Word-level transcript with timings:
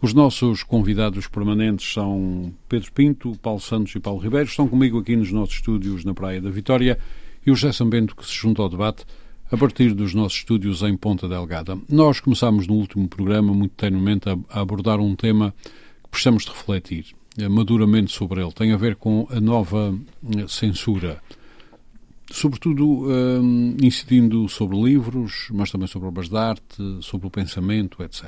os 0.00 0.14
nossos 0.14 0.62
convidados 0.62 1.26
permanentes 1.26 1.92
são 1.92 2.52
Pedro 2.68 2.92
Pinto, 2.92 3.36
Paulo 3.42 3.60
Santos 3.60 3.94
e 3.94 4.00
Paulo 4.00 4.20
Ribeiro. 4.20 4.48
Estão 4.48 4.68
comigo 4.68 4.98
aqui 4.98 5.16
nos 5.16 5.32
nossos 5.32 5.56
estúdios 5.56 6.04
na 6.04 6.14
Praia 6.14 6.40
da 6.40 6.50
Vitória 6.50 6.98
e 7.44 7.50
o 7.50 7.56
José 7.56 7.72
Sambento 7.72 8.14
que 8.14 8.24
se 8.24 8.34
junta 8.34 8.62
ao 8.62 8.68
debate 8.68 9.04
a 9.50 9.56
partir 9.56 9.94
dos 9.94 10.14
nossos 10.14 10.38
estúdios 10.38 10.82
em 10.82 10.96
Ponta 10.96 11.26
Delgada. 11.28 11.76
Nós 11.88 12.20
começámos 12.20 12.66
no 12.66 12.74
último 12.74 13.08
programa, 13.08 13.52
muito 13.52 13.72
tenuamente, 13.72 14.28
a, 14.28 14.60
abordar 14.60 15.00
um 15.00 15.16
tema 15.16 15.54
que 16.02 16.08
precisamos 16.10 16.44
de 16.44 16.50
refletir 16.50 17.06
eh, 17.36 17.48
maduramente 17.48 18.12
sobre 18.12 18.40
ele. 18.42 18.52
Tem 18.52 18.72
a 18.72 18.76
ver 18.76 18.96
com 18.96 19.26
a 19.30 19.40
nova 19.40 19.98
eh, 20.36 20.46
censura. 20.46 21.20
Sobretudo 22.30 22.86
um, 22.86 23.74
eh, 23.80 23.86
incidindo 23.86 24.46
sobre 24.48 24.76
livros, 24.76 25.48
mas 25.50 25.70
também 25.70 25.88
sobre 25.88 26.08
obras 26.08 26.28
de 26.28 26.36
arte, 26.36 26.98
sobre 27.00 27.26
o 27.26 27.30
pensamento, 27.30 28.02
etc. 28.02 28.24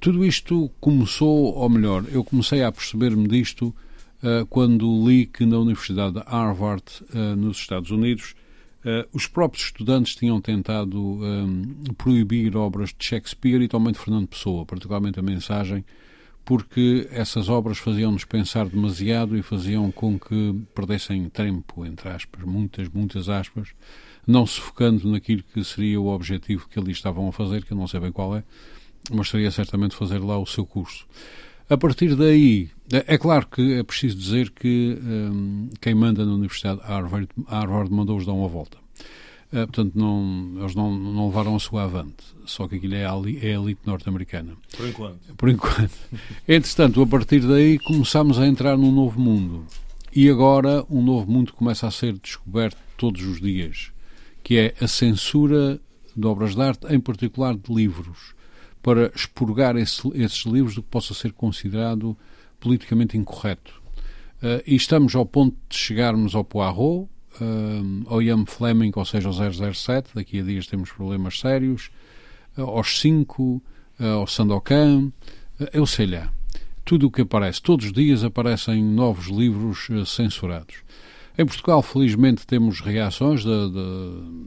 Tudo 0.00 0.24
isto 0.24 0.70
começou, 0.80 1.54
ou 1.54 1.68
melhor, 1.68 2.04
eu 2.10 2.22
comecei 2.22 2.62
a 2.62 2.70
perceber-me 2.70 3.26
disto 3.26 3.74
uh, 4.22 4.46
quando 4.46 5.06
li 5.06 5.26
que 5.26 5.44
na 5.44 5.58
Universidade 5.58 6.14
de 6.14 6.22
Harvard, 6.26 6.84
uh, 7.14 7.36
nos 7.36 7.58
Estados 7.58 7.90
Unidos, 7.90 8.34
uh, 8.84 9.08
os 9.12 9.26
próprios 9.26 9.64
estudantes 9.64 10.14
tinham 10.14 10.40
tentado 10.40 11.00
um, 11.00 11.74
proibir 11.96 12.56
obras 12.56 12.94
de 12.96 13.04
Shakespeare 13.04 13.62
e 13.62 13.68
também 13.68 13.92
de 13.92 13.98
Fernando 13.98 14.28
Pessoa, 14.28 14.64
particularmente 14.64 15.18
a 15.18 15.22
mensagem, 15.22 15.84
porque 16.44 17.06
essas 17.10 17.48
obras 17.48 17.76
faziam-nos 17.76 18.24
pensar 18.24 18.66
demasiado 18.66 19.36
e 19.36 19.42
faziam 19.42 19.90
com 19.90 20.18
que 20.18 20.54
perdessem 20.74 21.28
tempo, 21.28 21.84
entre 21.84 22.08
aspas, 22.08 22.42
muitas, 22.44 22.88
muitas 22.88 23.28
aspas, 23.28 23.68
não 24.26 24.46
se 24.46 24.60
focando 24.60 25.10
naquilo 25.10 25.42
que 25.42 25.62
seria 25.62 26.00
o 26.00 26.06
objetivo 26.06 26.68
que 26.68 26.78
ali 26.78 26.92
estavam 26.92 27.28
a 27.28 27.32
fazer, 27.32 27.64
que 27.64 27.72
eu 27.72 27.76
não 27.76 27.86
sei 27.86 28.00
bem 28.00 28.12
qual 28.12 28.34
é, 28.34 28.44
gostaria 29.10 29.50
certamente 29.50 29.94
fazer 29.94 30.18
lá 30.18 30.38
o 30.38 30.46
seu 30.46 30.66
curso. 30.66 31.06
A 31.70 31.76
partir 31.76 32.14
daí, 32.14 32.70
é, 32.90 33.14
é 33.14 33.18
claro 33.18 33.46
que 33.46 33.74
é 33.74 33.82
preciso 33.82 34.16
dizer 34.16 34.50
que 34.50 34.98
um, 35.02 35.68
quem 35.80 35.94
manda 35.94 36.24
na 36.24 36.32
Universidade 36.32 36.80
Harvard, 36.82 37.28
Harvard 37.46 37.92
mandou-os 37.92 38.24
dar 38.24 38.32
uma 38.32 38.48
volta. 38.48 38.78
Uh, 39.52 39.66
portanto, 39.66 39.92
não, 39.94 40.56
eles 40.58 40.74
não, 40.74 40.94
não 40.98 41.26
levaram 41.26 41.54
a 41.54 41.58
sua 41.58 41.84
avante. 41.84 42.24
Só 42.46 42.66
que 42.66 42.76
aquilo 42.76 42.94
é 42.94 43.04
a, 43.04 43.12
é 43.42 43.54
a 43.54 43.60
elite 43.60 43.80
norte-americana. 43.84 44.54
Por 44.76 44.88
enquanto. 44.88 45.34
Por 45.36 45.48
enquanto. 45.50 45.92
Entretanto, 46.48 47.02
a 47.02 47.06
partir 47.06 47.40
daí 47.40 47.78
começámos 47.78 48.38
a 48.38 48.46
entrar 48.46 48.76
num 48.76 48.92
novo 48.92 49.20
mundo. 49.20 49.66
E 50.14 50.28
agora 50.30 50.84
um 50.88 51.02
novo 51.02 51.30
mundo 51.30 51.52
começa 51.52 51.86
a 51.86 51.90
ser 51.90 52.14
descoberto 52.14 52.78
todos 52.96 53.22
os 53.22 53.40
dias, 53.40 53.90
que 54.42 54.56
é 54.56 54.74
a 54.80 54.88
censura 54.88 55.78
de 56.16 56.26
obras 56.26 56.54
de 56.54 56.62
arte, 56.62 56.86
em 56.92 56.98
particular 56.98 57.54
de 57.54 57.72
livros 57.72 58.37
para 58.88 59.12
expurgar 59.14 59.76
esse, 59.76 60.00
esses 60.14 60.46
livros 60.46 60.74
do 60.74 60.82
que 60.82 60.88
possa 60.88 61.12
ser 61.12 61.34
considerado 61.34 62.16
politicamente 62.58 63.18
incorreto. 63.18 63.82
Uh, 64.38 64.64
e 64.66 64.74
estamos 64.76 65.14
ao 65.14 65.26
ponto 65.26 65.54
de 65.68 65.76
chegarmos 65.76 66.34
ao 66.34 66.42
Poirot, 66.42 67.06
uh, 67.38 68.04
ao 68.06 68.22
Ian 68.22 68.46
Fleming, 68.46 68.90
ou 68.96 69.04
seja, 69.04 69.28
ao 69.28 69.34
007, 69.74 70.12
daqui 70.14 70.40
a 70.40 70.42
dias 70.42 70.66
temos 70.66 70.90
problemas 70.90 71.38
sérios, 71.38 71.90
uh, 72.56 72.62
aos 72.62 72.98
5, 72.98 73.62
ao 74.00 74.26
Sandokan, 74.26 75.12
eu 75.74 75.84
sei 75.84 76.06
lá. 76.06 76.32
Tudo 76.82 77.08
o 77.08 77.10
que 77.10 77.20
aparece, 77.20 77.60
todos 77.60 77.84
os 77.84 77.92
dias 77.92 78.24
aparecem 78.24 78.82
novos 78.82 79.26
livros 79.26 79.86
censurados. 80.06 80.76
Em 81.40 81.46
Portugal, 81.46 81.80
felizmente, 81.82 82.44
temos 82.44 82.80
reações 82.80 83.44
da, 83.44 83.68
da, 83.68 83.80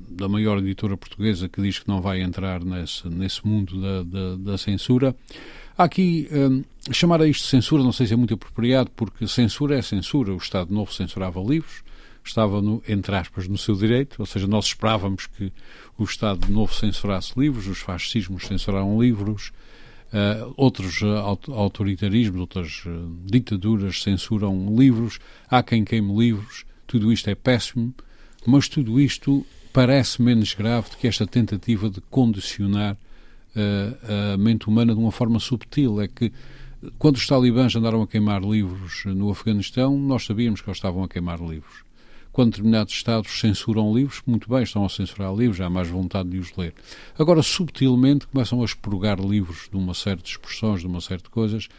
da, 0.09 0.27
maior 0.27 0.57
editora 0.57 0.97
portuguesa 0.97 1.47
que 1.47 1.61
diz 1.61 1.79
que 1.79 1.87
não 1.87 2.01
vai 2.01 2.21
entrar 2.21 2.61
nesse, 2.61 3.07
nesse 3.07 3.47
mundo 3.47 3.79
da, 3.79 4.03
da, 4.03 4.35
da 4.35 4.57
censura. 4.57 5.15
Há 5.77 5.85
aqui, 5.85 6.27
hum, 6.29 6.65
chamar 6.91 7.21
a 7.21 7.27
isto 7.27 7.43
de 7.43 7.49
censura, 7.49 7.81
não 7.81 7.93
sei 7.93 8.07
se 8.07 8.13
é 8.13 8.17
muito 8.17 8.33
apropriado, 8.33 8.91
porque 8.93 9.25
censura 9.25 9.77
é 9.77 9.81
censura. 9.81 10.33
O 10.33 10.37
Estado 10.37 10.73
Novo 10.73 10.91
censurava 10.91 11.39
livros, 11.39 11.81
estava, 12.25 12.61
no, 12.61 12.83
entre 12.85 13.15
aspas, 13.15 13.47
no 13.47 13.57
seu 13.57 13.73
direito, 13.73 14.17
ou 14.19 14.25
seja, 14.25 14.45
nós 14.45 14.65
esperávamos 14.65 15.27
que 15.27 15.49
o 15.97 16.03
Estado 16.03 16.51
Novo 16.51 16.73
censurasse 16.75 17.31
livros, 17.39 17.67
os 17.67 17.79
fascismos 17.79 18.45
censuraram 18.45 19.01
livros, 19.01 19.53
uh, 20.11 20.53
outros 20.57 21.01
uh, 21.01 21.53
autoritarismos, 21.53 22.41
outras 22.41 22.83
uh, 22.85 23.15
ditaduras 23.23 24.03
censuram 24.03 24.75
livros, 24.77 25.19
há 25.49 25.63
quem 25.63 25.85
queime 25.85 26.13
livros 26.13 26.65
tudo 26.91 27.09
isto 27.09 27.29
é 27.29 27.35
péssimo, 27.35 27.93
mas 28.45 28.67
tudo 28.67 28.99
isto 28.99 29.45
parece 29.71 30.21
menos 30.21 30.53
grave 30.53 30.89
do 30.89 30.97
que 30.97 31.07
esta 31.07 31.25
tentativa 31.25 31.89
de 31.89 32.01
condicionar 32.01 32.97
uh, 33.55 34.33
a 34.33 34.37
mente 34.37 34.67
humana 34.67 34.93
de 34.93 34.99
uma 34.99 35.11
forma 35.11 35.39
subtil. 35.39 36.01
É 36.01 36.09
que 36.09 36.33
quando 36.99 37.15
os 37.15 37.25
talibãs 37.25 37.73
andaram 37.73 38.01
a 38.01 38.07
queimar 38.07 38.41
livros 38.41 39.05
no 39.05 39.29
Afeganistão, 39.29 39.97
nós 39.97 40.25
sabíamos 40.25 40.59
que 40.59 40.67
eles 40.67 40.79
estavam 40.79 41.01
a 41.01 41.07
queimar 41.07 41.39
livros. 41.39 41.85
Quando 42.33 42.51
determinados 42.51 42.93
Estados 42.93 43.39
censuram 43.39 43.95
livros, 43.95 44.21
muito 44.27 44.49
bem, 44.49 44.63
estão 44.63 44.83
a 44.83 44.89
censurar 44.89 45.33
livros, 45.33 45.61
há 45.61 45.69
mais 45.69 45.87
vontade 45.87 46.27
de 46.27 46.39
os 46.39 46.53
ler. 46.57 46.73
Agora, 47.17 47.41
subtilmente, 47.41 48.27
começam 48.27 48.61
a 48.61 48.65
expurgar 48.65 49.17
livros 49.17 49.69
de 49.71 49.77
uma 49.77 49.93
série 49.93 50.21
de 50.21 50.29
expressões, 50.29 50.81
de 50.81 50.87
uma 50.87 50.99
série 50.99 51.21
de 51.21 51.29
coisas, 51.29 51.69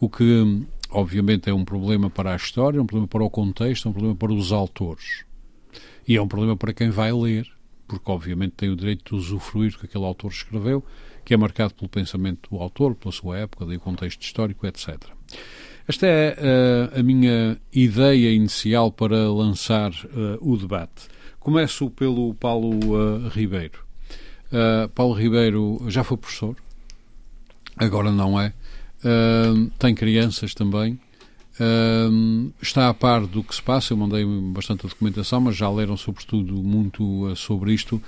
o 0.00 0.08
que 0.10 0.64
obviamente 0.90 1.50
é 1.50 1.54
um 1.54 1.64
problema 1.64 2.08
para 2.10 2.32
a 2.32 2.36
história, 2.36 2.78
é 2.78 2.80
um 2.80 2.86
problema 2.86 3.08
para 3.08 3.24
o 3.24 3.30
contexto, 3.30 3.86
é 3.86 3.90
um 3.90 3.92
problema 3.92 4.16
para 4.16 4.32
os 4.32 4.52
autores. 4.52 5.24
E 6.06 6.16
é 6.16 6.22
um 6.22 6.28
problema 6.28 6.56
para 6.56 6.72
quem 6.72 6.90
vai 6.90 7.12
ler, 7.12 7.46
porque 7.88 8.10
obviamente 8.10 8.54
tem 8.56 8.68
o 8.68 8.76
direito 8.76 9.10
de 9.10 9.14
usufruir 9.14 9.72
do 9.72 9.78
que 9.78 9.86
aquele 9.86 10.04
autor 10.04 10.30
escreveu, 10.30 10.84
que 11.24 11.34
é 11.34 11.36
marcado 11.36 11.74
pelo 11.74 11.88
pensamento 11.88 12.48
do 12.50 12.56
autor, 12.56 12.94
pela 12.94 13.12
sua 13.12 13.38
época, 13.38 13.66
do 13.66 13.80
contexto 13.80 14.22
histórico, 14.22 14.66
etc. 14.66 14.96
Esta 15.88 16.06
é 16.06 16.36
uh, 16.94 17.00
a 17.00 17.02
minha 17.02 17.56
ideia 17.72 18.32
inicial 18.32 18.90
para 18.90 19.30
lançar 19.30 19.92
uh, 19.92 20.38
o 20.40 20.56
debate. 20.56 21.08
Começo 21.38 21.90
pelo 21.90 22.34
Paulo 22.34 22.74
uh, 22.94 23.28
Ribeiro. 23.28 23.86
Paulo 24.94 25.12
Ribeiro 25.12 25.84
já 25.88 26.04
foi 26.04 26.16
professor, 26.16 26.56
agora 27.76 28.12
não 28.12 28.40
é, 28.40 28.54
Tem 29.78 29.94
crianças 29.94 30.54
também. 30.54 30.98
Uh, 31.58 32.52
está 32.60 32.90
a 32.90 32.94
par 32.94 33.26
do 33.26 33.42
que 33.42 33.54
se 33.54 33.62
passa. 33.62 33.92
Eu 33.92 33.96
mandei 33.96 34.24
bastante 34.52 34.86
documentação, 34.86 35.40
mas 35.40 35.56
já 35.56 35.70
leram, 35.70 35.96
sobretudo, 35.96 36.54
muito 36.54 37.26
uh, 37.26 37.36
sobre 37.36 37.72
isto. 37.72 38.02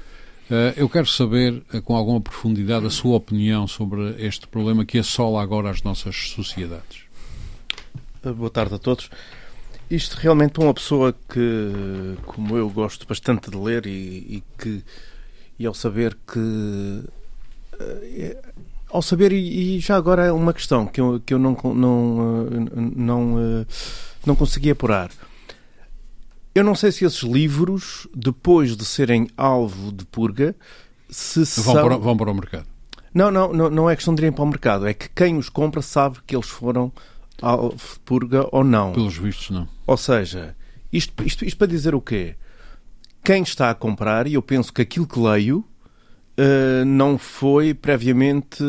Ah, 0.50 0.72
eu 0.76 0.88
quero 0.88 1.06
saber, 1.06 1.62
ah, 1.72 1.80
com 1.80 1.94
alguma 1.94 2.20
profundidade, 2.20 2.86
a 2.86 2.90
sua 2.90 3.16
opinião 3.16 3.66
sobre 3.66 4.14
este 4.18 4.46
problema 4.48 4.84
que 4.84 4.98
assola 4.98 5.42
agora 5.42 5.70
as 5.70 5.82
nossas 5.82 6.30
sociedades. 6.30 7.02
Boa 8.22 8.50
tarde 8.50 8.74
a 8.74 8.78
todos. 8.78 9.10
Isto 9.90 10.16
realmente 10.16 10.52
para 10.52 10.64
uma 10.64 10.74
pessoa 10.74 11.14
que, 11.28 12.16
como 12.26 12.56
eu, 12.56 12.68
gosto 12.70 13.06
bastante 13.06 13.50
de 13.50 13.56
ler 13.56 13.86
e, 13.86 13.90
e 13.90 14.42
que, 14.58 14.82
e 15.58 15.66
ao 15.66 15.74
saber 15.74 16.16
que 16.26 17.04
ao 18.90 19.02
saber, 19.02 19.32
e, 19.32 19.78
já 19.80 19.96
agora 19.96 20.26
é 20.26 20.32
uma 20.32 20.52
questão 20.52 20.86
que 20.86 21.00
eu, 21.00 21.20
que 21.24 21.34
eu 21.34 21.38
não, 21.38 21.56
não, 21.74 22.46
eh, 22.50 22.80
não, 22.96 23.40
eh, 23.40 23.66
não 24.24 24.34
consegui 24.34 24.70
apurar. 24.70 25.10
Eu 26.54 26.64
não 26.64 26.74
sei 26.74 26.90
se 26.90 27.04
esses 27.04 27.22
livros, 27.22 28.08
depois 28.14 28.76
de 28.76 28.84
serem 28.84 29.28
alvo 29.36 29.92
de 29.92 30.04
purga, 30.04 30.56
se 31.08 31.40
vão, 31.62 31.74
são... 31.74 31.82
para, 31.82 31.96
vão 31.96 32.16
para 32.16 32.30
o 32.30 32.34
mercado. 32.34 32.66
Não, 33.14 33.30
não, 33.30 33.52
não, 33.52 33.70
não 33.70 33.90
é 33.90 33.96
questão 33.96 34.14
de 34.14 34.22
irem 34.22 34.32
para 34.32 34.44
o 34.44 34.46
mercado. 34.46 34.86
É 34.86 34.94
que 34.94 35.08
quem 35.08 35.36
os 35.36 35.48
compra 35.48 35.82
sabe 35.82 36.18
que 36.26 36.34
eles 36.34 36.48
foram 36.48 36.92
alvo 37.40 37.76
de 37.76 38.00
purga 38.04 38.46
ou 38.50 38.64
não. 38.64 38.92
Pelos 38.92 39.16
vistos, 39.16 39.50
não. 39.50 39.68
Ou 39.86 39.96
seja, 39.96 40.56
isto, 40.92 41.22
isto, 41.24 41.44
isto 41.44 41.56
para 41.56 41.66
dizer 41.66 41.94
o 41.94 42.00
quê? 42.00 42.36
Quem 43.24 43.42
está 43.42 43.70
a 43.70 43.74
comprar, 43.74 44.26
e 44.26 44.34
eu 44.34 44.42
penso 44.42 44.72
que 44.72 44.82
aquilo 44.82 45.06
que 45.06 45.18
leio 45.18 45.64
uh, 46.38 46.84
não 46.84 47.18
foi 47.18 47.74
previamente 47.74 48.62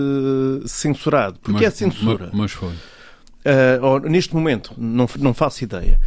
censurado. 0.66 1.40
Porque 1.40 1.64
mas, 1.64 1.64
é 1.64 1.70
censura. 1.72 2.30
Mas, 2.34 2.52
foi. 2.52 2.70
Uh, 2.70 3.84
ou, 3.84 4.00
neste 4.02 4.34
momento, 4.36 4.74
não, 4.78 5.08
não 5.20 5.34
faço 5.34 5.64
ideia. 5.64 6.00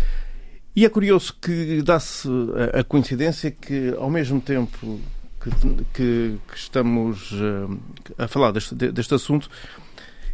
E 0.74 0.84
é 0.84 0.88
curioso 0.88 1.34
que 1.40 1.82
dá-se 1.82 2.28
a, 2.74 2.80
a, 2.80 2.84
coincidência 2.84 3.50
que, 3.50 3.94
ao 3.98 4.10
mesmo 4.10 4.40
tempo 4.40 5.00
que, 5.40 5.50
que, 5.92 6.38
que 6.48 6.56
estamos 6.56 7.32
uh, 7.32 7.78
a 8.18 8.26
falar 8.26 8.52
deste, 8.52 8.74
deste 8.74 9.14
assunto, 9.14 9.50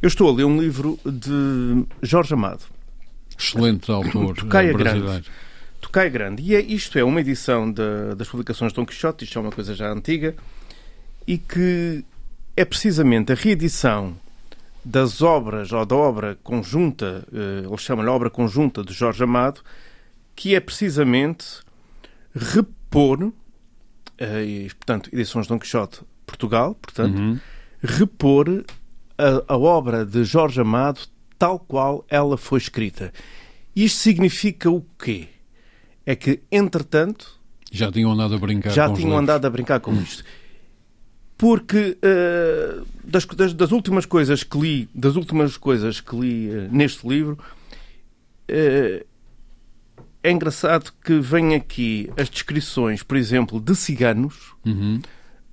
eu 0.01 0.07
estou 0.07 0.29
a 0.29 0.33
ler 0.33 0.45
um 0.45 0.61
livro 0.61 0.99
de 1.05 1.85
Jorge 2.03 2.35
Amado. 2.35 2.65
Excelente 3.37 3.91
autor 3.91 4.35
Tocaia 4.35 4.73
brasileiro. 4.73 5.09
Grande. 5.09 5.31
Tocaia 5.81 6.09
Grande. 6.09 6.43
E 6.43 6.55
é, 6.55 6.61
isto 6.61 6.99
é 6.99 7.05
uma 7.05 7.21
edição 7.21 7.71
de, 7.71 8.15
das 8.17 8.29
publicações 8.29 8.73
de 8.73 8.77
Dom 8.77 8.87
Quixote, 8.87 9.25
isto 9.25 9.39
é 9.39 9.43
uma 9.43 9.51
coisa 9.51 9.75
já 9.75 9.91
antiga, 9.93 10.35
e 11.29 11.37
que 11.37 12.03
é 12.57 12.65
precisamente 12.65 13.31
a 13.31 13.35
reedição 13.35 14.17
das 14.83 15.21
obras, 15.21 15.71
ou 15.73 15.85
da 15.85 15.95
obra 15.95 16.39
conjunta, 16.43 17.23
eh, 17.31 17.67
ele 17.67 17.77
chama-lhe 17.77 18.09
obra 18.09 18.31
conjunta 18.31 18.83
de 18.83 18.95
Jorge 18.95 19.23
Amado, 19.23 19.61
que 20.35 20.55
é 20.55 20.61
precisamente 20.61 21.45
repor, 22.35 23.31
eh, 24.17 24.45
e, 24.45 24.69
portanto, 24.75 25.11
edições 25.13 25.45
de 25.45 25.51
Dom 25.51 25.59
Quixote 25.59 26.01
Portugal, 26.27 26.75
portanto, 26.81 27.19
Uhum. 27.19 27.39
repor 27.83 28.65
a, 29.19 29.53
a 29.53 29.59
obra 29.59 30.07
de 30.07 30.25
Jorge 30.25 30.61
Amado 30.63 31.01
tal 31.39 31.59
qual 31.59 32.05
ela 32.09 32.39
foi 32.39 32.59
escrita. 32.59 33.13
Isto 33.77 33.99
significa 33.99 34.71
o 34.71 34.83
quê? 34.99 35.29
É 36.07 36.17
que, 36.17 36.41
entretanto, 36.51 37.39
Já 37.71 37.93
tinham 37.93 38.11
andado 38.11 38.35
a 38.35 38.39
brincar 38.39 38.71
já 38.71 38.87
com 38.87 38.95
os 38.95 38.99
tinham 38.99 39.19
andado 39.19 39.45
a 39.45 39.51
brincar 39.51 39.79
com 39.79 39.93
isto. 39.95 40.25
Porque 41.39 41.97
eh, 42.03 42.81
das, 43.05 43.25
das- 43.25 43.55
das 43.55 43.71
últimas 43.73 44.05
coisas 44.05 44.43
que 44.43 44.59
li, 44.59 44.89
das 44.95 45.15
últimas 45.17 45.57
coisas 45.57 46.01
que 46.01 46.17
li 46.17 46.51
eh, 46.51 46.69
neste 46.71 47.07
livro, 47.09 47.39
eh, 48.49 49.07
é 50.23 50.31
engraçado 50.33 50.93
que 51.05 51.15
vem 51.21 51.55
aqui 51.55 52.11
as 52.17 52.29
descrições, 52.29 53.03
por 53.03 53.17
exemplo, 53.17 53.61
de 53.61 53.75
ciganos, 53.77 54.53
Uhum. 54.67 55.01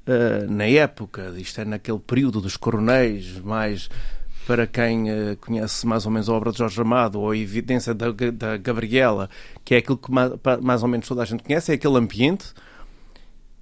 Uh, 0.08 0.52
na 0.52 0.66
época, 0.66 1.34
isto 1.36 1.60
é 1.62 1.66
naquele 1.66 1.98
período 1.98 2.40
dos 2.40 2.56
coronéis, 2.56 3.40
mais 3.40 3.90
para 4.46 4.68
quem 4.68 5.10
uh, 5.10 5.36
conhece 5.42 5.88
mais 5.88 6.06
ou 6.06 6.12
menos 6.12 6.30
a 6.30 6.34
obra 6.34 6.52
de 6.52 6.60
Jorge 6.60 6.80
Amado 6.80 7.20
ou 7.20 7.32
a 7.32 7.36
evidência 7.36 7.92
da, 7.92 8.12
da 8.12 8.56
Gabriela, 8.56 9.28
que 9.64 9.74
é 9.74 9.80
aquilo 9.80 9.98
que 9.98 10.12
mais 10.62 10.84
ou 10.84 10.88
menos 10.90 11.08
toda 11.08 11.24
a 11.24 11.26
gente 11.26 11.42
conhece, 11.42 11.72
é 11.72 11.74
aquele 11.74 11.98
ambiente. 11.98 12.54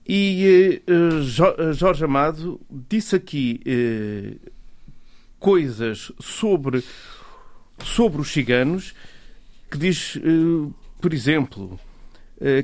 E 0.08 0.82
uh, 0.90 1.22
Jo- 1.22 1.74
Jorge 1.74 2.04
Amado 2.04 2.60
disse 2.70 3.16
aqui 3.16 3.62
uh, 3.66 4.52
coisas 5.40 6.12
sobre, 6.20 6.84
sobre 7.84 8.22
os 8.22 8.32
ciganos 8.32 8.94
que 9.72 9.78
diz, 9.78 10.16
uh, 10.16 10.74
por 11.02 11.14
exemplo, 11.14 11.80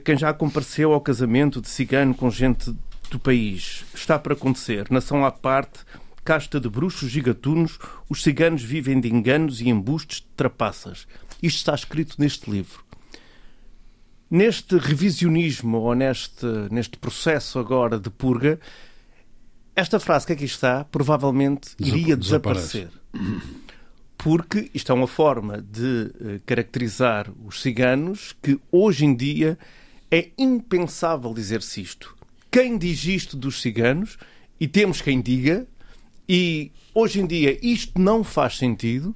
quem 0.03 0.17
já 0.17 0.33
compareceu 0.33 0.91
ao 0.91 0.99
casamento 0.99 1.61
de 1.61 1.69
cigano 1.69 2.13
com 2.13 2.29
gente 2.29 2.75
do 3.09 3.17
país. 3.17 3.85
Está 3.93 4.19
para 4.19 4.33
acontecer. 4.33 4.87
Nação 4.91 5.25
à 5.25 5.31
parte, 5.31 5.79
casta 6.23 6.59
de 6.59 6.67
bruxos 6.67 7.15
e 7.15 7.21
gatunos, 7.21 7.79
os 8.09 8.21
ciganos 8.21 8.61
vivem 8.61 8.99
de 8.99 9.07
enganos 9.07 9.61
e 9.61 9.69
embustes 9.69 10.19
de 10.19 10.27
trapaças. 10.35 11.07
Isto 11.41 11.57
está 11.57 11.73
escrito 11.75 12.15
neste 12.19 12.51
livro. 12.51 12.83
Neste 14.29 14.77
revisionismo 14.77 15.79
ou 15.79 15.95
neste, 15.95 16.45
neste 16.69 16.97
processo 16.97 17.57
agora 17.57 17.99
de 17.99 18.09
purga, 18.09 18.59
esta 19.75 19.99
frase 19.99 20.27
que 20.27 20.33
aqui 20.33 20.45
está 20.45 20.83
provavelmente 20.83 21.71
iria 21.79 22.15
Desaparece. 22.15 22.87
desaparecer. 23.13 23.49
Porque 24.17 24.69
isto 24.73 24.91
é 24.91 24.95
uma 24.95 25.07
forma 25.07 25.61
de 25.61 26.11
eh, 26.19 26.39
caracterizar 26.45 27.31
os 27.45 27.61
ciganos 27.61 28.35
que 28.41 28.59
hoje 28.71 29.05
em 29.05 29.15
dia 29.15 29.57
é 30.11 30.29
impensável 30.37 31.33
dizer-se 31.33 31.81
isto. 31.81 32.15
Quem 32.51 32.77
diz 32.77 33.05
isto 33.05 33.37
dos 33.37 33.61
ciganos, 33.61 34.17
e 34.59 34.67
temos 34.67 35.01
quem 35.01 35.21
diga, 35.21 35.65
e 36.27 36.71
hoje 36.93 37.21
em 37.21 37.25
dia 37.25 37.57
isto 37.65 37.99
não 37.99 38.23
faz 38.23 38.57
sentido, 38.57 39.15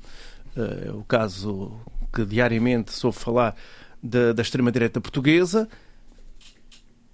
eh, 0.56 0.86
é 0.88 0.92
o 0.92 1.04
caso 1.04 1.74
que 2.14 2.26
diariamente 2.26 2.94
soube 2.94 3.18
falar 3.18 3.56
da, 4.04 4.34
da 4.34 4.42
extrema-direita 4.42 5.00
portuguesa, 5.00 5.68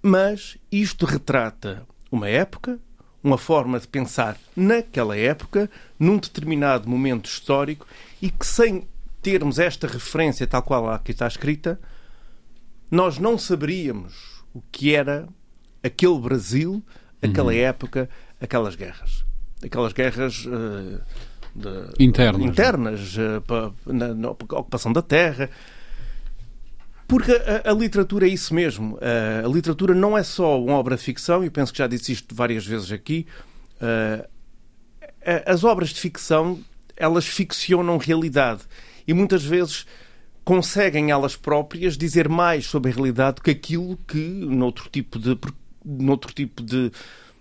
mas 0.02 0.56
isto 0.72 1.06
retrata 1.06 1.86
uma 2.10 2.28
época, 2.28 2.78
uma 3.22 3.38
forma 3.38 3.78
de 3.78 3.86
pensar 3.86 4.36
naquela 4.56 5.16
época, 5.16 5.70
num 5.98 6.18
determinado 6.18 6.88
momento 6.88 7.26
histórico, 7.26 7.86
e 8.20 8.30
que 8.30 8.46
sem 8.46 8.88
termos 9.22 9.58
esta 9.58 9.86
referência 9.86 10.46
tal 10.46 10.62
qual 10.62 10.90
aqui 10.90 11.12
está 11.12 11.26
escrita, 11.26 11.78
nós 12.90 13.18
não 13.18 13.36
saberíamos 13.38 14.42
o 14.54 14.62
que 14.72 14.94
era 14.94 15.28
aquele 15.82 16.18
Brasil, 16.18 16.82
aquela 17.22 17.54
época, 17.54 18.08
aquelas 18.40 18.74
guerras. 18.74 19.24
Aquelas 19.62 19.92
guerras 19.92 20.46
eh, 20.46 21.00
de- 21.54 22.02
Internas. 22.04 22.42
internas 22.42 23.16
eh, 23.18 23.40
pa- 23.40 23.70
na, 23.86 24.14
na 24.14 24.30
ocupação 24.30 24.90
da 24.92 25.02
terra. 25.02 25.50
Porque 27.10 27.32
a, 27.32 27.70
a 27.70 27.74
literatura 27.74 28.26
é 28.26 28.30
isso 28.30 28.54
mesmo. 28.54 28.96
A, 29.02 29.44
a 29.44 29.48
literatura 29.48 29.94
não 29.94 30.16
é 30.16 30.22
só 30.22 30.62
uma 30.62 30.74
obra 30.74 30.96
de 30.96 31.02
ficção, 31.02 31.44
e 31.44 31.50
penso 31.50 31.72
que 31.72 31.78
já 31.78 31.86
disse 31.86 32.12
isto 32.12 32.34
várias 32.34 32.64
vezes 32.64 32.90
aqui. 32.92 33.26
eh, 33.80 35.42
as 35.46 35.64
obras 35.64 35.90
de 35.90 36.00
ficção, 36.00 36.60
elas 36.96 37.26
ficcionam 37.26 37.98
realidade. 37.98 38.62
E 39.06 39.12
muitas 39.12 39.44
vezes 39.44 39.86
conseguem 40.44 41.10
elas 41.10 41.36
próprias 41.36 41.96
dizer 41.96 42.28
mais 42.28 42.66
sobre 42.66 42.90
a 42.90 42.94
realidade 42.94 43.36
do 43.36 43.42
que 43.42 43.50
aquilo 43.50 43.98
que 44.08 44.18
noutro 44.18 44.88
tipo 44.90 45.18
de, 45.18 45.38
noutro 45.84 46.32
tipo 46.32 46.62
de, 46.62 46.90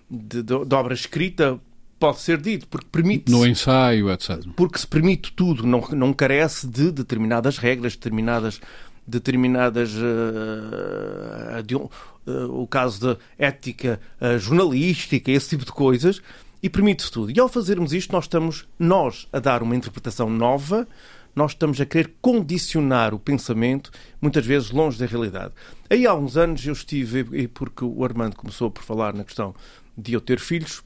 de, 0.10 0.44
de- 0.44 0.66
de 0.66 0.76
obra 0.76 0.94
escrita 0.94 1.60
pode 2.00 2.20
ser 2.20 2.40
dito, 2.40 2.68
porque 2.68 2.88
permite 2.92 3.30
No 3.32 3.46
ensaio, 3.46 4.10
etc. 4.12 4.40
porque 4.56 4.78
se 4.80 4.88
permite 4.88 5.34
tudo, 5.34 5.66
não, 5.66 5.82
não 5.92 6.14
carece 6.14 6.66
de 6.68 6.92
determinadas 6.92 7.58
regras, 7.58 7.94
determinadas 7.96 8.62
determinadas 9.10 9.92
eh, 9.96 11.62
de 11.64 11.76
um- 11.76 11.90
eh, 12.28 12.32
o 12.50 12.68
caso 12.68 13.00
da 13.02 13.18
ética 13.38 14.00
eh, 14.22 14.38
jornalística, 14.38 15.32
esse 15.32 15.50
tipo 15.50 15.66
de 15.66 15.72
coisas, 15.72 16.22
e 16.62 16.70
permite-se 16.70 17.12
tudo. 17.12 17.32
E 17.36 17.40
ao 17.40 17.48
fazermos 17.50 17.94
isto, 17.94 18.12
nós 18.12 18.26
estamos 18.26 18.68
nós 18.78 19.28
a 19.32 19.40
dar 19.40 19.64
uma 19.64 19.76
interpretação 19.76 20.30
nova, 20.30 20.88
nós 21.36 21.52
estamos 21.52 21.80
a 21.80 21.86
querer 21.86 22.14
condicionar 22.22 23.14
o 23.14 23.20
pensamento, 23.20 23.92
muitas 24.22 24.46
vezes 24.46 24.72
longe 24.72 25.00
da 25.00 25.06
realidade. 25.06 25.54
Aí 25.90 26.06
há 26.06 26.14
uns 26.14 26.36
anos 26.38 26.66
eu 26.66 26.74
estive, 26.74 27.26
e 27.34 27.48
porque 27.48 27.86
o 27.86 28.04
Armando 28.04 28.36
começou 28.36 28.70
por 28.70 28.84
falar 28.84 29.14
na 29.14 29.24
questão 29.24 29.56
de 29.98 30.14
eu 30.14 30.22
ter 30.22 30.40
filhos, 30.40 30.84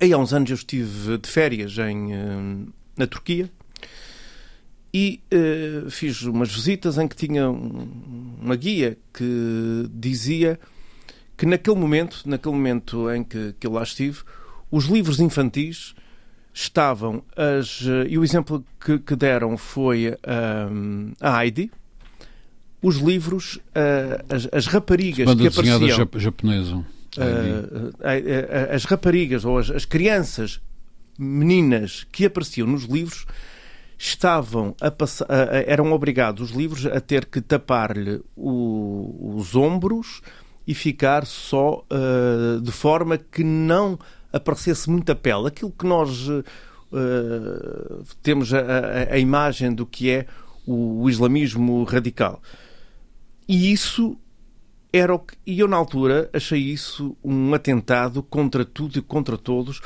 Aí 0.00 0.12
há 0.12 0.18
uns 0.18 0.32
anos 0.34 0.50
eu 0.50 0.54
estive 0.56 1.18
de 1.18 1.28
férias 1.28 1.78
em, 1.78 2.12
eh, 2.12 2.66
na 2.96 3.06
Turquia 3.06 3.48
e 4.96 5.20
eh, 5.28 5.82
fiz 5.90 6.22
umas 6.22 6.54
visitas 6.54 6.98
em 6.98 7.08
que 7.08 7.16
tinha 7.16 7.50
um- 7.50 8.38
uma 8.40 8.54
guia 8.54 8.96
que 9.12 9.88
dizia 9.92 10.58
que 11.36 11.44
naquele 11.44 11.76
momento, 11.76 12.22
naquele 12.26 12.54
momento 12.54 13.10
em 13.10 13.24
que, 13.24 13.54
que 13.58 13.66
eu 13.66 13.72
lá 13.72 13.82
estive, 13.82 14.18
os 14.70 14.84
livros 14.84 15.18
infantis 15.18 15.94
estavam 16.52 17.24
as 17.36 17.82
eh, 17.84 18.06
e 18.10 18.16
o 18.18 18.22
exemplo 18.22 18.64
que, 18.78 19.00
que 19.00 19.16
deram 19.16 19.56
foi 19.56 20.16
ahm, 20.24 21.12
a 21.20 21.42
Heidi 21.44 21.72
os 22.80 22.96
livros 22.98 23.58
ah, 23.74 24.22
as, 24.32 24.46
as 24.52 24.66
raparigas 24.66 25.26
Banda 25.26 25.42
que 25.42 25.48
apareciam 25.48 25.88
jap- 25.88 26.18
japonesa. 26.20 26.76
Uh, 26.76 27.20
uh, 27.20 27.88
uh, 27.98 28.74
as 28.74 28.84
raparigas 28.84 29.44
ou 29.44 29.58
as, 29.58 29.70
as 29.70 29.84
crianças 29.84 30.60
meninas 31.18 32.04
que 32.12 32.24
apareciam 32.26 32.66
nos 32.66 32.84
livros 32.84 33.24
estavam 34.06 34.74
a 34.80 34.90
passar, 34.90 35.26
eram 35.66 35.92
obrigados 35.92 36.50
os 36.50 36.56
livros 36.56 36.84
a 36.86 37.00
ter 37.00 37.24
que 37.24 37.40
tapar-lhe 37.40 38.20
os 38.36 39.56
ombros 39.56 40.20
e 40.66 40.74
ficar 40.74 41.24
só 41.26 41.84
uh, 41.90 42.60
de 42.60 42.70
forma 42.72 43.16
que 43.18 43.42
não 43.44 43.98
aparecesse 44.32 44.90
muita 44.90 45.14
pele. 45.14 45.48
Aquilo 45.48 45.70
que 45.70 45.86
nós 45.86 46.28
uh, 46.28 46.44
temos 48.22 48.52
a, 48.52 48.58
a- 48.60 49.14
a 49.14 49.18
imagem 49.18 49.72
do 49.74 49.86
que 49.86 50.10
é 50.10 50.26
o, 50.66 51.02
o 51.02 51.10
islamismo 51.10 51.82
radical. 51.84 52.42
E 53.48 53.72
isso 53.72 54.16
era 54.92 55.14
o 55.14 55.18
que, 55.18 55.34
e 55.46 55.60
eu 55.60 55.68
na 55.68 55.76
altura 55.76 56.28
achei 56.32 56.60
isso 56.60 57.16
um 57.22 57.52
atentado 57.54 58.22
contra 58.22 58.64
tudo 58.64 58.98
e 58.98 59.02
contra 59.02 59.36
todos, 59.36 59.80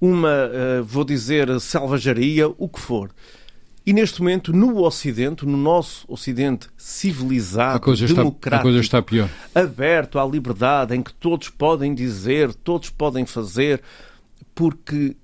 uma, 0.00 0.30
eh, 0.30 0.80
vou 0.82 1.04
dizer, 1.04 1.60
selvageria, 1.60 2.48
o 2.56 2.68
que 2.68 2.78
for. 2.80 3.10
E 3.86 3.92
neste 3.92 4.20
momento, 4.20 4.50
no 4.52 4.82
Ocidente, 4.82 5.44
no 5.44 5.58
nosso 5.58 6.06
Ocidente 6.10 6.68
civilizado, 6.76 7.76
A 7.76 7.80
coisa, 7.80 8.04
está, 8.06 8.20
a 8.20 8.24
democrático, 8.24 8.62
coisa 8.62 8.80
está 8.80 9.02
pior. 9.02 9.28
aberto 9.54 10.18
à 10.18 10.24
liberdade, 10.24 10.94
em 10.96 11.02
que 11.02 11.12
todos 11.12 11.50
podem 11.50 11.94
dizer, 11.94 12.54
todos 12.54 12.88
podem 12.88 13.26
fazer, 13.26 13.82
porque 14.54 15.14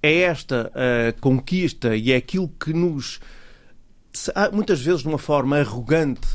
é 0.00 0.20
esta 0.20 0.70
a 0.74 1.20
conquista 1.20 1.96
e 1.96 2.12
é 2.12 2.16
aquilo 2.16 2.48
que 2.48 2.72
nos. 2.72 3.18
Muitas 4.52 4.80
vezes, 4.80 5.02
de 5.02 5.08
uma 5.08 5.18
forma 5.18 5.58
arrogante, 5.58 6.28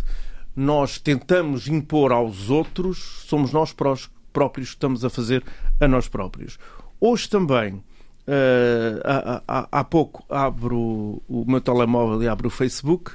nós 0.54 1.00
tentamos 1.00 1.68
impor 1.68 2.12
aos 2.12 2.50
outros, 2.50 3.24
somos 3.28 3.54
nós 3.54 3.74
próprios 3.74 4.70
que 4.70 4.76
estamos 4.76 5.06
a 5.06 5.10
fazer 5.10 5.44
a 5.80 5.88
nós 5.88 6.10
próprios. 6.10 6.58
Hoje 7.00 7.30
também, 7.30 7.82
eh, 8.28 9.02
há, 9.04 9.42
há- 9.48 9.68
há 9.72 9.84
pouco, 9.84 10.24
abro 10.30 11.22
o 11.28 11.46
meu 11.48 11.62
telemóvel 11.62 12.22
e 12.24 12.28
abro 12.28 12.48
o 12.48 12.52
Facebook 12.52 13.12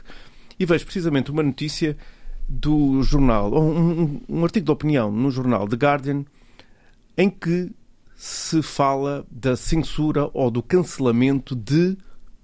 e 0.58 0.66
vejo 0.66 0.84
precisamente 0.84 1.30
uma 1.30 1.42
notícia 1.42 1.96
do 2.48 3.02
jornal, 3.02 3.52
um, 3.54 4.20
um 4.28 4.44
artigo 4.44 4.66
de 4.66 4.72
opinião 4.72 5.10
no 5.12 5.30
jornal 5.30 5.68
The 5.68 5.76
Guardian, 5.76 6.24
em 7.16 7.28
que 7.28 7.70
se 8.16 8.62
fala 8.62 9.24
da 9.30 9.54
censura 9.56 10.28
ou 10.32 10.50
do 10.50 10.62
cancelamento 10.62 11.54
de 11.54 11.96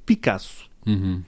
Picasso. 0.07 0.69
Uhum. 0.87 1.23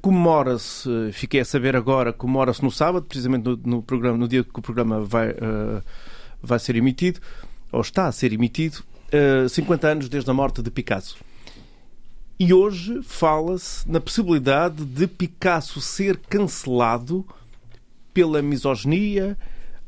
Comemora-se, 0.00 0.88
fiquei 1.12 1.40
a 1.40 1.44
saber 1.44 1.76
agora, 1.76 2.12
comemora-se 2.12 2.62
no 2.62 2.70
sábado, 2.70 3.04
precisamente 3.06 3.44
no, 3.44 3.56
no, 3.64 3.82
programa, 3.82 4.16
no 4.16 4.26
dia 4.26 4.42
que 4.42 4.58
o 4.58 4.62
programa 4.62 5.00
vai, 5.00 5.30
uh, 5.30 5.82
vai 6.42 6.58
ser 6.58 6.76
emitido, 6.76 7.20
ou 7.70 7.80
está 7.82 8.06
a 8.06 8.12
ser 8.12 8.32
emitido, 8.32 8.82
uh, 9.44 9.48
50 9.48 9.86
anos 9.86 10.08
desde 10.08 10.30
a 10.30 10.34
morte 10.34 10.62
de 10.62 10.70
Picasso. 10.70 11.16
E 12.38 12.52
hoje 12.52 13.00
fala-se 13.02 13.88
na 13.90 14.00
possibilidade 14.00 14.84
de 14.84 15.06
Picasso 15.06 15.80
ser 15.80 16.16
cancelado 16.16 17.24
pela 18.12 18.42
misoginia, 18.42 19.38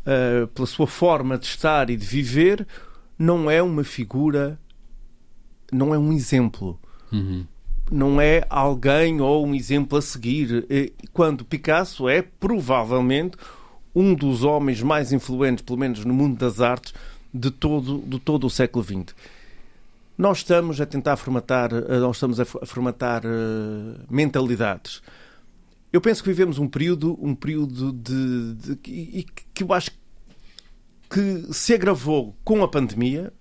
uh, 0.02 0.47
pela 0.49 0.66
sua 0.66 0.87
forma 0.87 1.37
de 1.37 1.47
estar 1.47 1.90
e 1.90 1.97
de 1.97 2.06
viver, 2.06 2.66
não 3.18 3.50
é 3.50 3.62
uma 3.62 3.83
figura, 3.83 4.59
não 5.73 5.95
é 5.95 5.99
um 5.99 6.12
exemplo. 6.12 6.78
Uhum. 7.12 7.45
Não 7.90 8.21
é 8.21 8.45
alguém 8.50 9.21
ou 9.21 9.47
um 9.47 9.54
exemplo 9.54 9.97
a 9.97 10.02
seguir. 10.02 10.66
Quando 11.12 11.45
Picasso 11.45 12.09
é 12.09 12.21
provavelmente 12.21 13.37
um 13.95 14.12
dos 14.12 14.42
homens 14.42 14.83
mais 14.83 15.12
influentes, 15.12 15.64
pelo 15.64 15.78
menos 15.78 16.04
no 16.04 16.12
mundo 16.12 16.37
das 16.37 16.61
artes, 16.61 16.92
de 17.37 17.50
todo, 17.50 18.02
de 18.07 18.19
todo 18.19 18.47
o 18.47 18.50
século 18.50 18.85
XX. 18.85 19.14
Nós 20.16 20.38
estamos 20.38 20.81
a 20.81 20.87
tentar 20.87 21.16
formatar, 21.16 21.71
eh, 21.73 21.99
nós 21.99 22.16
estamos 22.16 22.40
a 22.40 22.45
formatar 22.45 23.23
uh, 23.26 24.00
mentalidades. 24.09 25.02
Eu 25.93 26.00
penso 26.00 26.23
que 26.23 26.31
vivemos 26.31 26.59
um 26.59 26.69
período, 26.69 27.19
um 27.21 27.35
período 27.35 27.93
de, 27.93 28.55
de, 28.55 28.76
de 28.76 28.76
que 28.76 29.62
eu 29.62 29.73
acho 29.73 29.90
que 31.11 31.52
se 31.52 31.75
agravou 31.75 32.35
com 32.45 32.62
a 32.64 32.69
pandemia. 32.69 33.33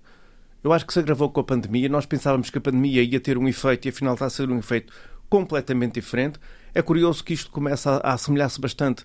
Eu 0.62 0.72
acho 0.72 0.86
que 0.86 0.92
se 0.92 0.98
agravou 0.98 1.30
com 1.30 1.40
a 1.40 1.44
pandemia. 1.44 1.88
Nós 1.88 2.06
pensávamos 2.06 2.50
que 2.50 2.58
a 2.58 2.60
pandemia 2.60 3.02
ia 3.02 3.20
ter 3.20 3.38
um 3.38 3.48
efeito 3.48 3.86
e 3.86 3.88
afinal 3.88 4.14
está 4.14 4.26
a 4.26 4.30
ser 4.30 4.50
um 4.50 4.58
efeito 4.58 4.92
completamente 5.28 5.94
diferente. 5.94 6.38
É 6.74 6.82
curioso 6.82 7.24
que 7.24 7.32
isto 7.32 7.50
começa 7.50 7.92
a, 7.96 8.10
a 8.10 8.14
assemelhar-se 8.14 8.60
bastante 8.60 9.04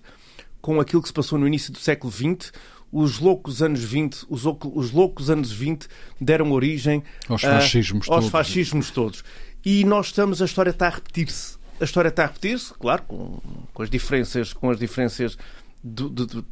com 0.60 0.80
aquilo 0.80 1.02
que 1.02 1.08
se 1.08 1.14
passou 1.14 1.38
no 1.38 1.46
início 1.46 1.72
do 1.72 1.78
século 1.78 2.12
XX, 2.12 2.52
os 2.92 3.18
loucos 3.18 3.62
anos 3.62 3.82
20, 3.82 4.26
os, 4.28 4.44
os 4.44 4.90
loucos 4.92 5.30
anos 5.30 5.50
20 5.50 5.88
deram 6.20 6.52
origem 6.52 7.02
aos 7.26 7.40
fascismos, 7.40 8.06
uh, 8.06 8.12
aos 8.12 8.28
fascismos 8.28 8.90
todos. 8.90 9.24
E 9.64 9.82
nós 9.84 10.06
estamos, 10.06 10.42
a 10.42 10.44
história 10.44 10.70
está 10.70 10.88
a 10.88 10.90
repetir-se. 10.90 11.56
A 11.80 11.84
história 11.84 12.10
está 12.10 12.24
a 12.24 12.26
repetir-se, 12.26 12.74
claro, 12.74 13.02
com, 13.04 13.40
com, 13.72 13.82
as 13.82 13.88
diferenças, 13.88 14.52
com 14.52 14.70
as 14.70 14.78
diferenças 14.78 15.38
do, 15.82 16.10
do, 16.10 16.26
do, 16.26 16.46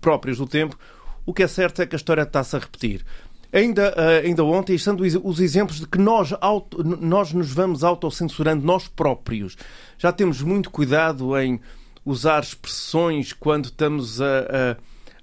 próprias 0.00 0.38
do 0.38 0.46
tempo. 0.46 0.78
O 1.26 1.34
que 1.34 1.42
é 1.42 1.48
certo 1.48 1.82
é 1.82 1.86
que 1.86 1.94
a 1.94 1.98
história 1.98 2.22
está-se 2.22 2.56
a 2.56 2.58
repetir. 2.58 3.04
Ainda, 3.52 3.90
uh, 3.90 4.24
ainda 4.24 4.44
ontem, 4.44 4.74
estando 4.74 5.02
os 5.02 5.40
exemplos 5.40 5.78
de 5.78 5.86
que 5.86 5.98
nós, 5.98 6.34
auto, 6.40 6.82
nós 6.82 7.32
nos 7.34 7.52
vamos 7.52 7.84
autocensurando 7.84 8.64
nós 8.64 8.88
próprios. 8.88 9.56
Já 9.98 10.10
temos 10.10 10.40
muito 10.40 10.70
cuidado 10.70 11.38
em 11.38 11.60
usar 12.04 12.42
expressões 12.42 13.32
quando 13.32 13.66
estamos 13.66 14.20
a, 14.20 14.26
a 14.26 14.76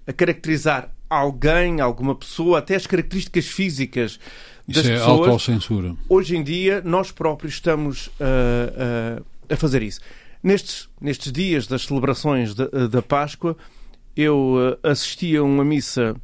a 0.05 0.13
caracterizar 0.13 0.91
alguém, 1.09 1.79
alguma 1.79 2.15
pessoa, 2.15 2.59
até 2.59 2.75
as 2.75 2.87
características 2.87 3.45
físicas 3.45 4.19
das 4.67 4.77
isso 4.77 4.93
é 4.93 4.97
pessoas. 4.97 5.27
autocensura. 5.27 5.95
Hoje 6.09 6.35
em 6.35 6.43
dia, 6.43 6.81
nós 6.83 7.11
próprios 7.11 7.53
estamos 7.53 8.07
uh, 8.07 9.19
uh, 9.19 9.25
a 9.49 9.55
fazer 9.55 9.83
isso. 9.83 9.99
Nestes, 10.41 10.89
nestes 10.99 11.31
dias 11.31 11.67
das 11.67 11.83
celebrações 11.83 12.53
da, 12.53 12.65
da 12.87 13.01
Páscoa, 13.01 13.55
eu 14.15 14.55
uh, 14.55 14.87
assisti 14.87 15.35
a 15.35 15.43
uma 15.43 15.63
missa, 15.63 16.15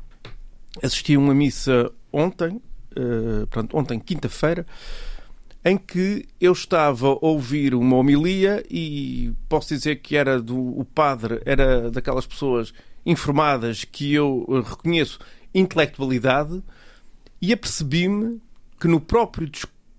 assisti 0.81 1.15
a 1.15 1.19
uma 1.19 1.33
missa 1.33 1.91
ontem, 2.11 2.61
pronto, 3.49 3.77
ontem, 3.77 3.99
quinta-feira, 3.99 4.65
em 5.63 5.77
que 5.77 6.25
eu 6.41 6.51
estava 6.51 7.07
a 7.07 7.17
ouvir 7.21 7.75
uma 7.75 7.95
homilia 7.95 8.63
e 8.69 9.31
posso 9.47 9.73
dizer 9.73 9.97
que 9.97 10.15
era 10.15 10.41
do 10.41 10.57
o 10.57 10.83
padre, 10.83 11.41
era 11.45 11.91
daquelas 11.91 12.25
pessoas 12.25 12.73
informadas 13.05 13.83
que 13.83 14.13
eu 14.13 14.45
eh, 14.49 14.69
reconheço 14.69 15.19
intelectualidade 15.53 16.63
e 17.41 17.53
apercebi-me 17.53 18.41
que 18.79 18.87
no 18.87 18.99
próprio, 18.99 19.49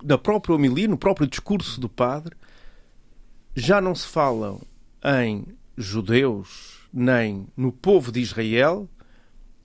na 0.02 0.18
própria 0.18 0.54
homilia, 0.54 0.88
no 0.88 0.98
próprio 0.98 1.26
discurso 1.26 1.80
do 1.80 1.88
padre, 1.88 2.36
já 3.54 3.80
não 3.80 3.94
se 3.94 4.06
falam 4.06 4.60
em 5.04 5.44
judeus 5.76 6.80
nem 6.92 7.46
no 7.56 7.72
povo 7.72 8.10
de 8.12 8.20
Israel 8.20 8.88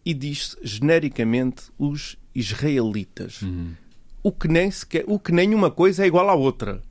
e 0.06 0.14
diz-se 0.14 0.58
genericamente 0.62 1.72
os 1.78 2.18
israelitas. 2.34 3.42
Uhum. 3.42 3.74
O, 4.22 4.32
que 4.32 4.48
nem 4.48 4.70
sequer, 4.70 5.04
o 5.08 5.20
que 5.20 5.32
nenhuma 5.32 5.72
coisa 5.72 6.04
é 6.04 6.08
igual 6.08 6.30
à 6.30 6.36
outra. 6.36 6.82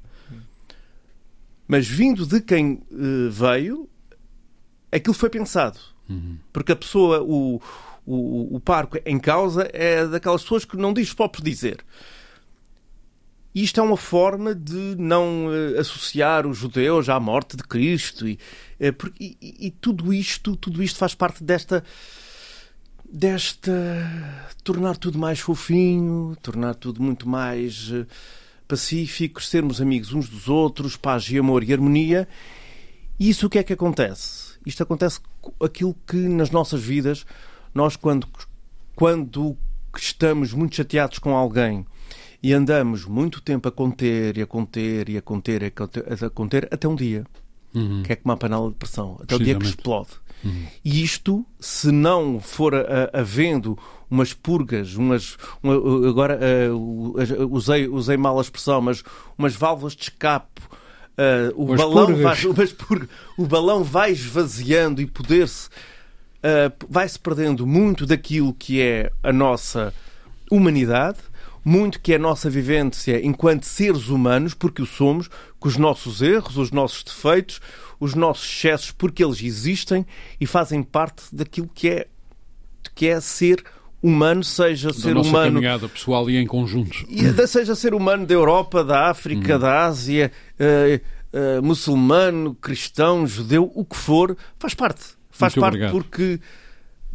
Mas 1.66 1.86
vindo 1.86 2.26
de 2.26 2.40
quem 2.40 2.82
uh, 2.90 3.30
veio, 3.30 3.88
aquilo 4.92 5.14
foi 5.14 5.30
pensado. 5.30 5.78
Uhum. 6.08 6.38
Porque 6.52 6.72
a 6.72 6.76
pessoa, 6.76 7.22
o, 7.22 7.60
o, 8.06 8.56
o 8.56 8.60
parco 8.60 8.98
em 9.04 9.18
causa 9.18 9.68
é 9.72 10.06
daquelas 10.06 10.42
pessoas 10.42 10.64
que 10.64 10.76
não 10.76 10.92
diz 10.92 11.08
só 11.08 11.28
por 11.28 11.42
dizer. 11.42 11.84
Isto 13.54 13.78
é 13.78 13.82
uma 13.84 13.96
forma 13.96 14.52
de 14.52 14.96
não 14.98 15.46
uh, 15.46 15.78
associar 15.78 16.44
os 16.44 16.58
judeus 16.58 17.08
à 17.08 17.20
morte 17.20 17.56
de 17.56 17.62
Cristo 17.62 18.26
e, 18.26 18.38
uh, 18.80 18.92
porque, 18.92 19.36
e, 19.40 19.66
e, 19.66 19.70
tudo 19.70 20.12
isto, 20.12 20.56
tudo 20.56 20.82
isto 20.82 20.98
faz 20.98 21.14
parte 21.14 21.44
desta 21.44 21.84
desta 23.08 23.70
tornar 24.64 24.96
tudo 24.96 25.20
mais 25.20 25.38
fofinho, 25.38 26.36
tornar 26.42 26.74
tudo 26.74 27.00
muito 27.00 27.28
mais 27.28 27.90
uh, 27.92 28.04
pacífico, 28.66 29.40
sermos 29.40 29.80
amigos 29.80 30.12
uns 30.12 30.28
dos 30.28 30.48
outros, 30.48 30.96
paz 30.96 31.30
e 31.30 31.38
amor 31.38 31.62
e 31.62 31.72
harmonia. 31.72 32.26
E 33.20 33.28
isso 33.30 33.46
o 33.46 33.50
que 33.50 33.58
é 33.58 33.62
que 33.62 33.72
acontece? 33.72 34.43
Isto 34.64 34.82
acontece 34.82 35.20
aquilo 35.60 35.94
que 36.06 36.16
nas 36.16 36.50
nossas 36.50 36.82
vidas, 36.82 37.26
nós 37.74 37.96
quando, 37.96 38.26
quando 38.94 39.56
estamos 39.96 40.52
muito 40.52 40.76
chateados 40.76 41.18
com 41.18 41.36
alguém 41.36 41.86
e 42.42 42.52
andamos 42.52 43.04
muito 43.04 43.40
tempo 43.40 43.68
a 43.68 43.72
conter 43.72 44.36
e 44.36 44.42
a 44.42 44.46
conter 44.46 45.08
e 45.08 45.16
a 45.16 45.22
conter 45.22 45.62
e 45.62 45.66
a 45.66 45.70
conter, 45.70 46.24
a 46.24 46.30
conter 46.30 46.68
até 46.70 46.86
um 46.86 46.94
dia, 46.94 47.24
uhum. 47.74 48.02
que 48.02 48.12
é 48.12 48.16
como 48.16 48.32
uma 48.32 48.36
panela 48.36 48.68
de 48.68 48.74
pressão, 48.74 49.18
até 49.22 49.34
o 49.34 49.38
dia 49.38 49.54
que 49.58 49.66
explode. 49.66 50.10
Uhum. 50.44 50.66
E 50.84 51.02
isto, 51.02 51.44
se 51.58 51.90
não 51.90 52.38
for 52.38 52.74
havendo 53.12 53.78
umas 54.10 54.32
purgas, 54.32 54.94
umas. 54.94 55.36
Uma, 55.62 55.74
agora 56.08 56.38
uh, 56.70 57.48
usei, 57.50 57.88
usei 57.88 58.16
mal 58.16 58.38
a 58.38 58.42
expressão, 58.42 58.80
mas 58.80 59.02
umas 59.38 59.56
válvulas 59.56 59.94
de 59.94 60.02
escape 60.02 60.60
Uh, 61.16 61.54
o, 61.54 61.76
balão 61.76 62.16
vai, 62.16 62.36
o 63.38 63.46
balão 63.46 63.84
vai 63.84 64.10
esvaziando 64.10 65.00
e 65.00 65.06
poder-se 65.06 65.68
uh, 66.44 66.86
vai-se 66.88 67.18
perdendo 67.18 67.66
muito 67.66 68.04
daquilo 68.04 68.52
que 68.52 68.82
é 68.82 69.10
a 69.22 69.32
nossa 69.32 69.94
humanidade, 70.50 71.18
muito 71.64 72.00
que 72.00 72.12
é 72.12 72.16
a 72.16 72.18
nossa 72.18 72.50
vivência 72.50 73.24
enquanto 73.24 73.64
seres 73.64 74.08
humanos, 74.08 74.52
porque 74.52 74.82
o 74.82 74.86
somos, 74.86 75.30
com 75.58 75.68
os 75.68 75.76
nossos 75.76 76.20
erros, 76.20 76.58
os 76.58 76.70
nossos 76.70 77.02
defeitos, 77.02 77.60
os 77.98 78.14
nossos 78.14 78.46
excessos, 78.46 78.90
porque 78.90 79.24
eles 79.24 79.42
existem 79.42 80.06
e 80.38 80.46
fazem 80.46 80.82
parte 80.82 81.24
daquilo 81.32 81.70
que 81.72 81.88
é, 81.88 82.06
que 82.94 83.06
é 83.06 83.20
ser 83.20 83.64
humano, 84.04 84.44
seja 84.44 84.88
da 84.88 84.94
ser 84.94 85.16
humano. 85.16 85.54
caminhada 85.54 85.88
pessoal 85.88 86.28
e 86.28 86.36
em 86.36 86.46
conjunto. 86.46 87.06
E, 87.08 87.46
seja 87.46 87.74
ser 87.74 87.94
humano 87.94 88.26
da 88.26 88.34
Europa, 88.34 88.84
da 88.84 89.08
África, 89.08 89.56
hum. 89.56 89.58
da 89.58 89.86
Ásia, 89.86 90.30
uh, 90.60 91.58
uh, 91.58 91.62
muçulmano, 91.62 92.54
cristão, 92.54 93.26
judeu, 93.26 93.72
o 93.74 93.82
que 93.82 93.96
for, 93.96 94.36
faz 94.58 94.74
parte. 94.74 95.02
Faz 95.30 95.54
Muito 95.54 95.60
parte 95.62 95.76
obrigado. 95.76 95.92
porque 95.92 96.38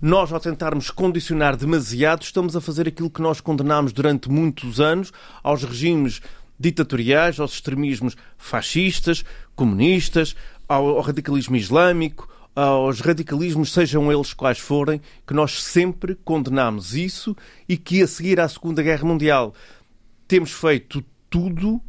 nós, 0.01 0.34
ao 0.34 0.39
tentarmos 0.39 0.89
condicionar 0.89 1.55
demasiado, 1.55 2.24
estamos 2.24 2.55
a 2.55 2.62
fazer 2.62 2.88
aquilo 2.88 3.12
que 3.12 3.22
nós 3.22 3.39
condenámos 3.39 3.93
durante 3.93 4.27
muitos 4.27 4.81
anos 4.81 5.13
aos 5.43 5.63
regimes 5.63 6.22
ditatoriais, 6.60 7.39
aos 7.39 7.53
extremismos 7.53 8.17
fascistas, 8.36 9.24
comunistas, 9.55 10.36
ao, 10.67 10.88
ao 10.88 11.01
radicalismo 11.01 11.55
islâmico, 11.55 12.27
aos 12.63 13.00
radicalismos, 13.00 13.72
sejam 13.72 14.12
eles 14.12 14.34
quais 14.34 14.60
forem, 14.60 15.01
que 15.25 15.34
nós 15.34 15.63
sempre 15.63 16.16
condenamos 16.24 16.94
isso 16.96 17.36
e 17.68 17.78
que 17.78 18.01
a 18.01 18.08
seguir 18.08 18.39
à 18.39 18.48
Segunda 18.48 18.84
Guerra 18.84 19.06
Mundial 19.06 19.54
temos 20.28 20.51
feito 20.51 21.04
tudo 21.30 21.82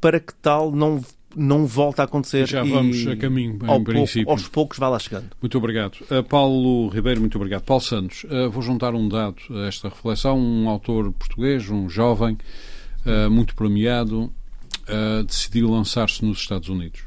para 0.00 0.20
que 0.20 0.34
tal 0.34 0.72
não 0.72 1.02
não 1.34 1.66
volta 1.66 2.02
a 2.02 2.04
acontecer. 2.04 2.46
Já 2.46 2.62
vamos 2.62 3.06
a 3.06 3.16
caminho, 3.16 3.58
em 3.62 3.66
ao 3.66 3.82
princípio. 3.82 4.26
Pouco, 4.26 4.40
aos 4.40 4.48
poucos 4.48 4.78
vai 4.78 4.90
lá 4.90 4.98
chegando. 4.98 5.30
Muito 5.40 5.56
obrigado. 5.56 5.96
Uh, 6.02 6.22
Paulo 6.22 6.88
Ribeiro, 6.88 7.20
muito 7.20 7.36
obrigado. 7.36 7.62
Paulo 7.62 7.82
Santos, 7.82 8.24
uh, 8.24 8.50
vou 8.50 8.62
juntar 8.62 8.94
um 8.94 9.08
dado 9.08 9.36
a 9.50 9.66
esta 9.66 9.88
reflexão. 9.88 10.38
Um 10.38 10.68
autor 10.68 11.10
português, 11.12 11.70
um 11.70 11.88
jovem, 11.88 12.36
uh, 13.06 13.30
muito 13.30 13.54
premiado, 13.54 14.30
decidiu 15.26 15.70
lançar-se 15.70 16.22
nos 16.22 16.38
Estados 16.38 16.68
Unidos. 16.68 17.04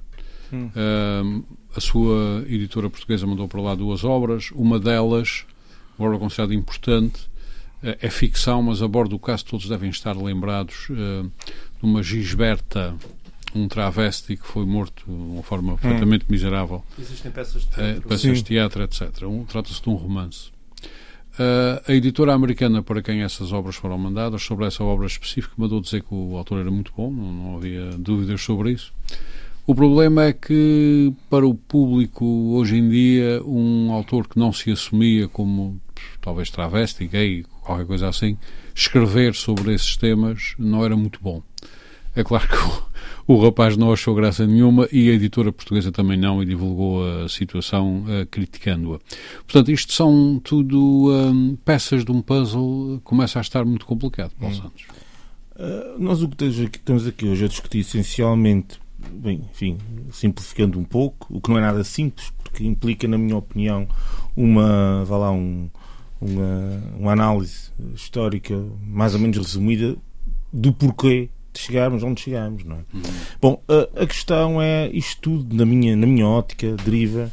Hum. 0.51 1.43
A 1.75 1.82
sua 1.82 2.46
editora 2.48 2.89
portuguesa 2.89 3.27
mandou 3.27 3.48
para 3.50 3.62
lá 3.62 3.75
duas 3.75 4.05
obras. 4.05 4.50
Uma 4.51 4.79
delas, 4.79 5.46
agora 6.00 6.17
considerada 6.17 6.53
importante, 6.53 7.24
uh, 7.84 7.98
é 8.00 8.10
ficção, 8.10 8.63
mas 8.63 8.82
a 8.82 8.88
bordo 8.88 9.12
do 9.12 9.20
caso 9.20 9.44
todos 9.46 9.67
devem 9.67 9.89
estar 9.89 10.15
lembrados 10.15 10.88
uh, 10.89 11.24
de 11.24 11.84
uma 11.84 12.01
Gisberta, 12.01 12.96
um 13.53 13.67
travesti 13.67 14.38
que 14.38 14.48
foi 14.48 14.65
morto 14.65 15.03
de 15.05 15.12
uma 15.12 15.44
forma 15.44 15.74
hum. 15.74 15.77
perfeitamente 15.77 16.25
miserável. 16.29 16.82
Existem 16.98 17.29
peças 17.29 17.63
de 17.63 17.70
teatro, 17.70 18.08
peças 18.08 18.38
de 18.38 18.44
teatro 18.44 18.84
etc. 18.84 19.24
Um, 19.24 19.44
Trata-se 19.44 19.82
de 19.82 19.89
um 19.89 19.96
romance. 19.96 20.55
Uh, 21.38 21.84
a 21.86 21.94
editora 21.94 22.34
americana 22.34 22.82
para 22.82 23.01
quem 23.01 23.22
essas 23.22 23.51
obras 23.51 23.75
foram 23.75 23.98
mandadas, 23.98 24.41
sobre 24.41 24.65
essa 24.65 24.82
obra 24.82 25.05
específica, 25.05 25.53
mandou 25.58 25.82
dizer 25.82 26.01
que 26.01 26.13
o 26.13 26.38
autor 26.38 26.62
era 26.62 26.72
muito 26.72 26.94
bom, 26.96 27.12
não, 27.12 27.34
não 27.34 27.58
havia 27.58 27.89
dúvidas 27.98 28.41
sobre 28.41 28.72
isso. 28.72 28.94
O 29.67 29.74
problema 29.74 30.25
é 30.25 30.34
que, 30.34 31.12
para 31.27 31.45
o 31.45 31.55
público, 31.55 32.24
hoje 32.24 32.77
em 32.77 32.88
dia, 32.88 33.41
um 33.43 33.91
autor 33.91 34.27
que 34.27 34.38
não 34.38 34.53
se 34.53 34.72
assumia 34.72 35.27
como 35.27 35.81
talvez 36.22 36.51
travesti, 36.51 37.07
gay, 37.07 37.43
qualquer 37.62 37.88
coisa 37.88 38.07
assim, 38.07 38.38
escrever 38.75 39.34
sobre 39.34 39.74
esses 39.74 39.98
temas 39.98 40.53
não 40.60 40.86
era 40.86 40.95
muito 40.95 41.19
bom. 41.19 41.41
É 42.15 42.24
claro 42.24 42.48
que 42.48 42.55
o, 43.27 43.36
o 43.36 43.43
rapaz 43.43 43.75
não 43.75 43.91
achou 43.91 44.13
graça 44.13 44.45
nenhuma 44.45 44.88
e 44.91 45.10
a 45.10 45.13
editora 45.13 45.51
portuguesa 45.51 45.91
também 45.91 46.17
não 46.17 46.43
e 46.43 46.45
divulgou 46.45 47.03
a 47.24 47.27
situação 47.27 48.03
uh, 48.03 48.25
criticando-a. 48.27 49.00
Portanto, 49.48 49.72
isto 49.72 49.93
são 49.93 50.39
tudo 50.43 51.12
um, 51.12 51.55
peças 51.55 52.05
de 52.05 52.12
um 52.12 52.22
puzzle 52.22 52.98
que 53.00 53.03
começa 53.03 53.39
a 53.39 53.41
estar 53.41 53.65
muito 53.65 53.86
complicado, 53.88 54.31
Paulo 54.39 54.55
hum. 54.55 54.62
Santos. 54.62 54.86
Uh, 55.55 56.00
nós 56.00 56.22
o 56.22 56.29
que 56.29 56.45
estamos 56.45 57.07
aqui 57.07 57.25
hoje 57.27 57.45
a 57.45 57.48
discutir 57.48 57.79
essencialmente, 57.79 58.79
bem, 59.12 59.41
enfim, 59.51 59.77
simplificando 60.12 60.79
um 60.79 60.83
pouco, 60.83 61.27
o 61.29 61.41
que 61.41 61.50
não 61.50 61.57
é 61.57 61.62
nada 61.62 61.83
simples, 61.83 62.31
porque 62.43 62.65
implica, 62.65 63.07
na 63.07 63.17
minha 63.17 63.38
opinião, 63.38 63.88
uma, 64.35 65.03
vá 65.05 65.17
lá, 65.17 65.31
um, 65.31 65.69
uma, 66.19 66.83
uma 66.97 67.12
análise 67.12 67.71
histórica 67.93 68.62
mais 68.85 69.13
ou 69.13 69.19
menos 69.19 69.38
resumida 69.38 69.95
do 70.51 70.71
porquê 70.71 71.29
de 71.53 71.59
chegarmos 71.62 72.03
onde 72.03 72.21
chegamos, 72.21 72.63
não 72.63 72.75
é? 72.75 72.79
Uhum. 72.93 73.01
Bom, 73.41 73.63
a, 73.67 74.03
a, 74.03 74.07
questão 74.07 74.62
é, 74.62 74.89
isto 74.89 75.21
tudo, 75.21 75.55
na 75.55 75.65
minha, 75.65 75.95
na 75.95 76.05
minha 76.05 76.27
ótica, 76.27 76.75
deriva 76.83 77.31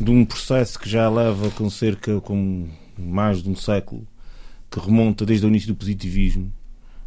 de 0.00 0.10
um 0.10 0.24
processo 0.24 0.78
que 0.78 0.88
já 0.88 1.08
leva 1.08 1.48
com 1.50 1.70
cerca, 1.70 2.20
com 2.20 2.66
mais 2.98 3.42
de 3.42 3.48
um 3.48 3.54
século, 3.54 4.06
que 4.70 4.80
remonta 4.80 5.24
desde 5.24 5.46
o 5.46 5.48
início 5.48 5.68
do 5.68 5.76
positivismo, 5.76 6.52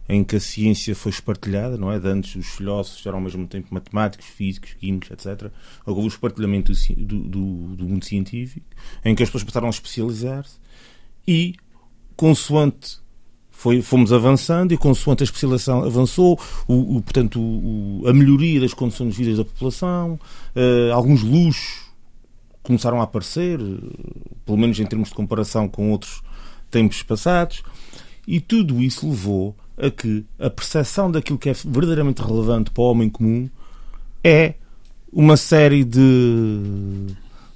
em 0.07 0.23
que 0.23 0.35
a 0.35 0.39
ciência 0.39 0.95
foi 0.95 1.11
espartilhada, 1.11 1.77
não 1.77 1.91
é? 1.91 1.99
De 1.99 2.07
antes 2.07 2.35
os 2.35 2.45
filósofos 2.47 3.05
eram 3.05 3.17
ao 3.17 3.23
mesmo 3.23 3.47
tempo 3.47 3.73
matemáticos, 3.73 4.27
físicos, 4.27 4.73
químicos, 4.73 5.11
etc. 5.11 5.51
Houve 5.85 6.01
o 6.01 6.07
espartilhamento 6.07 6.71
do, 6.97 7.19
do, 7.23 7.75
do 7.75 7.85
mundo 7.85 8.05
científico, 8.05 8.65
em 9.03 9.15
que 9.15 9.23
as 9.23 9.29
pessoas 9.29 9.43
passaram 9.43 9.67
a 9.67 9.71
especializar-se 9.71 10.57
e, 11.27 11.55
consoante 12.15 12.99
foi, 13.49 13.81
fomos 13.81 14.13
avançando 14.13 14.73
e, 14.73 14.77
consoante 14.77 15.23
a 15.23 15.25
especialização 15.25 15.83
avançou, 15.83 16.39
o, 16.67 16.97
o 16.97 17.01
portanto, 17.01 17.41
o, 17.41 18.03
a 18.05 18.13
melhoria 18.13 18.59
das 18.59 18.73
condições 18.73 19.15
de 19.15 19.23
vida 19.23 19.37
da 19.37 19.45
população, 19.45 20.19
uh, 20.55 20.93
alguns 20.93 21.23
luxos 21.23 21.85
começaram 22.61 22.99
a 22.99 23.03
aparecer, 23.03 23.59
pelo 24.45 24.57
menos 24.57 24.79
em 24.79 24.85
termos 24.85 25.09
de 25.09 25.15
comparação 25.15 25.67
com 25.67 25.91
outros 25.91 26.21
tempos 26.69 27.01
passados, 27.01 27.63
e 28.27 28.39
tudo 28.39 28.83
isso 28.83 29.07
levou 29.07 29.55
a 29.77 29.89
que 29.89 30.25
a 30.39 30.49
percepção 30.49 31.11
daquilo 31.11 31.37
que 31.37 31.49
é 31.49 31.53
verdadeiramente 31.53 32.21
relevante 32.21 32.71
para 32.71 32.81
o 32.81 32.91
homem 32.91 33.09
comum 33.09 33.49
é 34.23 34.55
uma 35.11 35.37
série 35.37 35.83
de 35.83 37.15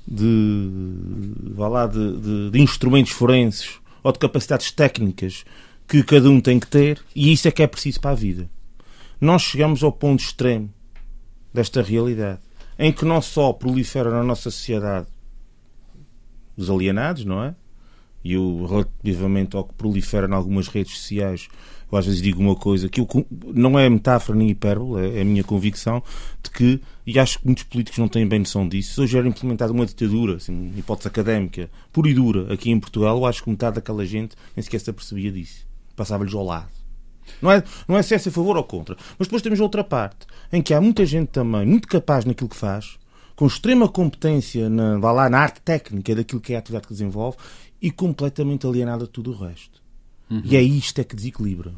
de, 0.09 1.53
lá, 1.55 1.85
de, 1.85 2.17
de, 2.17 2.49
de 2.49 2.59
instrumentos 2.59 3.11
forenses 3.11 3.79
ou 4.01 4.11
de 4.11 4.17
capacidades 4.17 4.71
técnicas 4.71 5.45
que 5.87 6.03
cada 6.03 6.29
um 6.29 6.41
tem 6.41 6.59
que 6.59 6.67
ter, 6.67 7.01
e 7.15 7.31
isso 7.31 7.47
é 7.47 7.51
que 7.51 7.63
é 7.63 7.67
preciso 7.67 7.99
para 7.99 8.11
a 8.11 8.15
vida. 8.15 8.49
Nós 9.19 9.41
chegamos 9.41 9.83
ao 9.83 9.91
ponto 9.91 10.19
extremo 10.19 10.71
desta 11.53 11.81
realidade, 11.81 12.39
em 12.77 12.91
que 12.91 13.05
não 13.05 13.21
só 13.21 13.51
proliferam 13.53 14.11
na 14.11 14.23
nossa 14.23 14.49
sociedade 14.49 15.07
os 16.55 16.69
alienados, 16.69 17.25
não 17.25 17.43
é? 17.43 17.55
E 18.23 18.33
eu, 18.33 18.65
relativamente 18.65 19.55
ao 19.55 19.63
que 19.63 19.73
prolifera 19.73 20.27
em 20.27 20.33
algumas 20.33 20.67
redes 20.67 20.97
sociais, 20.97 21.47
eu 21.91 21.97
às 21.97 22.05
vezes 22.05 22.21
digo 22.21 22.41
uma 22.41 22.55
coisa 22.55 22.87
que 22.89 23.01
eu, 23.01 23.07
não 23.53 23.77
é 23.77 23.89
metáfora 23.89 24.37
nem 24.37 24.49
hipérbole, 24.49 25.17
é, 25.17 25.21
a 25.21 25.25
minha 25.25 25.43
convicção 25.43 26.03
de 26.43 26.49
que, 26.49 26.81
e 27.05 27.19
acho 27.19 27.39
que 27.39 27.45
muitos 27.45 27.63
políticos 27.63 27.99
não 27.99 28.07
têm 28.07 28.27
bem 28.27 28.39
noção 28.39 28.67
disso, 28.67 28.93
se 28.93 29.01
hoje 29.01 29.17
era 29.17 29.27
implementada 29.27 29.71
uma 29.71 29.85
ditadura, 29.85 30.35
assim, 30.35 30.71
hipótese 30.77 31.07
académica, 31.07 31.69
pura 31.91 32.09
e 32.09 32.13
dura, 32.13 32.53
aqui 32.53 32.69
em 32.69 32.79
Portugal, 32.79 33.17
eu 33.17 33.25
acho 33.25 33.43
que 33.43 33.49
metade 33.49 33.75
daquela 33.75 34.05
gente 34.05 34.35
nem 34.55 34.63
sequer 34.63 34.79
se 34.79 34.89
apercebia 34.89 35.31
disso 35.31 35.69
passava-lhes 35.99 36.33
ao 36.33 36.45
lado. 36.45 36.69
Não 37.41 37.51
é, 37.51 37.61
não 37.87 37.97
é 37.97 38.01
se 38.01 38.13
é 38.13 38.17
a 38.17 38.19
favor 38.19 38.55
ou 38.55 38.63
contra. 38.63 38.95
Mas 39.17 39.27
depois 39.27 39.41
temos 39.41 39.59
outra 39.59 39.83
parte, 39.83 40.25
em 40.51 40.61
que 40.61 40.73
há 40.73 40.79
muita 40.79 41.05
gente 41.05 41.27
também 41.27 41.65
muito 41.65 41.87
capaz 41.87 42.23
naquilo 42.23 42.49
que 42.49 42.55
faz, 42.55 42.97
com 43.35 43.45
extrema 43.45 43.87
competência 43.87 44.69
na, 44.69 44.97
lá, 44.97 45.29
na 45.29 45.39
arte 45.39 45.61
técnica 45.61 46.15
daquilo 46.15 46.41
que 46.41 46.53
é 46.53 46.55
a 46.55 46.59
atividade 46.59 46.87
que 46.87 46.93
desenvolve 46.93 47.37
e 47.81 47.91
completamente 47.91 48.65
alienada 48.65 49.05
de 49.05 49.11
tudo 49.11 49.31
o 49.31 49.35
resto. 49.35 49.78
Uhum. 50.29 50.41
E 50.43 50.55
é 50.55 50.61
isto 50.61 50.99
é 50.99 51.03
que 51.03 51.15
desequilibra. 51.15 51.73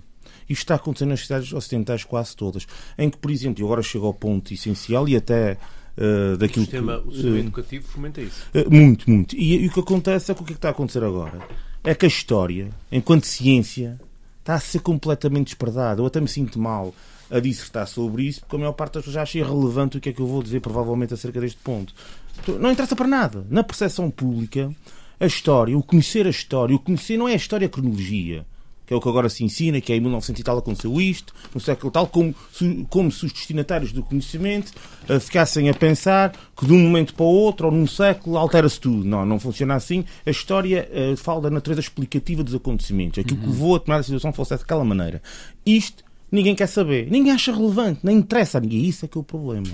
Isto 0.49 0.63
está 0.63 0.75
acontecendo 0.75 1.09
nas 1.09 1.21
cidades 1.21 1.53
ocidentais 1.53 2.03
quase 2.03 2.35
todas, 2.35 2.67
em 2.97 3.09
que, 3.09 3.17
por 3.17 3.31
exemplo, 3.31 3.63
agora 3.63 3.81
chego 3.81 4.05
ao 4.05 4.13
ponto 4.13 4.53
essencial 4.53 5.07
e 5.07 5.15
até 5.15 5.57
uh, 5.97 6.37
daquilo 6.37 6.63
o 6.63 6.65
sistema, 6.65 6.99
que... 6.99 7.07
O 7.07 7.11
sistema 7.11 7.35
uh, 7.35 7.39
educativo 7.39 7.87
fomenta 7.87 8.21
isso. 8.21 8.43
Uh, 8.53 8.69
muito, 8.69 9.09
muito. 9.09 9.35
E, 9.35 9.63
e, 9.63 9.67
o 9.67 9.71
que 9.71 9.79
acontece 9.79 10.31
é 10.31 10.35
que 10.35 10.41
o 10.41 10.45
que, 10.45 10.51
é 10.51 10.55
que 10.55 10.57
está 10.57 10.69
a 10.69 10.71
acontecer 10.71 11.03
agora? 11.03 11.39
É 11.83 11.95
que 11.95 12.05
a 12.05 12.07
história, 12.07 12.69
enquanto 12.91 13.25
ciência, 13.25 13.99
está 14.39 14.55
a 14.55 14.59
ser 14.59 14.79
completamente 14.79 15.47
desprezado. 15.47 16.01
Eu 16.01 16.05
até 16.05 16.19
me 16.19 16.27
sinto 16.27 16.59
mal 16.59 16.93
a 17.29 17.39
dissertar 17.39 17.87
sobre 17.87 18.23
isso, 18.23 18.41
porque 18.41 18.57
a 18.57 18.59
maior 18.59 18.73
parte 18.73 18.95
das 18.95 19.03
pessoas 19.03 19.13
já 19.13 19.21
acha 19.21 19.37
irrelevante 19.37 19.97
o 19.97 20.01
que 20.01 20.09
é 20.09 20.13
que 20.13 20.19
eu 20.19 20.27
vou 20.27 20.43
dizer, 20.43 20.59
provavelmente, 20.59 21.13
acerca 21.13 21.39
deste 21.39 21.59
ponto. 21.63 21.93
Então, 22.41 22.59
não 22.59 22.71
interessa 22.71 22.95
para 22.95 23.07
nada. 23.07 23.45
Na 23.49 23.63
percepção 23.63 24.11
pública, 24.11 24.69
a 25.21 25.25
história, 25.25 25.77
o 25.77 25.84
conhecer 25.84 26.27
a 26.27 26.29
história, 26.29 26.75
o 26.75 26.79
conhecer 26.79 27.15
não 27.15 27.29
é 27.29 27.34
a 27.34 27.38
história 27.38 27.67
a 27.67 27.69
cronologia 27.69 28.45
que 28.91 28.93
é 28.93 28.97
o 28.97 28.99
que 28.99 29.07
agora 29.07 29.29
se 29.29 29.41
ensina, 29.41 29.79
que 29.79 29.93
é 29.93 29.95
em 29.95 30.01
1900 30.01 30.41
e 30.41 30.43
tal 30.43 30.57
aconteceu 30.57 30.99
isto, 30.99 31.34
no 31.55 31.62
século 31.62 31.89
tal, 31.89 32.07
como, 32.07 32.36
como 32.89 33.10
se 33.10 33.25
os 33.25 33.31
destinatários 33.31 33.93
do 33.93 34.03
conhecimento 34.03 34.73
uh, 35.10 35.17
ficassem 35.17 35.69
a 35.69 35.73
pensar 35.73 36.34
que 36.57 36.65
de 36.65 36.73
um 36.73 36.77
momento 36.77 37.13
para 37.13 37.23
o 37.23 37.29
outro, 37.29 37.67
ou 37.67 37.71
num 37.71 37.88
século, 37.88 38.38
altera-se 38.38 38.81
tudo. 38.81 39.05
Não, 39.05 39.25
não 39.25 39.39
funciona 39.39 39.75
assim. 39.75 40.03
A 40.25 40.29
história 40.29 40.89
uh, 40.91 41.15
fala 41.15 41.39
da 41.39 41.49
natureza 41.49 41.79
explicativa 41.79 42.43
dos 42.43 42.53
acontecimentos. 42.53 43.17
Aquilo 43.17 43.38
uhum. 43.38 43.45
que 43.45 43.49
levou 43.51 43.75
a 43.77 43.79
tomar 43.79 43.95
a 43.95 44.03
situação 44.03 44.34
fosse 44.34 44.57
daquela 44.57 44.84
maneira. 44.84 45.21
Isto 45.65 46.03
ninguém 46.29 46.53
quer 46.53 46.67
saber. 46.67 47.10
Ninguém 47.10 47.31
acha 47.31 47.55
relevante, 47.55 48.01
nem 48.03 48.17
interessa 48.17 48.57
a 48.57 48.62
ninguém. 48.62 48.84
Isso 48.84 49.05
é 49.05 49.07
que 49.07 49.17
é 49.17 49.21
o 49.21 49.23
problema. 49.23 49.71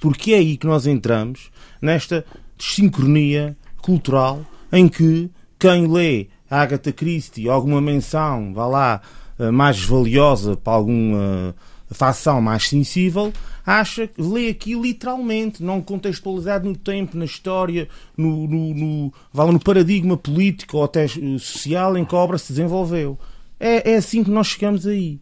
Porque 0.00 0.32
é 0.32 0.38
aí 0.38 0.56
que 0.56 0.66
nós 0.66 0.88
entramos 0.88 1.52
nesta 1.80 2.24
sincronia 2.58 3.56
cultural 3.80 4.44
em 4.72 4.88
que 4.88 5.30
quem 5.58 5.86
lê 5.86 6.28
Agatha 6.50 6.92
Christie 6.92 7.48
alguma 7.48 7.80
menção, 7.80 8.52
vá 8.52 8.66
lá, 8.66 9.00
eh, 9.38 9.50
mais 9.50 9.82
valiosa 9.82 10.56
para 10.56 10.74
alguma 10.74 11.54
facção 11.90 12.40
mais 12.40 12.68
sensível, 12.68 13.32
acha 13.64 14.06
que 14.06 14.20
lê 14.20 14.48
aqui 14.48 14.74
literalmente, 14.74 15.62
não 15.62 15.80
contextualizado 15.80 16.68
no 16.68 16.76
tempo, 16.76 17.16
na 17.16 17.24
história, 17.24 17.88
no, 18.16 18.46
no, 18.46 18.74
no, 18.74 19.12
no 19.52 19.60
paradigma 19.60 20.16
político 20.16 20.78
ou 20.78 20.84
até 20.84 21.04
eh, 21.04 21.38
social 21.38 21.96
em 21.96 22.04
que 22.04 22.14
a 22.14 22.18
obra 22.18 22.38
se 22.38 22.52
desenvolveu. 22.52 23.18
É, 23.58 23.92
é 23.92 23.96
assim 23.96 24.22
que 24.22 24.30
nós 24.30 24.48
chegamos 24.48 24.86
aí. 24.86 25.20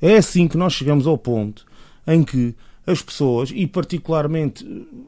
É 0.00 0.16
assim 0.16 0.48
que 0.48 0.56
nós 0.56 0.72
chegamos 0.72 1.06
ao 1.06 1.16
ponto 1.16 1.64
em 2.06 2.24
que 2.24 2.54
as 2.86 3.00
pessoas, 3.00 3.50
e 3.54 3.66
particularmente 3.66 4.64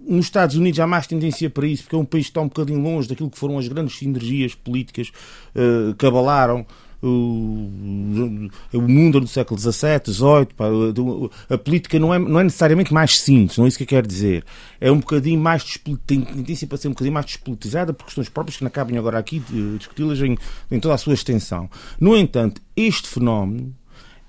nos 0.07 0.27
Estados 0.27 0.57
Unidos 0.57 0.79
há 0.79 0.87
mais 0.87 1.07
tendência 1.07 1.51
para 1.51 1.67
isso, 1.67 1.85
porque 1.85 1.97
é 1.97 1.99
um 1.99 2.05
país 2.05 2.27
que 2.27 2.31
está 2.31 2.41
um 2.41 2.49
bocadinho 2.49 2.81
longe 2.81 3.09
daquilo 3.09 3.31
que 3.31 3.39
foram 3.39 3.59
as 3.59 3.67
grandes 3.67 3.99
sinergias 3.99 4.55
políticas 4.55 5.11
uh, 5.55 5.95
que 5.95 6.07
abalaram 6.07 6.65
o, 7.07 8.81
mundo 8.81 9.21
do 9.21 9.27
século 9.27 9.61
XVII, 9.61 10.01
XVIII, 10.07 11.31
a 11.51 11.59
política 11.59 11.99
não 11.99 12.15
é, 12.15 12.19
não 12.19 12.41
é 12.41 12.45
necessariamente 12.45 12.95
mais 12.95 13.19
simples, 13.19 13.59
não 13.59 13.67
é 13.67 13.69
isso 13.69 13.77
que 13.77 13.85
eu 13.85 13.89
quero 13.89 14.07
dizer. 14.07 14.45
É 14.81 14.91
um 14.91 14.99
bocadinho 14.99 15.39
mais 15.39 15.79
tendência 16.07 16.67
para 16.67 16.79
ser 16.79 16.89
um 16.89 16.93
bocadinho 16.93 17.13
mais 17.13 17.27
despolitizada 17.27 17.93
por 17.93 18.07
questões 18.07 18.29
próprias 18.29 18.57
que 18.57 18.65
não 18.65 18.71
cabem 18.71 18.97
agora 18.97 19.19
aqui 19.19 19.43
discuti-las 19.79 20.21
em, 20.21 20.39
em 20.71 20.81
toda 20.81 20.95
a 20.95 20.99
sua 20.99 21.15
extensão. 21.15 21.69
No 22.01 22.17
entanto, 22.17 22.63
este 22.75 23.09
fenómeno 23.09 23.75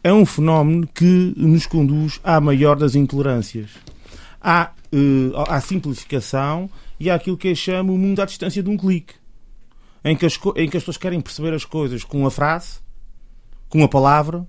é 0.05 0.13
um 0.13 0.23
fenómeno 0.23 0.87
que 0.93 1.33
nos 1.35 1.65
conduz 1.65 2.19
à 2.23 2.39
maior 2.39 2.75
das 2.75 2.93
intolerâncias. 2.93 3.71
Há 4.39 4.71
uh, 4.93 5.51
à 5.51 5.59
simplificação 5.59 6.69
e 6.99 7.09
àquilo 7.09 7.35
que 7.35 7.47
eu 7.47 7.55
chamo 7.55 7.91
o 7.91 7.97
mundo 7.97 8.21
à 8.21 8.25
distância 8.25 8.61
de 8.61 8.69
um 8.69 8.77
clique. 8.77 9.15
Em 10.03 10.15
que, 10.15 10.23
as, 10.23 10.39
em 10.57 10.69
que 10.69 10.77
as 10.77 10.83
pessoas 10.83 10.97
querem 10.97 11.19
perceber 11.19 11.55
as 11.55 11.65
coisas 11.65 12.03
com 12.03 12.19
uma 12.19 12.29
frase, 12.29 12.81
com 13.67 13.79
uma 13.79 13.87
palavra, 13.87 14.45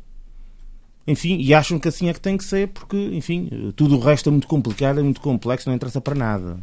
enfim, 1.07 1.38
e 1.38 1.55
acham 1.55 1.79
que 1.79 1.88
assim 1.88 2.11
é 2.11 2.12
que 2.12 2.21
tem 2.21 2.37
que 2.37 2.45
ser, 2.45 2.69
porque, 2.69 2.99
enfim, 3.14 3.73
tudo 3.75 3.97
o 3.97 3.99
resto 3.99 4.29
é 4.29 4.33
muito 4.33 4.47
complicado, 4.47 5.01
é 5.01 5.03
muito 5.03 5.23
complexo, 5.23 5.71
não 5.71 5.75
interessa 5.75 6.03
para 6.03 6.14
nada. 6.14 6.59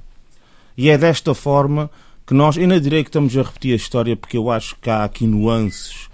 E 0.78 0.92
é 0.92 1.00
desta 1.00 1.34
forma 1.34 1.90
que 2.28 2.36
nós, 2.36 2.58
eu 2.58 2.68
não 2.68 2.80
direi 2.80 3.04
que 3.04 3.10
estamos 3.10 3.36
a 3.36 3.42
repetir 3.42 3.74
a 3.74 3.76
história, 3.76 4.16
porque 4.16 4.38
eu 4.38 4.52
acho 4.52 4.76
que 4.80 4.88
há 4.88 5.04
aqui 5.04 5.26
nuances 5.26 6.13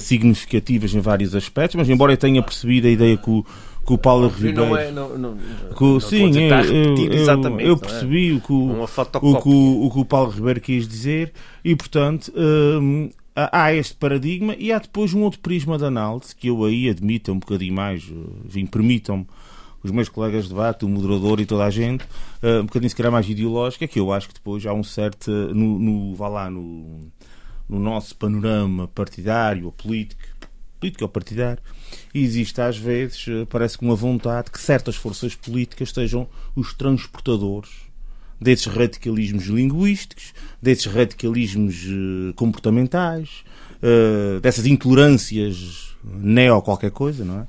significativas 0.00 0.94
em 0.94 1.00
vários 1.00 1.34
aspectos, 1.34 1.76
mas 1.76 1.88
embora 1.88 2.12
eu 2.12 2.16
tenha 2.16 2.42
percebido 2.42 2.86
a 2.86 2.90
ideia 2.90 3.16
que 3.16 3.30
o, 3.30 3.44
que 3.86 3.92
o 3.92 3.98
Paulo 3.98 4.28
Ribeiro. 4.28 4.66
Não 4.66 4.76
é, 4.76 4.90
não, 4.90 5.18
não, 5.18 5.36
que, 5.76 5.84
não 5.84 6.00
sim, 6.00 6.30
eu, 6.36 6.96
eu, 6.96 7.60
eu, 7.60 7.76
percebi 7.76 8.30
é? 8.30 8.34
o, 8.34 8.40
que 8.40 8.52
o, 8.52 8.82
o, 8.82 9.42
que 9.42 9.48
o, 9.48 9.86
o 9.86 9.90
que 9.90 9.98
o 9.98 10.04
Paulo 10.04 10.30
Ribeiro 10.30 10.60
quis 10.60 10.86
dizer 10.86 11.32
e, 11.64 11.74
portanto, 11.74 12.32
hum, 12.36 13.10
há 13.34 13.72
este 13.72 13.94
paradigma 13.94 14.54
e 14.58 14.72
há 14.72 14.78
depois 14.78 15.14
um 15.14 15.22
outro 15.22 15.40
prisma 15.40 15.78
de 15.78 15.84
análise 15.84 16.34
que 16.34 16.48
eu 16.48 16.64
aí 16.64 16.88
admito 16.88 17.32
um 17.32 17.38
bocadinho 17.38 17.74
mais, 17.74 18.04
enfim, 18.44 18.66
permitam-me 18.66 19.26
os 19.82 19.90
meus 19.90 20.08
colegas 20.08 20.44
de 20.44 20.50
debate, 20.50 20.84
o 20.84 20.88
moderador 20.88 21.40
e 21.40 21.46
toda 21.46 21.64
a 21.64 21.70
gente, 21.70 22.04
uh, 22.42 22.60
um 22.60 22.66
bocadinho 22.66 22.90
se 22.90 22.96
calhar 22.96 23.10
mais 23.10 23.28
ideológica, 23.28 23.88
que 23.88 23.98
eu 23.98 24.12
acho 24.12 24.28
que 24.28 24.34
depois 24.34 24.64
há 24.66 24.74
um 24.74 24.82
certo, 24.82 25.30
no, 25.30 25.78
no 25.78 26.14
vá 26.14 26.28
lá, 26.28 26.50
no, 26.50 27.10
no 27.70 27.78
nosso 27.78 28.16
panorama 28.16 28.88
partidário 28.88 29.66
ou 29.66 29.72
político, 29.72 30.20
político 30.78 31.04
ou 31.04 31.08
partidário, 31.08 31.62
existe 32.12 32.60
às 32.60 32.76
vezes, 32.76 33.26
uh, 33.28 33.46
parece 33.46 33.78
que 33.78 33.84
uma 33.84 33.94
vontade 33.94 34.50
que 34.50 34.60
certas 34.60 34.96
forças 34.96 35.34
políticas 35.34 35.90
sejam 35.90 36.28
os 36.56 36.74
transportadores 36.74 37.70
desses 38.40 38.66
radicalismos 38.66 39.44
linguísticos, 39.44 40.32
desses 40.60 40.86
radicalismos 40.86 41.84
uh, 41.84 42.34
comportamentais, 42.34 43.44
dessas 44.42 44.66
intolerâncias 44.66 45.96
neo 46.04 46.60
qualquer 46.60 46.90
coisa, 46.90 47.24
não 47.24 47.40
é? 47.40 47.46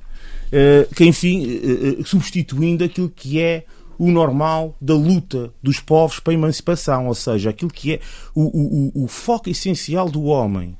Eh, 0.54 0.86
que, 0.94 1.06
enfim, 1.06 1.46
eh, 1.46 2.00
eh, 2.00 2.04
substituindo 2.04 2.84
aquilo 2.84 3.08
que 3.08 3.40
é 3.40 3.64
o 4.02 4.10
normal 4.10 4.74
da 4.80 4.94
luta 4.94 5.52
dos 5.62 5.78
povos 5.78 6.18
para 6.18 6.32
a 6.32 6.34
emancipação, 6.34 7.06
ou 7.06 7.14
seja, 7.14 7.50
aquilo 7.50 7.70
que 7.70 7.94
é 7.94 8.00
o, 8.34 8.90
o, 8.98 9.04
o 9.04 9.06
foco 9.06 9.48
essencial 9.48 10.10
do 10.10 10.24
homem, 10.24 10.76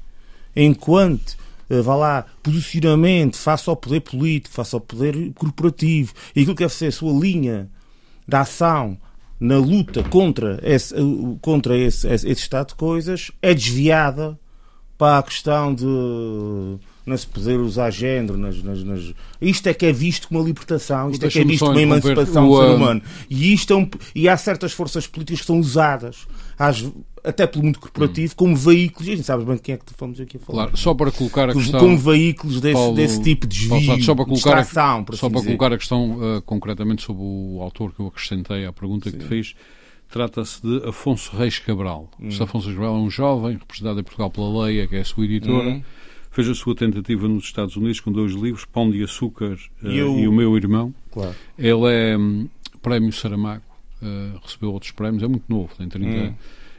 enquanto 0.56 1.36
vá 1.84 1.94
lá, 1.94 2.26
posicionamento 2.42 3.36
face 3.36 3.70
ao 3.70 3.76
poder 3.76 4.00
político, 4.00 4.56
face 4.56 4.74
ao 4.74 4.80
poder 4.80 5.32
corporativo, 5.34 6.12
e 6.34 6.40
aquilo 6.40 6.56
que 6.56 6.64
deve 6.64 6.74
ser 6.74 6.86
a 6.86 6.92
sua 6.92 7.12
linha 7.12 7.70
de 8.26 8.36
ação 8.36 8.98
na 9.38 9.56
luta 9.56 10.02
contra 10.02 10.58
esse, 10.60 10.92
contra 11.40 11.76
esse, 11.76 12.08
esse, 12.08 12.28
esse 12.28 12.42
estado 12.42 12.70
de 12.70 12.74
coisas, 12.74 13.30
é 13.40 13.54
desviada 13.54 14.36
para 14.98 15.18
a 15.18 15.22
questão 15.22 15.72
de 15.72 15.86
não 17.04 17.16
se 17.16 17.26
poder 17.26 17.58
usar 17.58 17.90
género 17.90 18.38
nas, 18.38 18.62
nas, 18.62 18.82
nas, 18.84 19.12
Isto 19.40 19.68
é 19.68 19.74
que 19.74 19.86
é 19.86 19.92
visto 19.92 20.28
como 20.28 20.40
uma 20.40 20.46
libertação, 20.46 21.10
isto 21.10 21.26
é 21.26 21.28
que 21.28 21.40
é 21.40 21.44
visto 21.44 21.60
como 21.60 21.72
uma 21.72 21.82
emancipação 21.82 22.48
do 22.48 22.60
ser 22.60 22.70
humano. 22.70 23.02
E, 23.28 23.52
isto 23.52 23.72
é 23.72 23.76
um, 23.76 23.88
e 24.14 24.28
há 24.28 24.36
certas 24.36 24.72
forças 24.72 25.06
políticas 25.06 25.40
que 25.40 25.46
são 25.46 25.58
usadas, 25.58 26.26
às, 26.56 26.84
até 27.24 27.46
pelo 27.46 27.64
mundo 27.64 27.80
corporativo, 27.80 28.32
hum. 28.32 28.36
como 28.36 28.56
veículos, 28.56 29.08
e 29.08 29.12
a 29.12 29.16
gente 29.16 29.26
sabe 29.26 29.44
bem 29.44 29.58
quem 29.58 29.74
é 29.74 29.78
que 29.78 29.84
estamos 29.90 30.20
aqui 30.20 30.36
a 30.36 30.40
falar. 30.40 30.62
Claro, 30.64 30.76
só 30.76 30.94
para 30.94 31.10
colocar 31.10 31.50
a 31.50 31.52
questão... 31.52 31.80
Como 31.80 31.98
veículos 31.98 32.60
desse, 32.60 32.74
Paulo, 32.74 32.94
desse 32.94 33.22
tipo 33.22 33.46
de 33.48 33.58
desvio, 33.58 33.86
Paulo, 33.86 34.02
só 34.02 34.14
para 34.14 34.24
colocar 34.24 34.62
distração, 34.62 35.06
Só 35.12 35.28
para 35.28 35.42
colocar 35.42 35.72
a 35.72 35.78
questão 35.78 36.12
uh, 36.12 36.42
concretamente 36.42 37.02
sobre 37.02 37.22
o 37.22 37.58
autor 37.60 37.92
que 37.92 38.00
eu 38.00 38.06
acrescentei 38.06 38.64
à 38.64 38.72
pergunta 38.72 39.10
Sim. 39.10 39.18
que 39.18 39.24
fez, 39.24 39.54
trata-se 40.08 40.62
de 40.62 40.88
Afonso 40.88 41.34
Reis 41.36 41.58
Cabral. 41.58 42.08
Hum. 42.20 42.28
Afonso 42.28 42.66
Reis 42.66 42.78
Cabral 42.78 42.94
é 42.94 42.98
um 43.00 43.10
jovem, 43.10 43.54
representado 43.54 43.98
em 43.98 44.04
Portugal 44.04 44.30
pela 44.30 44.64
Leia, 44.66 44.86
que 44.86 44.94
é 44.94 45.00
a 45.00 45.04
sua 45.04 45.24
editora, 45.24 45.68
hum 45.68 45.82
fez 46.32 46.48
a 46.48 46.54
sua 46.54 46.74
tentativa 46.74 47.28
nos 47.28 47.44
Estados 47.44 47.76
Unidos 47.76 48.00
com 48.00 48.10
dois 48.10 48.32
livros, 48.32 48.64
Pão 48.64 48.90
de 48.90 49.02
Açúcar 49.04 49.56
uh, 49.82 49.86
e, 49.86 49.98
eu... 49.98 50.18
e, 50.18 50.26
O 50.26 50.32
Meu 50.32 50.56
Irmão. 50.56 50.92
Claro. 51.12 51.34
Ele 51.58 51.86
é 51.86 52.18
um, 52.18 52.48
prémio 52.80 53.12
Saramago, 53.12 53.62
uh, 54.02 54.38
recebeu 54.42 54.72
outros 54.72 54.90
prémios, 54.90 55.22
é 55.22 55.28
muito 55.28 55.44
novo, 55.48 55.72
tem 55.76 55.88
30 55.88 56.08
hum. 56.08 56.34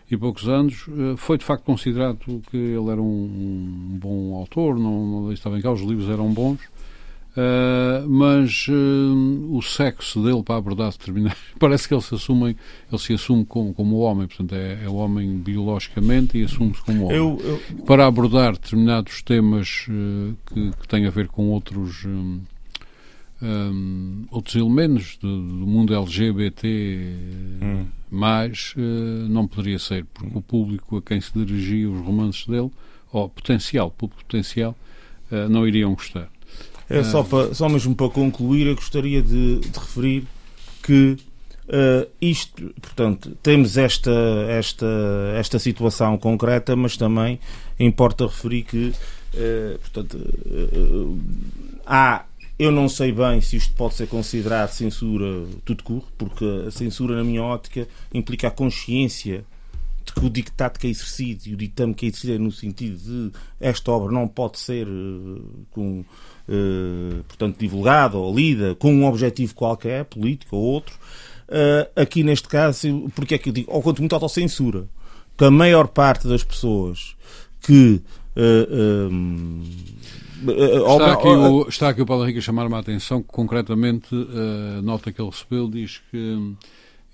e 0.09 0.17
poucos 0.17 0.49
anos. 0.49 0.87
Uh, 0.87 1.15
foi 1.15 1.37
de 1.37 1.45
facto 1.45 1.63
considerado 1.63 2.41
que 2.49 2.57
ele 2.57 2.89
era 2.89 3.01
um, 3.01 3.93
um 3.93 3.97
bom 3.99 4.35
autor, 4.35 4.77
não, 4.77 5.21
não 5.21 5.31
estava 5.31 5.57
em 5.57 5.61
cá, 5.61 5.71
os 5.71 5.81
livros 5.81 6.09
eram 6.09 6.33
bons. 6.33 6.59
Uh, 7.35 8.07
mas 8.07 8.67
uh, 8.67 9.57
o 9.57 9.59
sexo 9.63 10.21
dele 10.21 10.43
para 10.43 10.55
abordar 10.55 10.91
determinado 10.91 11.35
parece 11.57 11.87
que 11.87 11.93
ele 11.95 12.01
se 12.03 12.13
assume 12.13 12.55
ele 12.91 13.01
se 13.01 13.11
assume 13.11 13.43
como, 13.43 13.73
como 13.73 13.97
homem 14.01 14.27
portanto 14.27 14.53
é, 14.53 14.83
é 14.83 14.87
homem 14.87 15.39
biologicamente 15.39 16.37
e 16.37 16.43
assume-se 16.43 16.83
como 16.83 17.05
homem 17.05 17.17
eu, 17.17 17.41
eu... 17.43 17.85
para 17.85 18.05
abordar 18.05 18.51
determinados 18.51 19.23
temas 19.23 19.87
uh, 19.89 20.37
que, 20.45 20.71
que, 20.79 20.87
têm 20.87 21.07
a 21.07 21.09
ver 21.09 21.27
com 21.27 21.49
outros 21.49 22.05
um, 22.05 22.41
um, 23.41 24.25
outros 24.29 24.53
elementos 24.53 25.17
do, 25.17 25.27
do 25.27 25.65
mundo 25.65 25.95
LGBT 25.95 26.67
hum. 27.63 27.85
mais 28.11 28.75
não 29.27 29.47
poderia 29.47 29.79
ser 29.79 30.05
porque 30.13 30.37
o 30.37 30.41
público 30.41 30.97
a 30.97 31.01
quem 31.01 31.19
se 31.19 31.31
dirigia 31.33 31.89
os 31.89 31.99
romances 32.05 32.45
dele 32.45 32.69
ou 33.11 33.27
potencial 33.27 33.89
público 33.89 34.23
potencial 34.23 34.77
não 35.49 35.67
iriam 35.67 35.95
gostar 35.95 36.29
é 36.99 37.03
só, 37.03 37.23
para, 37.23 37.53
só 37.53 37.67
mesmo 37.69 37.95
para 37.95 38.09
concluir, 38.09 38.67
eu 38.67 38.75
gostaria 38.75 39.21
de, 39.21 39.59
de 39.59 39.79
referir 39.79 40.25
que 40.81 41.17
uh, 41.67 42.09
isto, 42.21 42.73
portanto, 42.81 43.37
temos 43.41 43.77
esta, 43.77 44.11
esta, 44.49 44.85
esta 45.35 45.59
situação 45.59 46.17
concreta, 46.17 46.75
mas 46.75 46.97
também 46.97 47.39
importa 47.79 48.25
referir 48.25 48.63
que, 48.63 48.93
uh, 49.33 49.79
portanto, 49.79 50.17
uh, 50.17 51.19
há 51.85 52.25
eu 52.59 52.71
não 52.71 52.87
sei 52.87 53.11
bem 53.11 53.41
se 53.41 53.57
isto 53.57 53.73
pode 53.73 53.95
ser 53.95 54.07
considerado 54.07 54.69
censura 54.69 55.47
tudo 55.65 55.83
curto, 55.83 56.07
porque 56.17 56.45
a 56.67 56.71
censura, 56.71 57.15
na 57.15 57.23
minha 57.23 57.41
ótica, 57.41 57.87
implica 58.13 58.47
a 58.47 58.51
consciência 58.51 59.43
de 60.05 60.13
que 60.13 60.25
o 60.25 60.29
dictato 60.29 60.79
que 60.79 60.87
é 60.87 60.89
exercido 60.89 61.41
e 61.47 61.53
o 61.53 61.57
ditame 61.57 61.93
que 61.93 62.05
é 62.05 62.09
exercido 62.09 62.33
é 62.33 62.37
no 62.37 62.51
sentido 62.51 62.97
de 62.97 63.31
esta 63.59 63.91
obra 63.91 64.11
não 64.11 64.27
pode 64.27 64.59
ser 64.59 64.87
com 65.71 66.05
uh, 66.47 67.23
portanto, 67.23 67.57
divulgada 67.57 68.17
ou 68.17 68.33
lida 68.33 68.75
com 68.75 68.93
um 68.93 69.05
objetivo 69.05 69.53
qualquer, 69.55 70.05
político 70.05 70.55
ou 70.55 70.63
outro. 70.63 70.95
Uh, 71.47 72.01
aqui 72.01 72.23
neste 72.23 72.47
caso, 72.47 73.11
porque 73.15 73.35
é 73.35 73.37
que 73.37 73.49
eu 73.49 73.53
digo, 73.53 73.71
ou 73.71 73.81
quanto 73.81 73.99
muito 73.99 74.13
autocensura, 74.13 74.87
que 75.37 75.45
a 75.45 75.51
maior 75.51 75.87
parte 75.87 76.27
das 76.27 76.43
pessoas 76.43 77.15
que 77.61 78.01
uh, 78.35 79.09
um, 79.11 79.63
Está 80.43 81.13
aqui, 81.13 81.27
o, 81.27 81.69
está 81.69 81.89
aqui 81.89 82.01
o 82.01 82.05
Paulo 82.05 82.23
Henrique 82.25 82.39
a 82.39 82.41
chamar-me 82.41 82.75
a 82.75 82.79
atenção 82.79 83.21
que, 83.21 83.29
concretamente, 83.29 84.09
a 84.13 84.81
nota 84.81 85.09
que 85.09 85.21
ele 85.21 85.29
recebeu 85.29 85.69
diz 85.69 86.01
que 86.11 86.53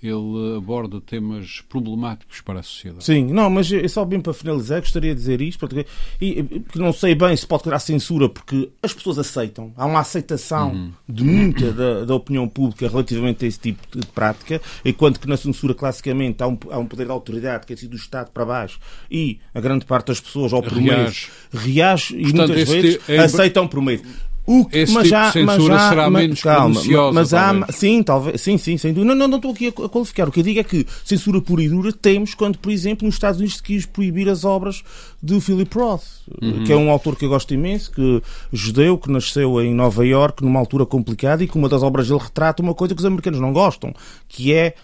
ele 0.02 0.56
aborda 0.56 1.00
temas 1.00 1.62
problemáticos 1.68 2.40
para 2.40 2.60
a 2.60 2.62
sociedade. 2.62 3.04
Sim, 3.04 3.26
não, 3.32 3.50
mas 3.50 3.70
só 3.90 4.04
bem 4.04 4.20
para 4.20 4.32
finalizar, 4.32 4.80
gostaria 4.80 5.14
de 5.14 5.20
dizer 5.20 5.40
isto, 5.40 5.58
porque, 5.58 5.86
e, 6.20 6.42
porque 6.42 6.78
não 6.78 6.92
sei 6.92 7.14
bem 7.14 7.36
se 7.36 7.46
pode 7.46 7.64
criar 7.64 7.78
censura, 7.78 8.28
porque 8.28 8.70
as 8.82 8.94
pessoas 8.94 9.18
aceitam, 9.18 9.72
há 9.76 9.84
uma 9.84 10.00
aceitação 10.00 10.72
uhum. 10.72 10.92
de 11.08 11.24
muita 11.24 11.72
da, 11.72 12.04
da, 12.04 12.14
opinião 12.14 12.48
pública 12.48 12.88
relativamente 12.88 13.44
a 13.44 13.48
esse 13.48 13.58
tipo 13.58 13.98
de 13.98 14.06
prática, 14.06 14.60
enquanto 14.84 15.20
que 15.20 15.28
na 15.28 15.36
censura, 15.36 15.74
classicamente, 15.74 16.42
há 16.42 16.48
um, 16.48 16.58
há 16.70 16.78
um 16.78 16.86
poder 16.86 17.04
de 17.04 17.12
autoridade 17.12 17.66
que 17.66 17.72
é 17.72 17.76
sido 17.76 17.90
do 17.90 17.96
Estado 17.96 18.30
para 18.30 18.44
baixo 18.44 18.78
e 19.10 19.38
a 19.54 19.60
grande 19.60 19.84
parte 19.84 20.06
das 20.06 20.20
pessoas, 20.20 20.52
ao 20.52 20.62
primeiro, 20.62 21.12
reage, 21.52 22.16
e 22.16 22.32
muitas 22.32 22.68
vezes 22.68 23.00
é... 23.08 23.18
aceitam 23.18 23.68
por 23.68 23.82
meio. 23.82 24.00
O 24.46 24.64
que, 24.64 24.78
Esse 24.78 24.92
mas 24.92 25.04
tipo 25.04 25.16
já, 25.16 25.26
de 25.26 25.32
censura 25.32 25.46
mas 25.46 25.64
já, 25.64 25.88
será 25.88 26.10
mas, 26.10 26.22
menos 26.22 26.42
calma, 26.42 26.80
mas 27.12 27.34
há, 27.34 27.52
talvez. 27.52 27.76
sim, 27.76 28.02
talvez, 28.02 28.40
sim, 28.40 28.58
sim, 28.58 28.76
sem 28.76 28.92
dúvida. 28.92 29.14
Não, 29.14 29.18
não, 29.18 29.28
não 29.28 29.36
estou 29.36 29.52
aqui 29.52 29.68
a 29.68 29.72
qualificar. 29.72 30.28
O 30.28 30.32
que 30.32 30.40
eu 30.40 30.44
digo 30.44 30.58
é 30.58 30.64
que 30.64 30.86
censura 31.04 31.40
pura 31.40 31.62
e 31.62 31.68
dura 31.68 31.92
temos 31.92 32.34
quando, 32.34 32.58
por 32.58 32.72
exemplo, 32.72 33.06
nos 33.06 33.14
Estados 33.14 33.38
Unidos 33.38 33.58
se 33.58 33.62
quis 33.62 33.86
proibir 33.86 34.28
as 34.28 34.44
obras 34.44 34.82
de 35.22 35.40
Philip 35.40 35.72
Roth, 35.76 36.02
uhum. 36.42 36.64
que 36.64 36.72
é 36.72 36.76
um 36.76 36.90
autor 36.90 37.16
que 37.16 37.24
eu 37.24 37.28
gosto 37.28 37.54
imenso, 37.54 37.92
que 37.92 38.22
judeu, 38.52 38.98
que 38.98 39.10
nasceu 39.10 39.60
em 39.60 39.74
Nova 39.74 40.04
York 40.04 40.42
numa 40.42 40.58
altura 40.58 40.84
complicada 40.84 41.44
e 41.44 41.48
que 41.48 41.56
uma 41.56 41.68
das 41.68 41.82
obras 41.82 42.08
dele 42.08 42.20
retrata 42.20 42.62
uma 42.62 42.74
coisa 42.74 42.94
que 42.94 43.00
os 43.00 43.06
americanos 43.06 43.40
não 43.40 43.52
gostam, 43.52 43.94
que 44.26 44.52
é 44.52 44.74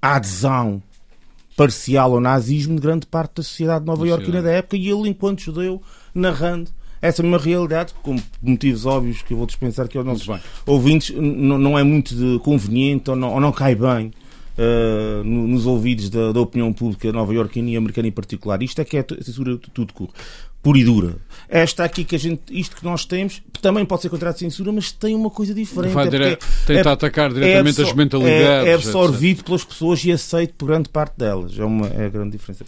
a 0.00 0.16
adesão 0.16 0.82
parcial 1.56 2.14
ao 2.14 2.20
nazismo 2.20 2.74
de 2.74 2.82
grande 2.82 3.06
parte 3.06 3.36
da 3.36 3.42
sociedade 3.42 3.80
de 3.80 3.86
Nova 3.86 4.06
Iorque 4.06 4.30
da 4.30 4.50
época 4.50 4.76
e 4.76 4.88
ele, 4.88 5.08
enquanto 5.08 5.40
judeu, 5.40 5.80
narrando 6.14 6.70
essa 7.02 7.20
é 7.20 7.24
uma 7.26 7.36
realidade, 7.36 7.92
com 8.00 8.16
motivos 8.40 8.86
óbvios 8.86 9.22
que 9.22 9.34
eu 9.34 9.36
vou 9.36 9.44
dispensar 9.44 9.88
que 9.88 9.98
aos 9.98 10.06
nossos 10.06 10.40
ouvintes 10.64 11.12
não 11.16 11.76
é 11.76 11.82
muito 11.82 12.40
conveniente 12.44 13.10
ou 13.10 13.16
não, 13.16 13.34
ou 13.34 13.40
não 13.40 13.52
cai 13.52 13.74
bem 13.74 14.12
Uh, 14.52 15.24
nos 15.24 15.64
ouvidos 15.64 16.10
da, 16.10 16.30
da, 16.30 16.38
opinião 16.38 16.70
pública 16.74 17.10
nova-iorquina 17.10 17.70
e 17.70 17.76
americana 17.76 18.08
em 18.08 18.12
particular. 18.12 18.62
Isto 18.62 18.82
é 18.82 18.84
que 18.84 18.98
é 18.98 19.04
censura 19.22 19.58
tudo 19.72 19.94
curto, 19.94 20.12
pura 20.62 20.78
e 20.78 20.84
dura. 20.84 21.16
Esta 21.48 21.84
aqui 21.84 22.04
que 22.04 22.14
a 22.14 22.18
gente, 22.18 22.42
isto 22.50 22.76
que 22.76 22.84
nós 22.84 23.06
temos, 23.06 23.42
também 23.62 23.82
pode 23.86 24.02
ser 24.02 24.10
considerado 24.10 24.36
censura, 24.36 24.70
mas 24.70 24.92
tem 24.92 25.14
uma 25.14 25.30
coisa 25.30 25.54
diferente. 25.54 25.92
Vai 25.92 26.06
é 26.06 26.36
tentar 26.66 26.90
é, 26.90 26.92
atacar 26.92 27.32
diretamente 27.32 27.80
é 27.80 27.84
as 27.84 27.92
mentalidades. 27.94 28.68
É, 28.68 28.70
é 28.70 28.74
absorvido 28.74 29.38
etc. 29.38 29.46
pelas 29.46 29.64
pessoas 29.64 30.04
e 30.04 30.12
aceito 30.12 30.52
por 30.52 30.66
grande 30.66 30.90
parte 30.90 31.14
delas. 31.16 31.58
É, 31.58 31.64
uma, 31.64 31.86
é 31.86 32.04
a 32.04 32.08
grande 32.10 32.32
diferença. 32.32 32.66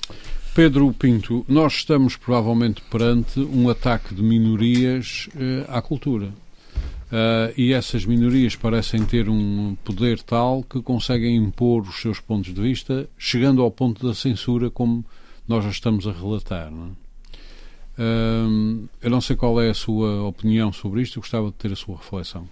Pedro 0.55 0.93
Pinto, 0.93 1.45
nós 1.49 1.73
estamos 1.73 2.15
provavelmente 2.15 2.81
perante 2.83 3.41
um 3.41 3.69
ataque 3.69 4.15
de 4.15 4.23
minorias 4.23 5.29
eh, 5.35 5.65
à 5.69 5.83
cultura. 5.83 6.27
Uh, 6.27 7.53
e 7.57 7.73
essas 7.73 8.07
minorias 8.07 8.55
parecem 8.55 9.05
ter 9.05 9.29
um 9.29 9.77
poder 9.85 10.23
tal 10.23 10.63
que 10.63 10.81
conseguem 10.81 11.35
impor 11.35 11.83
os 11.83 12.01
seus 12.01 12.21
pontos 12.21 12.55
de 12.55 12.61
vista, 12.61 13.09
chegando 13.19 13.63
ao 13.63 13.71
ponto 13.71 14.07
da 14.07 14.15
censura, 14.15 14.71
como 14.71 15.05
nós 15.47 15.65
já 15.65 15.71
estamos 15.71 16.07
a 16.07 16.13
relatar. 16.13 16.71
Não 16.71 16.87
é? 16.87 18.03
uh, 18.03 18.89
eu 19.03 19.11
não 19.11 19.21
sei 19.21 19.35
qual 19.35 19.61
é 19.61 19.71
a 19.71 19.75
sua 19.75 20.23
opinião 20.23 20.73
sobre 20.73 21.03
isto, 21.03 21.19
gostava 21.19 21.47
de 21.49 21.55
ter 21.55 21.73
a 21.73 21.77
sua 21.77 21.97
reflexão. 21.97 22.49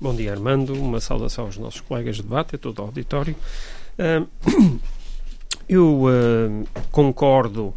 Bom 0.00 0.14
dia, 0.14 0.32
Armando. 0.32 0.72
Uma 0.72 1.00
saudação 1.00 1.44
aos 1.44 1.58
nossos 1.58 1.82
colegas 1.82 2.16
de 2.16 2.22
debate, 2.22 2.56
a 2.56 2.58
todo 2.58 2.78
o 2.78 2.82
auditório. 2.82 3.36
Uh, 3.98 4.80
eu 5.68 6.04
concordo 6.90 7.74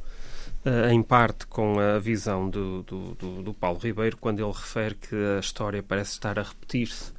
uh, 0.65 0.89
em 0.91 1.02
parte 1.02 1.47
com 1.47 1.80
a 1.80 1.97
visão 2.00 2.50
do, 2.50 2.84
do, 2.84 3.15
do, 3.15 3.43
do, 3.43 3.54
Paulo 3.54 3.80
Ribeiro 3.80 4.17
quando 4.17 4.39
ele 4.39 4.52
refere 4.52 4.95
que 4.95 5.15
a 5.15 5.39
história 5.39 5.82
parece 5.82 6.12
estar 6.12 6.38
a 6.38 6.43
repetir-se. 6.43 7.12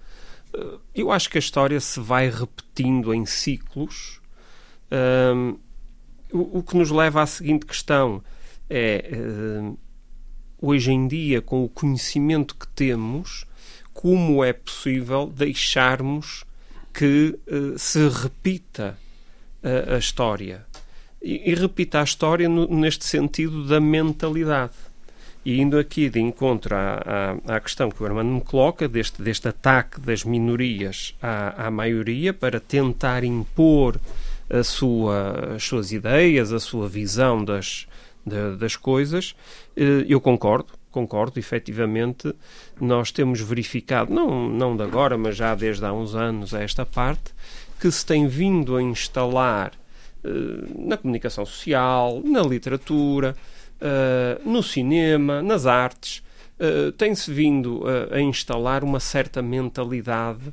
Uh, 0.55 0.79
eu 0.95 1.11
acho 1.11 1.31
que 1.31 1.39
a 1.39 1.41
história 1.41 1.81
se 1.81 2.01
vai 2.01 2.29
repetindo 2.29 3.15
em 3.15 3.25
ciclos, 3.25 4.21
uh, 4.93 5.59
o, 6.33 6.59
o, 6.59 6.63
que 6.63 6.77
nos 6.77 6.91
leva 6.91 7.23
à 7.23 7.27
seguinte 7.27 7.65
questão 7.65 8.23
é 8.69 9.11
hoje 10.61 10.91
em 10.91 11.09
dia, 11.09 11.41
com 11.41 11.65
o 11.65 11.69
conhecimento 11.69 12.55
que 12.55 12.69
temos, 12.69 13.47
como 13.95 14.45
é 14.45 14.53
possível 14.53 15.27
deixarmos 15.27 16.45
que 16.93 17.39
se 17.79 18.07
repita 18.09 18.99
a, 19.63 19.95
a 19.95 19.99
história? 19.99 20.67
e, 21.23 21.51
e 21.51 21.55
repita 21.55 22.01
a 22.01 22.05
história 22.05 22.49
no, 22.49 22.67
neste 22.69 23.05
sentido 23.05 23.67
da 23.67 23.81
mentalidade. 23.81 24.73
E 25.45 25.61
indo 25.61 25.79
aqui 25.79 26.11
de 26.11 26.21
encontro 26.21 26.75
à, 26.75 27.39
à, 27.47 27.57
à, 27.57 27.61
questão 27.61 27.91
que 27.91 28.03
o 28.03 28.07
Armando 28.07 28.31
me 28.31 28.41
coloca, 28.41 28.89
deste, 28.89 29.23
deste 29.23 29.49
ataque 29.49 30.01
das 30.01 30.25
minorias 30.25 31.17
à, 31.23 31.67
à 31.67 31.71
maioria 31.71 32.35
para 32.35 32.61
tentar 32.61 33.25
impor 33.25 33.99
a 34.51 34.63
sua, 34.63 35.55
as 35.57 35.63
suas 35.63 35.93
ideias, 35.93 36.53
a 36.53 36.59
sua 36.59 36.89
visão 36.89 37.45
das, 37.45 37.87
de, 38.27 38.57
das 38.57 38.77
coisas, 38.77 39.35
eh, 39.77 40.05
eu 40.09 40.21
concordo, 40.21 40.73
concordo, 40.91 41.39
efetivamente, 41.39 42.35
nós 42.81 43.13
temos 43.13 43.41
verificado, 43.41 44.13
não, 44.13 44.49
não 44.49 44.77
de 44.77 44.83
agora, 44.83 45.17
mas 45.17 45.37
já 45.37 45.55
desde 45.55 45.85
há 45.85 45.93
uns 45.93 46.15
anos 46.15 46.55
a 46.55 46.63
esta 46.63 46.85
parte, 46.85 47.33
que 47.79 47.91
se 47.91 48.05
tem 48.05 48.27
vindo 48.27 48.77
a 48.77 48.83
instalar 48.83 49.73
eh, 50.25 50.65
na 50.77 50.97
comunicação 50.97 51.47
social, 51.47 52.21
na 52.25 52.43
literatura, 52.43 53.37
eh, 53.81 54.41
no 54.45 54.63
cinema, 54.63 55.41
nas 55.43 55.67
artes, 55.67 56.23
eh, 56.59 56.93
tem-se 56.97 57.33
vindo 57.33 57.85
a 58.11 58.21
instalar 58.21 58.83
uma 58.83 59.01
certa 59.01 59.41
mentalidade 59.41 60.53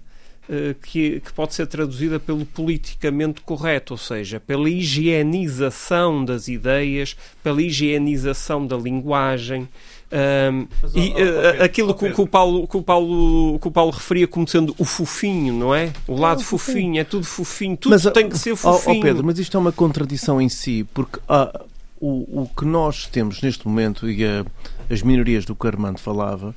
que, 0.84 1.22
que, 1.22 1.34
pode 1.34 1.56
ser 1.56 1.66
traduzida 1.66 2.20
pelo 2.20 2.46
politicamente 2.46 3.42
correto, 3.42 3.96
ou 3.96 3.98
seja, 3.98 4.40
pela 4.40 4.70
higienização 4.70 6.24
das 6.24 6.48
ideias, 6.48 7.18
pela 7.42 7.64
higienização 7.64 8.68
da 8.68 8.78
linguagem. 8.78 9.68
Um, 10.12 10.68
e 10.94 11.10
uh, 11.10 11.64
aquilo 11.64 11.94
que, 11.94 12.12
que, 12.12 12.22
o 12.22 12.28
Paulo, 12.28 12.68
que, 12.68 12.78
o 12.78 12.82
Paulo, 12.82 13.60
que 13.60 13.68
o 13.68 13.72
Paulo 13.72 13.92
referia 13.92 14.28
como 14.28 14.48
sendo 14.48 14.76
o 14.78 14.86
fofinho, 14.86 15.54
não 15.54 15.74
é? 15.74 15.92
O 16.08 16.16
lado 16.16 16.44
fofinho. 16.44 16.76
fofinho, 16.76 17.02
é 17.02 17.04
tudo 17.04 17.26
fofinho, 17.26 17.76
tudo 17.76 17.92
mas, 17.92 18.04
tem 18.14 18.30
que 18.30 18.38
ser 18.38 18.56
fofinho. 18.56 19.02
Pedro, 19.02 19.26
mas 19.26 19.40
isto 19.40 19.58
é 19.58 19.60
uma 19.60 19.72
contradição 19.72 20.40
em 20.40 20.48
si, 20.48 20.88
porque 20.94 21.20
ah, 21.28 21.66
o, 22.00 22.44
o 22.44 22.50
que 22.56 22.66
nós 22.66 23.08
temos 23.08 23.42
neste 23.42 23.68
momento, 23.68 24.10
e 24.10 24.24
a, 24.24 24.46
as 24.90 25.02
minorias 25.02 25.44
do 25.44 25.56
que 25.56 25.68
Armando 25.68 26.00
falava, 26.00 26.56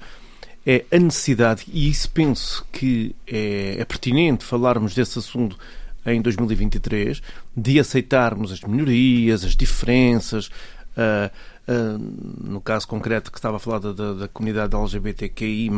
é 0.67 0.85
a 0.93 0.99
necessidade, 0.99 1.65
e 1.73 1.89
isso 1.89 2.11
penso 2.11 2.67
que 2.71 3.17
é, 3.27 3.77
é 3.79 3.85
pertinente 3.85 4.45
falarmos 4.45 4.95
desse 4.95 5.19
assunto 5.19 5.59
em 6.05 6.21
2023, 6.21 7.23
de 7.57 7.81
aceitarmos 7.81 8.53
as 8.53 8.61
minorias, 8.61 9.45
as 9.45 9.57
diferenças. 9.57 10.49
Uh, 10.97 11.31
no 12.43 12.61
caso 12.61 12.89
concreto 12.89 13.31
que 13.31 13.39
estava 13.39 13.57
a 13.57 13.61
falar 13.61 13.79
da, 13.79 13.93
da, 13.93 14.13
da 14.15 14.29
comunidade 14.29 14.75
LGBTQI, 14.75 15.71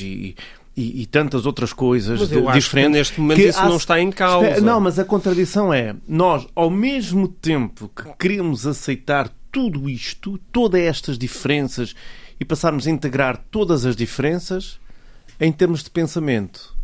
e, 0.00 0.36
e, 0.76 1.02
e, 1.02 1.06
tantas 1.06 1.46
outras 1.46 1.72
coisas 1.72 2.20
mas 2.20 2.30
eu 2.30 2.50
diferentes. 2.52 2.92
neste 2.92 3.20
momento 3.20 3.40
isso 3.40 3.58
há... 3.58 3.68
não 3.68 3.76
está 3.76 4.00
em 4.00 4.12
causa. 4.12 4.60
Não, 4.60 4.80
mas 4.80 4.98
a 4.98 5.04
contradição 5.04 5.72
é: 5.72 5.96
nós, 6.06 6.46
ao 6.54 6.70
mesmo 6.70 7.26
tempo 7.26 7.90
que 7.94 8.04
queremos 8.18 8.66
aceitar 8.66 9.30
tudo 9.50 9.88
isto, 9.88 10.38
todas 10.52 10.80
estas 10.80 11.18
diferenças 11.18 11.94
e 12.38 12.44
passarmos 12.44 12.86
a 12.86 12.90
integrar 12.90 13.42
todas 13.50 13.84
as 13.84 13.96
diferenças, 13.96 14.78
em 15.40 15.50
termos 15.50 15.82
de 15.82 15.90
pensamento 15.90 16.76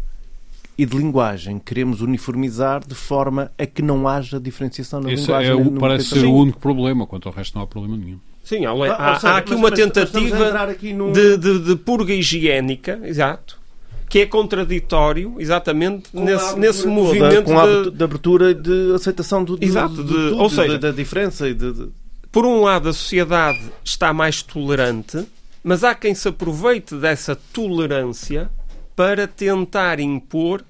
e 0.76 0.84
de 0.84 0.96
linguagem, 0.96 1.58
queremos 1.58 2.00
uniformizar 2.00 2.84
de 2.84 2.94
forma 2.94 3.52
a 3.56 3.64
que 3.64 3.80
não 3.80 4.08
haja 4.08 4.40
diferenciação 4.40 5.00
na 5.00 5.12
Esse 5.12 5.22
linguagem. 5.22 5.52
É 5.52 5.54
o, 5.54 5.70
parece 5.72 6.08
ser 6.08 6.24
o 6.24 6.34
único 6.34 6.58
problema, 6.58 7.06
quanto 7.06 7.28
ao 7.28 7.34
resto 7.34 7.54
não 7.54 7.62
há 7.62 7.66
problema 7.66 7.96
nenhum. 7.96 8.18
Sim, 8.44 8.66
há, 8.66 8.72
há, 8.72 9.30
há 9.30 9.36
aqui 9.38 9.52
mas, 9.52 9.58
uma 9.58 9.70
tentativa 9.70 10.64
aqui 10.64 10.92
no... 10.92 11.12
de, 11.12 11.38
de, 11.38 11.58
de, 11.60 11.76
purga 11.76 12.12
higiênica, 12.12 13.00
exato, 13.02 13.58
que 14.06 14.20
é 14.20 14.26
contraditório, 14.26 15.36
exatamente, 15.38 16.10
com 16.10 16.22
nesse, 16.22 16.58
nesse 16.58 16.86
movimento 16.86 17.44
com 17.44 17.58
a 17.58 17.90
de, 17.90 18.04
abertura 18.04 18.50
e 18.50 18.54
de 18.54 18.92
aceitação 18.94 19.42
do, 19.42 19.58
exato, 19.60 20.04
de, 20.04 20.12
tudo, 20.12 20.38
ou 20.38 20.50
seja, 20.50 20.78
da, 20.78 20.90
diferença. 20.90 21.48
E 21.48 21.54
de, 21.54 21.88
Por 22.30 22.44
um 22.44 22.60
lado, 22.60 22.90
a 22.90 22.92
sociedade 22.92 23.58
está 23.82 24.12
mais 24.12 24.42
tolerante, 24.42 25.26
mas 25.62 25.82
há 25.82 25.94
quem 25.94 26.14
se 26.14 26.28
aproveite 26.28 26.94
dessa 26.96 27.34
tolerância 27.34 28.50
para 28.94 29.26
tentar 29.26 29.98
impor 29.98 30.62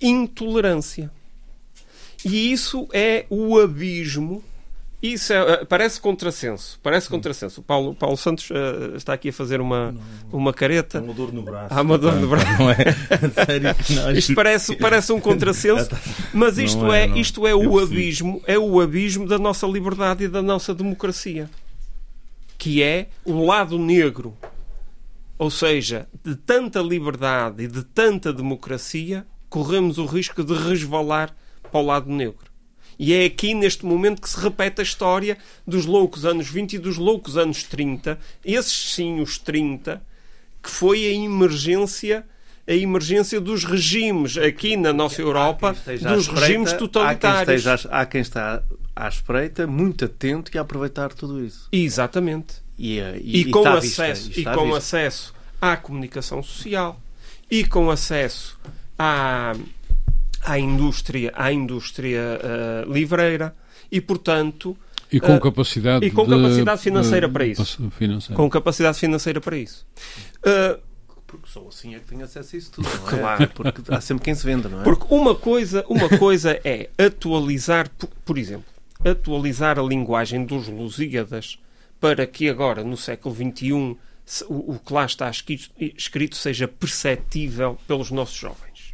intolerância. 0.00 1.10
E 2.24 2.50
isso 2.52 2.88
é 2.90 3.26
o 3.28 3.58
abismo 3.60 4.42
isso 5.02 5.32
é, 5.32 5.36
eh, 5.36 5.64
parece 5.64 6.00
contrassenso. 6.00 6.78
Parece 6.80 7.08
contrassenso. 7.08 7.60
O 7.60 7.64
Paulo, 7.64 7.92
Paulo 7.92 8.16
Santos 8.16 8.48
uh, 8.50 8.94
está 8.94 9.12
aqui 9.14 9.30
a 9.30 9.32
fazer 9.32 9.60
uma, 9.60 9.92
uma 10.30 10.52
careta. 10.52 10.98
Há 10.98 11.02
uma 11.02 11.12
dor 11.12 11.32
no 11.32 11.42
braço. 11.42 11.74
Há 11.74 11.82
uma 11.82 11.98
dor 11.98 12.14
no 12.14 12.28
braço. 12.28 12.46
Não 12.62 12.70
é? 12.70 12.76
Sério 13.44 13.62
não, 13.90 14.12
isto 14.12 14.34
parece, 14.34 14.76
parece 14.76 15.12
um 15.12 15.20
contrassenso, 15.20 15.90
mas 16.32 16.56
isto 16.56 16.92
é, 16.92 17.06
é 17.06 17.18
isto 17.18 17.46
é 17.46 17.54
o 17.54 17.80
abismo, 17.80 18.40
é 18.46 18.56
o 18.56 18.80
abismo 18.80 19.26
da 19.26 19.38
nossa 19.38 19.66
liberdade 19.66 20.24
e 20.24 20.28
da 20.28 20.40
nossa 20.40 20.72
democracia. 20.72 21.50
Que 22.56 22.80
é 22.80 23.08
o 23.24 23.44
lado 23.44 23.78
negro. 23.78 24.36
Ou 25.36 25.50
seja, 25.50 26.06
de 26.24 26.36
tanta 26.36 26.80
liberdade 26.80 27.64
e 27.64 27.66
de 27.66 27.82
tanta 27.82 28.32
democracia, 28.32 29.26
corremos 29.48 29.98
o 29.98 30.06
risco 30.06 30.44
de 30.44 30.54
resvalar 30.54 31.34
para 31.72 31.80
o 31.80 31.84
lado 31.84 32.08
negro. 32.08 32.51
E 32.98 33.12
é 33.12 33.24
aqui, 33.24 33.54
neste 33.54 33.84
momento, 33.84 34.20
que 34.20 34.28
se 34.28 34.38
repete 34.38 34.80
a 34.80 34.84
história 34.84 35.38
dos 35.66 35.86
loucos 35.86 36.24
anos 36.24 36.48
20 36.48 36.74
e 36.74 36.78
dos 36.78 36.96
loucos 36.96 37.36
anos 37.36 37.62
30, 37.64 38.18
esses 38.44 38.94
sim, 38.94 39.20
os 39.20 39.38
30, 39.38 40.02
que 40.62 40.70
foi 40.70 41.06
a 41.06 41.12
emergência 41.12 42.24
a 42.66 42.72
emergência 42.72 43.40
dos 43.40 43.64
regimes 43.64 44.38
aqui 44.38 44.76
na 44.76 44.92
nossa 44.92 45.20
Europa, 45.20 45.72
dos 45.72 46.22
espreita, 46.22 46.40
regimes 46.40 46.72
totalitários. 46.74 47.26
Há 47.26 47.44
quem, 47.44 47.54
esteja, 47.56 47.88
há 47.90 48.06
quem 48.06 48.20
está 48.20 48.62
à 48.94 49.08
espreita, 49.08 49.66
muito 49.66 50.04
atento 50.04 50.50
e 50.54 50.58
a 50.58 50.60
aproveitar 50.60 51.12
tudo 51.12 51.44
isso. 51.44 51.68
Exatamente. 51.72 52.62
E, 52.78 52.98
e, 52.98 53.20
e, 53.22 53.40
e 53.40 53.50
com, 53.50 53.66
acesso, 53.66 54.28
vista, 54.28 54.40
e 54.40 54.54
com 54.54 54.74
acesso 54.74 55.34
à 55.60 55.76
comunicação 55.76 56.42
social 56.42 57.00
e 57.50 57.64
com 57.64 57.90
acesso 57.90 58.58
à 58.98 59.54
à 60.42 60.58
indústria, 60.58 61.32
à 61.34 61.52
indústria 61.52 62.40
uh, 62.86 62.92
livreira 62.92 63.54
e, 63.90 64.00
portanto, 64.00 64.76
e 65.12 65.20
com 65.20 65.38
capacidade, 65.38 66.04
uh, 66.04 66.08
e 66.08 66.10
com 66.10 66.26
capacidade 66.26 66.78
de, 66.78 66.84
financeira 66.84 67.26
de, 67.26 67.32
para 67.32 67.46
isso. 67.46 67.90
Financeira. 67.90 68.34
Com 68.34 68.48
capacidade 68.48 68.98
financeira 68.98 69.40
para 69.40 69.56
isso. 69.56 69.86
Uh, 70.38 70.80
porque 71.26 71.48
só 71.48 71.66
assim 71.68 71.94
é 71.94 71.98
que 71.98 72.06
tem 72.06 72.22
acesso 72.22 72.56
a 72.56 72.58
isso 72.58 72.72
tudo, 72.72 72.88
não 72.88 73.08
é? 73.08 73.18
Claro. 73.18 73.50
Porque 73.54 73.82
há 73.88 74.00
sempre 74.00 74.24
quem 74.24 74.34
se 74.34 74.44
venda, 74.44 74.68
não 74.68 74.80
é? 74.80 74.84
Porque 74.84 75.06
uma 75.14 75.34
coisa, 75.34 75.84
uma 75.88 76.08
coisa 76.18 76.58
é 76.64 76.90
atualizar, 76.98 77.90
por, 77.90 78.08
por 78.24 78.38
exemplo, 78.38 78.66
atualizar 79.04 79.78
a 79.78 79.82
linguagem 79.82 80.44
dos 80.44 80.68
Lusíadas 80.68 81.58
para 82.00 82.26
que 82.26 82.48
agora, 82.48 82.82
no 82.82 82.96
século 82.96 83.34
XXI, 83.34 83.96
o, 84.48 84.74
o 84.74 84.78
que 84.78 84.92
lá 84.92 85.04
está 85.04 85.30
escrito, 85.30 85.70
escrito 85.78 86.36
seja 86.36 86.66
perceptível 86.66 87.78
pelos 87.86 88.10
nossos 88.10 88.36
jovens. 88.36 88.92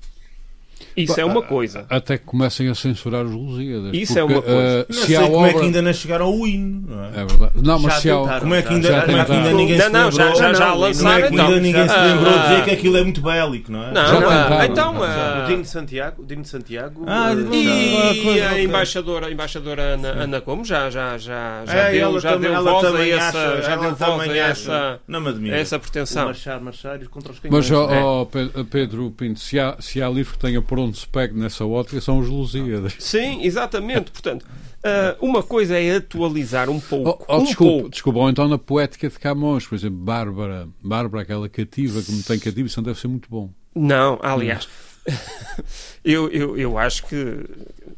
Isso 1.03 1.21
é 1.21 1.25
uma 1.25 1.43
coisa. 1.43 1.85
Até 1.89 2.19
que 2.19 2.25
comecem 2.25 2.69
a 2.69 2.75
censurar 2.75 3.25
os 3.25 3.33
Lusíadas. 3.33 3.91
Isso 3.95 4.19
é 4.19 4.23
porque, 4.23 4.35
uma 4.35 4.43
coisa. 4.43 4.61
eh, 4.61 4.87
Não 4.89 4.95
se 5.01 5.07
sei 5.07 5.17
como 5.17 5.37
obra... 5.37 5.51
é 5.51 5.55
que 5.55 5.61
ainda 5.61 5.83
não 5.83 5.93
chegaram 5.93 6.27
ao 6.27 6.47
hino, 6.47 6.85
não 6.89 7.05
é? 7.05 7.09
É 7.09 7.25
verdade. 7.25 7.53
Não, 7.63 7.79
mas 7.79 7.95
Já 7.95 8.01
se 8.01 8.11
há... 8.11 8.41
Como 8.41 8.55
é 8.55 8.63
que 8.63 8.73
ainda, 8.75 8.89
Já 8.89 9.03
como 9.03 9.17
é 9.19 9.25
que 9.25 9.33
ainda 9.33 9.53
ninguém 9.53 9.79
Não, 9.79 9.85
se 9.87 9.91
não, 9.93 10.11
já- 10.13 10.25
lembrou? 10.25 10.41
já- 10.41 10.53
já 10.55 10.71
Como 10.71 10.85
é 10.85 10.87
lançaram, 10.89 11.17
que 11.19 11.23
ainda 11.29 11.43
então. 11.43 11.61
ninguém 11.61 11.89
se 11.89 11.95
Ah, 11.95 12.05
lembrou 12.05 12.33
de 12.33 12.39
ah. 12.39 12.43
dizer 12.49 12.65
que 12.65 12.71
aquilo 12.71 12.97
é 12.97 13.03
muito 13.03 13.21
bélico, 13.21 13.73
não 13.73 13.83
é? 13.85 13.93
Não, 13.93 14.07
Já 14.07 14.17
ah, 14.19 14.21
tentaram. 14.21 14.65
então. 14.65 14.95
Já. 14.99 15.07
ah, 15.07 15.45
O 15.45 15.47
Dino 15.47 15.63
de 15.63 15.69
Santiago, 15.69 16.23
o 16.23 16.27
Dino 16.27 16.43
de 16.43 16.49
Santiago 16.49 17.05
Ah, 17.07 17.33
eh, 17.33 17.35
de- 17.37 17.65
já- 17.65 18.13
E 18.13 18.23
coisa, 18.23 18.49
a 18.49 18.63
embaixadora, 18.63 19.27
a 19.27 19.31
embaixadora 19.33 19.83
Ana, 19.83 20.09
Ana 20.09 20.41
Gomes 20.41 20.69
já, 20.69 20.91
já, 20.91 21.17
já, 21.19 21.63
já 21.67 21.73
É, 21.75 21.93
deu, 21.93 22.19
já 22.21 22.37
deu 22.37 22.63
voz 22.63 22.85
a 22.95 23.07
essa, 23.09 23.63
já 23.63 23.77
deu 23.77 23.95
voz 23.95 24.29
a 24.31 24.37
essa, 24.37 25.01
Não 25.07 25.21
me 25.21 25.29
admira. 25.29 25.57
a 25.57 25.59
essa 25.59 25.79
pretensão. 25.79 26.27
marchar, 26.27 26.61
marchar 26.61 26.99
contra 27.09 27.33
os 27.33 27.39
canhões. 27.39 27.71
Mas, 27.71 27.79
É. 27.79 28.65
Pedro 28.71 29.11
Pinto, 29.17 29.41
se 29.41 29.59
há, 29.59 29.77
se 29.81 30.03
há 30.03 30.09
livro 30.09 30.33
que 30.35 30.39
tenha 30.39 30.61
por 30.63 30.79
onde 30.79 30.88
se 30.97 31.07
pegue 31.07 31.35
nessa 31.39 31.65
ótica, 31.67 32.01
são 32.01 32.19
os 32.19 32.29
Lusíadas. 32.29 32.95
Sim, 32.99 33.43
exatamente. 33.45 34.11
Portanto, 34.11 34.47
ah, 34.83 35.17
uma 35.21 35.43
coisa 35.43 35.79
é 35.79 35.97
atualizar 35.97 36.69
um 36.71 36.77
Oh, 36.77 36.81
pouco. 36.81 37.25
oh, 37.29 37.39
um 37.39 37.45
desculpa, 37.45 37.73
pouco. 37.73 37.89
desculpa, 37.91 38.19
ou 38.21 38.31
então 38.31 38.49
na 38.49 38.59
poética 38.59 39.09
de 39.09 39.19
Camões, 39.19 39.67
por 39.67 39.75
exemplo, 39.75 39.99
Bárbara, 39.99 40.69
Bárbara, 40.83 41.23
aquela 41.23 41.49
cativa 41.49 42.03
que 42.03 42.13
me 42.13 42.23
tem 42.23 42.39
cativo, 42.39 42.67
isso 42.67 42.79
não 42.81 42.85
deve 42.85 42.99
ser 43.01 43.09
muito 43.09 43.29
bom. 43.29 43.51
Não, 43.75 44.19
aliás, 44.23 44.69
eu, 46.05 46.29
eu, 46.31 46.57
eu 46.57 46.79
acho 46.79 47.07
que, 47.07 47.45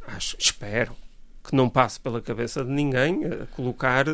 acho, 0.09 0.37
espero 0.38 0.92
que 1.44 1.55
não 1.57 1.68
passe 1.68 1.98
pela 1.98 2.20
cabeça 2.20 2.64
de 2.64 2.70
ninguém 2.70 3.24
eh, 3.24 3.46
colocar 3.57 4.07
eh, 4.07 4.12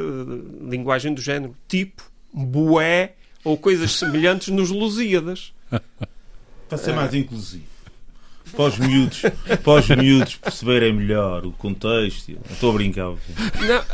linguagem 0.63 1.13
do 1.13 1.21
género 1.21 1.55
tipo, 1.69 2.03
bué 2.33 3.15
ou 3.45 3.57
coisas 3.57 3.93
semelhantes 3.93 4.49
nos 4.49 4.71
Lusíadas. 4.71 5.53
Para 6.69 6.79
ser 6.79 6.95
mais 6.95 7.13
inclusivo. 7.15 7.65
Para 8.55 8.65
os 8.67 8.79
miúdos, 8.79 9.23
para 9.65 9.73
os 9.73 9.89
miúdos 9.89 10.37
perceberem 10.37 10.93
melhor 10.93 11.45
o 11.47 11.53
contexto. 11.53 12.31
Não 12.33 12.39
Estou 12.51 12.71
a 12.71 12.75
brincar. 12.75 13.05
Não, 13.07 13.85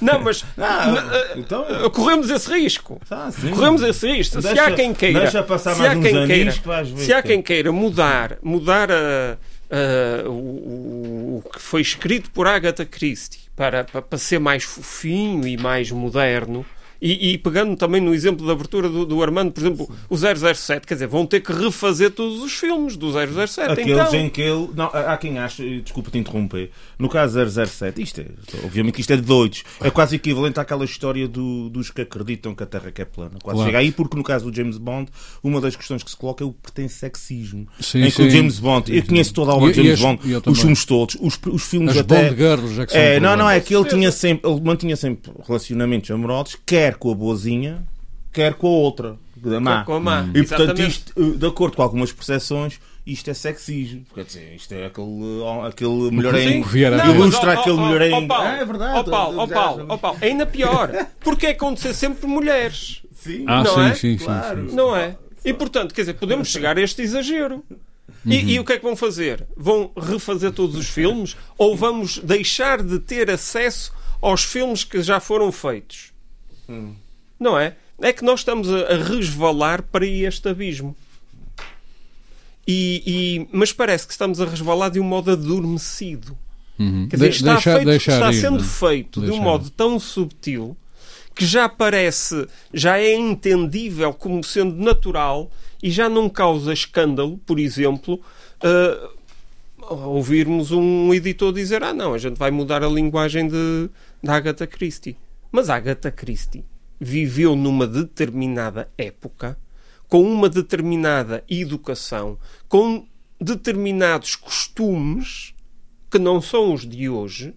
não 0.00 0.20
mas 0.20 0.44
Não, 0.56 1.38
então, 1.40 1.64
eh, 1.68 1.88
corremos 1.90 2.28
esse 2.30 2.52
risco. 2.52 3.00
tá. 3.08 3.30
Corremos 3.54 3.82
esse 3.82 4.06
risco. 4.06 4.40
se 4.40 4.46
Deixa- 4.48 4.66
há 4.66 4.72
quem 4.72 4.92
queira, 4.92 5.30
se 5.30 5.36
há 5.38 5.42
quem 5.42 6.02
queira, 6.02 6.26
ver. 6.26 6.52
se 6.98 7.12
há 7.12 7.22
que- 7.22 7.28
quem 7.28 7.42
queira 7.42 7.72
mudar, 7.72 8.36
mudar 8.42 8.90
a- 8.90 9.38
a- 9.70 10.28
o, 10.28 10.30
o- 10.32 11.42
o 11.44 11.50
que 11.50 11.60
foi 11.60 11.80
escrito 11.80 12.30
por 12.30 12.46
Agatha 12.46 12.84
Christie 12.84 13.40
para, 13.56 13.84
para, 13.84 14.02
para 14.02 14.18
ser 14.18 14.38
mais 14.38 14.64
fofinho 14.64 15.46
e 15.48 15.56
mais 15.56 15.90
moderno, 15.90 16.64
e, 17.00 17.32
e 17.32 17.38
pegando 17.38 17.76
também 17.76 18.00
no 18.00 18.14
exemplo 18.14 18.46
da 18.46 18.52
abertura 18.52 18.88
do, 18.88 19.04
do 19.04 19.22
Armando, 19.22 19.52
por 19.52 19.60
exemplo, 19.60 19.90
o 20.08 20.16
007, 20.16 20.86
quer 20.86 20.94
dizer, 20.94 21.06
vão 21.06 21.26
ter 21.26 21.40
que 21.40 21.52
refazer 21.52 22.10
todos 22.10 22.42
os 22.42 22.52
filmes 22.52 22.96
do 22.96 23.10
007. 23.12 23.72
Aqueles 23.72 23.90
então, 23.92 24.14
em 24.14 24.28
que 24.30 24.40
ele. 24.42 24.68
Não, 24.74 24.86
há 24.86 25.16
quem 25.16 25.38
ache, 25.38 25.80
desculpa 25.82 26.10
te 26.10 26.18
interromper, 26.18 26.70
no 26.98 27.08
caso 27.08 27.38
007, 27.66 28.02
isto 28.02 28.20
é, 28.20 28.26
obviamente 28.64 29.00
isto 29.00 29.12
é 29.12 29.16
de 29.16 29.22
doidos, 29.22 29.62
é 29.80 29.90
quase 29.90 30.16
equivalente 30.16 30.58
àquela 30.60 30.84
história 30.84 31.26
do- 31.28 31.68
dos 31.70 31.90
que 31.90 32.00
acreditam 32.02 32.54
que 32.54 32.62
a 32.62 32.66
Terra 32.66 32.90
que 32.90 33.02
é 33.02 33.04
plana. 33.04 33.32
Quase 33.42 33.56
Claro. 33.56 33.68
chega 33.68 33.78
aí, 33.78 33.92
porque 33.92 34.16
no 34.16 34.22
caso 34.24 34.50
do 34.50 34.56
James 34.56 34.78
Bond, 34.78 35.10
uma 35.42 35.60
das 35.60 35.76
questões 35.76 36.02
que 36.02 36.10
se 36.10 36.16
coloca 36.16 36.42
é 36.42 36.46
o 36.46 36.52
pertence-sexismo. 36.52 37.66
Sim, 37.80 38.04
em 38.04 38.10
que 38.10 38.22
o 38.22 38.24
sim. 38.24 38.30
James 38.30 38.58
Bond, 38.58 38.94
eu 38.96 39.04
conheço 39.04 39.32
toda 39.34 39.52
a 39.52 39.54
obra 39.54 39.72
de 39.72 39.82
James 39.82 40.00
Bond, 40.00 40.20
os 40.34 40.42
também. 40.42 40.60
filmes 40.60 40.84
todos, 40.84 41.16
os, 41.20 41.38
os 41.46 41.62
filmes 41.64 41.90
As 41.92 41.98
até. 41.98 42.24
Bond 42.30 42.36
Girls 42.36 42.80
é 42.80 42.86
que 42.86 42.92
são 42.92 43.00
É, 43.00 43.20
não, 43.20 43.36
não, 43.36 43.48
é 43.50 43.60
que 43.60 43.74
ele 43.74 43.84
tinha 43.88 44.10
sempre, 44.12 44.50
ele 44.50 44.60
mantinha 44.60 44.96
sempre 44.96 45.30
relacionamentos 45.46 46.10
amorosos, 46.10 46.56
quer 46.64 46.85
com 46.94 47.10
a 47.10 47.14
boazinha, 47.14 47.84
quer 48.32 48.54
com 48.54 48.68
a 48.68 48.70
outra, 48.70 49.16
da 49.36 49.58
má. 49.60 49.84
com 49.84 49.94
a 49.94 50.00
má, 50.00 50.28
E 50.34 50.42
portanto, 50.44 50.80
isto, 50.80 51.12
eh, 51.16 51.36
de 51.36 51.46
acordo 51.46 51.76
com 51.76 51.82
algumas 51.82 52.12
percepções, 52.12 52.78
isto 53.06 53.28
é 53.30 53.34
sexismo. 53.34 54.04
Quer 54.14 54.24
dizer, 54.24 54.54
isto 54.54 54.72
é 54.72 54.86
aquele, 54.86 55.42
aquele 55.66 56.10
melhorengo. 56.10 56.66
mas, 56.66 57.14
Ilustra 57.14 57.56
ó, 57.56 57.60
aquele 57.60 57.76
melhorengo. 57.76 58.16
ó, 58.24 58.26
Paulo, 58.28 58.44
Ah, 58.48 58.56
é 58.56 58.64
verdade. 58.64 58.98
Ó 58.98 59.02
Paulo, 59.04 59.38
ó 59.40 59.46
Paulo, 59.46 59.86
ó 59.88 59.96
Paulo, 59.96 60.18
ainda 60.22 60.46
pior. 60.46 61.06
Porque 61.20 61.46
é 61.46 61.50
acontecer 61.50 61.94
sempre 61.94 62.26
mulheres. 62.26 63.02
Sim. 63.14 63.44
Ah, 63.46 63.62
Não 63.64 63.74
sim, 63.74 63.80
é? 63.80 63.94
sim, 63.94 64.18
sim, 64.18 64.24
Claro. 64.24 64.62
sim, 64.62 64.68
sim. 64.70 64.76
Não 64.76 64.94
é? 64.96 65.16
E 65.44 65.52
portanto, 65.52 65.94
quer 65.94 66.02
dizer, 66.02 66.14
podemos 66.14 66.48
chegar 66.48 66.76
a 66.76 66.80
este 66.80 67.02
exagero. 67.02 67.62
E, 68.24 68.36
Uhum. 68.38 68.48
e 68.48 68.58
o 68.60 68.64
que 68.64 68.72
é 68.72 68.76
que 68.78 68.82
vão 68.84 68.96
fazer? 68.96 69.46
Vão 69.56 69.90
refazer 69.96 70.50
todos 70.50 70.74
os 70.74 70.88
filmes 70.88 71.36
ou 71.56 71.76
vamos 71.76 72.18
deixar 72.18 72.82
de 72.82 72.98
ter 72.98 73.30
acesso 73.30 73.92
aos 74.20 74.42
filmes 74.42 74.82
que 74.82 75.00
já 75.00 75.20
foram 75.20 75.52
feitos? 75.52 76.12
Não 77.38 77.58
é? 77.58 77.76
É 78.00 78.12
que 78.12 78.24
nós 78.24 78.40
estamos 78.40 78.70
a, 78.72 78.94
a 78.94 78.96
resvalar 78.96 79.82
para 79.82 80.06
este 80.06 80.48
abismo. 80.48 80.94
E, 82.66 83.02
e- 83.06 83.48
mas 83.52 83.72
parece 83.72 84.06
que 84.06 84.12
estamos 84.12 84.40
a 84.40 84.44
resvalar 84.44 84.90
de 84.90 84.98
um 84.98 85.04
modo 85.04 85.30
adormecido. 85.30 86.36
Uhum. 86.78 87.06
Quer 87.08 87.16
dizer, 87.16 87.30
De- 87.30 87.36
está, 87.36 87.54
deixar- 87.54 87.72
feito- 87.76 87.86
deixar 87.86 88.12
está 88.14 88.30
ir, 88.32 88.40
sendo 88.40 88.58
não 88.58 88.64
é? 88.64 88.68
feito 88.68 89.20
de 89.20 89.30
um 89.30 89.40
modo 89.40 89.70
tão 89.70 89.98
subtil 90.00 90.76
que 91.34 91.46
já 91.46 91.68
parece, 91.68 92.46
já 92.72 92.98
é 92.98 93.14
entendível 93.14 94.12
como 94.12 94.42
sendo 94.42 94.74
natural 94.82 95.50
e 95.82 95.90
já 95.90 96.08
não 96.08 96.28
causa 96.28 96.72
escândalo, 96.72 97.38
por 97.46 97.58
exemplo, 97.60 98.20
ah, 98.62 99.10
ouvirmos 100.04 100.72
um 100.72 101.14
editor 101.14 101.52
dizer: 101.52 101.82
Ah, 101.82 101.94
não, 101.94 102.12
a 102.14 102.18
gente 102.18 102.36
vai 102.36 102.50
mudar 102.50 102.82
a 102.82 102.88
linguagem 102.88 103.46
de, 103.48 103.88
da 104.22 104.34
Agatha 104.34 104.66
Christie. 104.66 105.16
Mas 105.56 105.70
a 105.70 105.76
Agatha 105.76 106.10
Christie 106.10 106.66
viveu 107.00 107.56
numa 107.56 107.86
determinada 107.86 108.90
época, 108.98 109.58
com 110.06 110.22
uma 110.22 110.50
determinada 110.50 111.42
educação, 111.48 112.38
com 112.68 113.08
determinados 113.40 114.36
costumes 114.36 115.54
que 116.10 116.18
não 116.18 116.42
são 116.42 116.74
os 116.74 116.86
de 116.86 117.08
hoje, 117.08 117.54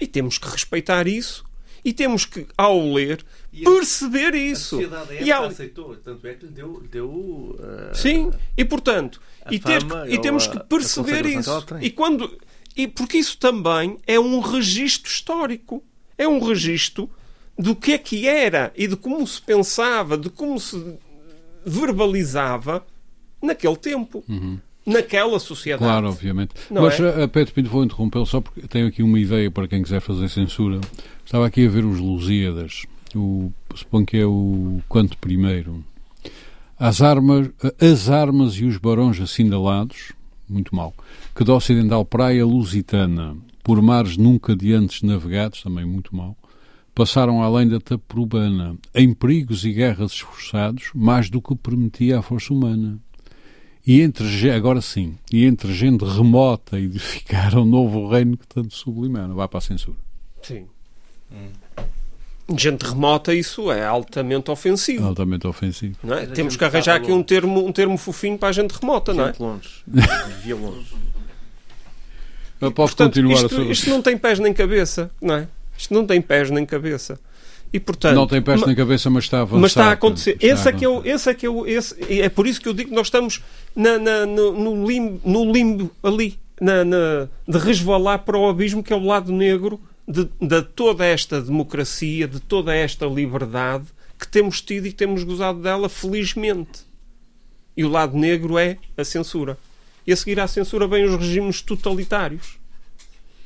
e 0.00 0.06
temos 0.08 0.36
que 0.36 0.48
respeitar 0.48 1.06
isso. 1.06 1.44
E 1.84 1.92
temos 1.92 2.24
que, 2.24 2.44
ao 2.58 2.92
ler, 2.92 3.24
E 3.52 3.62
a- 3.64 3.70
perceber 3.70 4.34
A 4.34 4.36
isso. 4.36 4.70
sociedade 4.70 5.12
E 5.12 5.16
época 5.18 5.34
ao- 5.36 5.44
aceitou, 5.44 5.96
tanto 5.98 6.26
é 6.26 6.34
que 6.34 6.46
lhe 6.46 6.50
deu, 6.50 6.82
deu 6.90 7.56
eh, 7.60 7.94
Sim, 7.94 8.32
e 8.56 8.64
portanto, 8.64 9.20
a 9.44 9.54
e, 9.54 9.60
fama 9.60 10.06
que- 10.08 10.14
e 10.14 10.20
temos 10.20 10.48
a- 10.48 10.50
que 10.50 10.58
a 10.58 10.64
perceber 10.64 11.24
isso. 11.26 11.64
E 11.80 11.88
quando 11.88 12.36
e 12.76 12.88
porque 12.88 13.16
isso 13.16 13.38
também 13.38 13.96
é 14.08 14.18
um 14.18 14.40
registro 14.40 15.08
histórico. 15.08 15.84
É 16.18 16.26
um 16.26 16.40
registro 16.40 17.10
do 17.58 17.74
que 17.74 17.92
é 17.92 17.98
que 17.98 18.26
era 18.26 18.72
e 18.76 18.86
de 18.86 18.96
como 18.96 19.26
se 19.26 19.40
pensava, 19.40 20.16
de 20.16 20.28
como 20.30 20.58
se 20.60 20.98
verbalizava 21.64 22.84
naquele 23.42 23.76
tempo, 23.76 24.24
naquela 24.84 25.38
sociedade. 25.38 25.84
Uhum. 25.84 25.90
Claro, 25.90 26.08
obviamente. 26.08 26.54
Não 26.70 26.82
Mas 26.82 27.00
é? 27.00 27.24
a 27.24 27.28
Pedro 27.28 27.54
Pinto 27.54 27.70
vou 27.70 27.84
interrompê-lo 27.84 28.26
só 28.26 28.40
porque 28.40 28.62
tenho 28.68 28.86
aqui 28.86 29.02
uma 29.02 29.18
ideia 29.18 29.50
para 29.50 29.66
quem 29.66 29.82
quiser 29.82 30.00
fazer 30.00 30.28
censura. 30.28 30.80
Estava 31.24 31.46
aqui 31.46 31.66
a 31.66 31.68
ver 31.68 31.84
os 31.84 31.98
Lusíadas, 31.98 32.84
o, 33.14 33.52
suponho 33.74 34.06
que 34.06 34.18
é 34.18 34.26
o 34.26 34.80
quanto 34.88 35.18
primeiro. 35.18 35.84
As 36.78 37.00
armas, 37.00 37.50
as 37.80 38.08
armas 38.10 38.54
e 38.54 38.64
os 38.64 38.76
barões 38.76 39.20
assinalados, 39.20 40.12
muito 40.48 40.76
mal, 40.76 40.94
que 41.34 41.42
da 41.42 41.54
ocidental 41.54 42.04
praia 42.04 42.44
lusitana, 42.44 43.36
por 43.66 43.82
mares 43.82 44.16
nunca 44.16 44.54
de 44.54 44.72
antes 44.72 45.02
navegados, 45.02 45.60
também 45.60 45.84
muito 45.84 46.14
mal, 46.14 46.36
passaram 46.94 47.42
além 47.42 47.66
da 47.66 47.80
Taprobana, 47.80 48.76
em 48.94 49.12
perigos 49.12 49.64
e 49.64 49.72
guerras 49.72 50.12
esforçados, 50.12 50.84
mais 50.94 51.28
do 51.28 51.42
que 51.42 51.56
permitia 51.56 52.20
a 52.20 52.22
força 52.22 52.54
humana. 52.54 52.96
E 53.84 54.02
entre, 54.02 54.52
agora 54.52 54.80
sim, 54.80 55.18
e 55.32 55.44
entre 55.44 55.74
gente 55.74 56.04
remota 56.04 56.78
edificar 56.78 57.58
um 57.58 57.64
novo 57.64 58.08
reino 58.08 58.36
que 58.36 58.46
tanto 58.46 58.72
sublimana. 58.72 59.34
Vai 59.34 59.48
para 59.48 59.58
a 59.58 59.62
censura. 59.62 59.98
Sim. 60.42 60.66
Gente 62.56 62.82
remota, 62.82 63.34
isso 63.34 63.72
é 63.72 63.84
altamente 63.84 64.48
ofensivo. 64.48 65.04
Altamente 65.04 65.44
ofensivo. 65.44 65.96
Não 66.04 66.14
é? 66.14 66.26
Temos 66.26 66.52
gente 66.52 66.58
que 66.60 66.64
arranjar 66.64 66.94
aqui 66.94 67.10
um 67.10 67.20
termo, 67.20 67.66
um 67.66 67.72
termo 67.72 67.98
fofinho 67.98 68.38
para 68.38 68.50
a 68.50 68.52
gente 68.52 68.70
remota, 68.70 69.12
não 69.12 69.24
é? 69.24 69.26
gente 69.26 69.42
longe. 69.42 69.68
Via 70.44 70.54
longe. 70.54 70.94
Eu 72.60 72.72
posso 72.72 72.96
Portanto, 72.96 73.14
continuar 73.14 73.34
isto, 73.42 73.46
a 73.46 73.48
sua... 73.48 73.64
isto 73.64 73.90
não 73.90 74.00
tem 74.02 74.16
pés 74.16 74.38
nem 74.38 74.52
cabeça, 74.54 75.10
não 75.20 75.34
é? 75.36 75.48
Isto 75.76 75.92
não 75.92 76.06
tem 76.06 76.20
pés 76.22 76.50
nem 76.50 76.64
cabeça. 76.64 77.18
E 77.72 77.80
portanto, 77.80 78.14
Não 78.14 78.26
tem 78.26 78.40
pés 78.40 78.60
na 78.62 78.74
cabeça, 78.74 79.10
mas 79.10 79.24
está 79.24 79.38
a 79.38 79.40
avançar. 79.42 79.60
mas 79.60 79.70
está 79.72 79.84
a 79.86 79.92
acontecer. 79.92 80.30
Está 80.40 80.46
esse 80.46 80.68
a 80.68 80.70
é 80.70 80.74
que 80.74 80.84
é 80.84 80.88
o, 80.88 80.92
avançar. 80.94 81.14
esse 81.14 81.30
é 81.30 81.34
que 81.34 81.46
é 81.46 81.50
o, 81.50 81.66
esse, 81.66 82.20
é 82.22 82.28
por 82.28 82.46
isso 82.46 82.60
que 82.60 82.68
eu 82.68 82.72
digo 82.72 82.90
que 82.90 82.94
nós 82.96 83.08
estamos 83.08 83.42
na, 83.74 83.98
na- 83.98 84.24
no, 84.24 84.52
no 84.52 84.86
limbo, 84.86 85.20
no 85.24 85.52
limbo 85.52 85.90
ali, 86.02 86.38
na, 86.60 86.84
na- 86.84 87.28
de 87.46 87.58
resvalar 87.58 88.20
para 88.20 88.38
o 88.38 88.48
abismo 88.48 88.82
que 88.82 88.92
é 88.92 88.96
o 88.96 89.04
lado 89.04 89.32
negro 89.32 89.78
de, 90.08 90.28
de 90.40 90.62
toda 90.62 91.04
esta 91.04 91.42
democracia, 91.42 92.26
de 92.28 92.40
toda 92.40 92.72
esta 92.74 93.04
liberdade 93.04 93.84
que 94.18 94.26
temos 94.28 94.62
tido 94.62 94.86
e 94.86 94.90
que 94.90 94.96
temos 94.96 95.22
gozado 95.24 95.60
dela 95.60 95.88
felizmente. 95.88 96.86
E 97.76 97.84
o 97.84 97.88
lado 97.90 98.16
negro 98.16 98.56
é 98.56 98.78
a 98.96 99.04
censura. 99.04 99.58
E 100.06 100.12
a 100.12 100.16
seguir 100.16 100.38
à 100.40 100.46
censura 100.46 100.86
vêm 100.86 101.04
os 101.04 101.16
regimes 101.16 101.60
totalitários. 101.60 102.58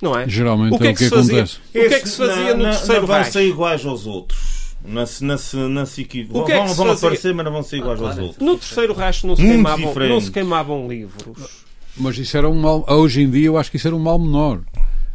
Não 0.00 0.18
é? 0.18 0.28
Geralmente 0.28 0.74
O 0.74 0.78
que 0.78 0.84
é 0.86 0.90
é 0.90 0.92
o 0.92 0.94
que 0.94 0.98
que 0.98 1.04
se 1.04 1.10
fazia? 1.10 1.34
acontece. 1.42 1.58
O 1.68 1.72
que 1.88 1.94
é 1.94 2.00
que 2.00 2.08
se 2.08 2.16
fazia 2.16 2.54
no 2.54 2.62
não, 2.64 2.70
terceiro 2.70 3.00
não 3.02 3.06
vão 3.06 3.16
Reich? 3.16 3.32
ser 3.32 3.42
iguais 3.46 3.84
aos 3.86 4.06
outros. 4.06 4.60
Não 4.82 5.04
se, 5.06 5.22
não 5.24 5.36
se, 5.36 5.56
não 5.56 5.84
se 5.86 6.00
equi- 6.02 6.26
O 6.30 6.44
que 6.44 6.52
é 6.52 6.60
que 6.60 6.66
vão, 6.68 6.74
vão 6.74 6.90
aparecer, 6.92 7.34
mas 7.34 7.44
não 7.44 7.52
vão 7.52 7.62
ser 7.62 7.76
iguais 7.78 8.00
aos 8.00 8.08
claro. 8.14 8.22
outros. 8.28 8.46
No 8.46 8.56
terceiro 8.56 8.94
rastro 8.94 9.28
não 9.28 9.36
se, 9.36 9.42
Muito 9.42 9.52
queimavam, 9.54 9.86
diferente. 9.88 10.10
não 10.10 10.20
se 10.22 10.30
queimavam 10.30 10.88
livros. 10.88 11.50
Mas 11.96 12.16
isso 12.18 12.34
era 12.36 12.48
um 12.48 12.58
mal. 12.58 12.84
Hoje 12.88 13.20
em 13.22 13.30
dia 13.30 13.46
eu 13.48 13.58
acho 13.58 13.70
que 13.70 13.76
isso 13.76 13.86
era 13.88 13.94
um 13.96 13.98
mal 13.98 14.18
menor. 14.18 14.60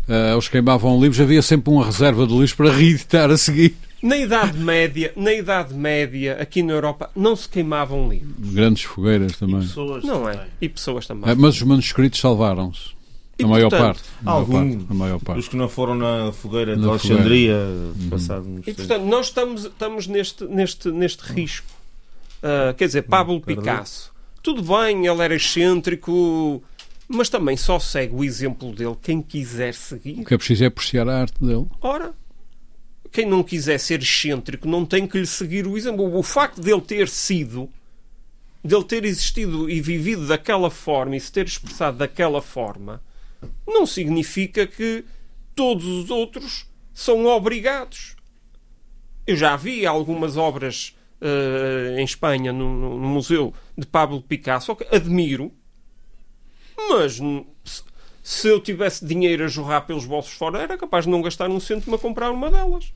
Ah, 0.08 0.34
eles 0.34 0.48
queimavam 0.48 1.00
livros, 1.02 1.20
havia 1.20 1.42
sempre 1.42 1.72
uma 1.74 1.84
reserva 1.84 2.28
de 2.28 2.34
livros 2.34 2.54
para 2.54 2.72
reeditar 2.72 3.32
a 3.32 3.38
seguir. 3.38 3.76
Na 4.06 4.18
Idade 4.18 4.58
Média, 4.60 5.12
na 5.16 5.34
Idade 5.34 5.74
Média, 5.74 6.38
aqui 6.40 6.62
na 6.62 6.74
Europa, 6.74 7.10
não 7.16 7.36
se 7.36 7.50
queimavam 7.50 8.08
livros. 8.08 8.54
Grandes 8.54 8.84
fogueiras 8.84 9.32
E 9.32 9.38
também. 9.38 9.62
pessoas 9.62 10.04
Não 10.04 10.30
é? 10.30 10.34
também. 10.34 10.48
E 10.62 10.70
pessoas 10.70 11.08
também. 11.08 11.32
Ah, 11.32 11.36
mas 11.36 11.56
os 11.56 11.64
manuscritos 11.64 12.20
salvaram-se. 12.20 12.94
E, 13.40 13.44
a 13.44 13.48
maior 13.48 13.70
portanto, 13.72 13.96
parte. 13.96 14.10
A 14.22 14.24
maior 14.32 14.46
parte. 14.46 14.86
A 14.90 14.94
maior 14.94 15.16
Os 15.18 15.24
parte. 15.24 15.50
que 15.50 15.56
não 15.58 15.68
foram 15.68 15.96
na 15.96 16.32
fogueira 16.32 16.76
de 16.76 16.82
Na 16.84 16.90
Alexandria, 16.90 17.58
passado 18.12 18.48
uns 18.48 18.68
E 18.68 18.74
portanto, 18.76 19.04
nós 19.06 19.26
estamos, 19.26 19.66
estamos 19.66 20.06
neste, 20.08 20.44
neste, 20.46 20.92
neste 20.92 21.22
risco. 21.24 21.68
Ah, 22.44 22.76
quer 22.78 22.86
dizer, 22.86 23.02
Pablo. 23.02 23.42
Picasso, 23.42 24.12
tudo 24.44 24.62
bem, 24.62 25.08
ele 25.08 25.22
era 25.24 25.34
excêntrico, 25.36 26.64
mas 27.08 27.28
também 27.28 27.58
só 27.58 27.80
segue 27.80 28.14
o 28.16 28.24
exemplo 28.24 28.72
dele 28.72 28.96
quem 29.02 29.20
quiser 29.20 29.74
seguir. 29.74 30.20
O 30.22 30.26
que 30.26 30.34
é 30.36 30.38
preciso 30.38 30.64
é 30.64 30.68
apreciar 30.68 31.10
a 31.10 31.22
arte 31.22 31.44
dele. 31.44 31.66
Ora, 31.82 32.14
quem 33.16 33.26
não 33.26 33.42
quiser 33.42 33.78
ser 33.80 34.02
excêntrico 34.02 34.68
não 34.68 34.86
tem 34.86 35.08
que 35.08 35.18
lhe 35.18 35.26
seguir 35.26 35.66
o 35.66 35.78
exemplo. 35.78 36.14
O 36.18 36.22
facto 36.22 36.60
dele 36.60 36.82
ter 36.82 37.08
sido, 37.08 37.70
dele 38.62 38.84
ter 38.84 39.06
existido 39.06 39.70
e 39.70 39.80
vivido 39.80 40.28
daquela 40.28 40.70
forma 40.70 41.16
e 41.16 41.20
se 41.22 41.32
ter 41.32 41.46
expressado 41.46 41.98
daquela 41.98 42.42
forma, 42.42 43.02
não 43.66 43.86
significa 43.86 44.68
que 44.68 45.06
todos 45.56 45.86
os 45.86 46.10
outros 46.10 46.68
são 46.94 47.26
obrigados. 47.26 48.16
Eu 49.26 49.38
já 49.38 49.56
vi 49.56 49.86
algumas 49.86 50.36
obras 50.36 50.94
eh, 51.22 51.96
em 52.00 52.04
Espanha, 52.04 52.52
no, 52.52 52.98
no- 53.00 53.08
Museu 53.08 53.54
de 53.78 53.88
Pablo 53.88 54.22
Picasso, 54.22 54.76
que 54.76 54.94
admiro, 54.94 55.54
mas 56.90 57.20
se 58.22 58.48
eu 58.50 58.60
tivesse 58.60 59.06
dinheiro 59.06 59.46
a 59.46 59.48
jorrar 59.48 59.82
pelos 59.88 60.06
bolsos 60.06 60.34
fora, 60.34 60.62
era 60.62 60.78
capaz 60.78 61.06
de 61.06 61.12
não 61.12 61.22
gastar 61.22 61.50
um 61.50 61.60
cêntimo 61.62 61.96
a 61.96 62.00
comprar 62.00 62.30
uma 62.32 62.52
delas. 62.52 62.92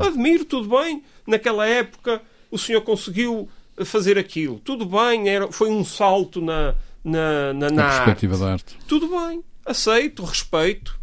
Admiro, 0.00 0.44
tudo 0.44 0.68
bem. 0.68 1.02
Naquela 1.26 1.66
época 1.66 2.22
o 2.50 2.58
senhor 2.58 2.82
conseguiu 2.82 3.48
fazer 3.84 4.16
aquilo. 4.18 4.60
Tudo 4.60 4.86
bem, 4.86 5.28
era, 5.28 5.50
foi 5.50 5.68
um 5.70 5.84
salto 5.84 6.40
na, 6.40 6.74
na, 7.02 7.52
na, 7.52 7.70
na 7.70 7.82
a 7.82 7.86
arte. 7.86 7.96
perspectiva 7.96 8.38
da 8.38 8.52
arte. 8.52 8.76
Tudo 8.86 9.08
bem, 9.08 9.42
aceito, 9.66 10.24
respeito, 10.24 10.98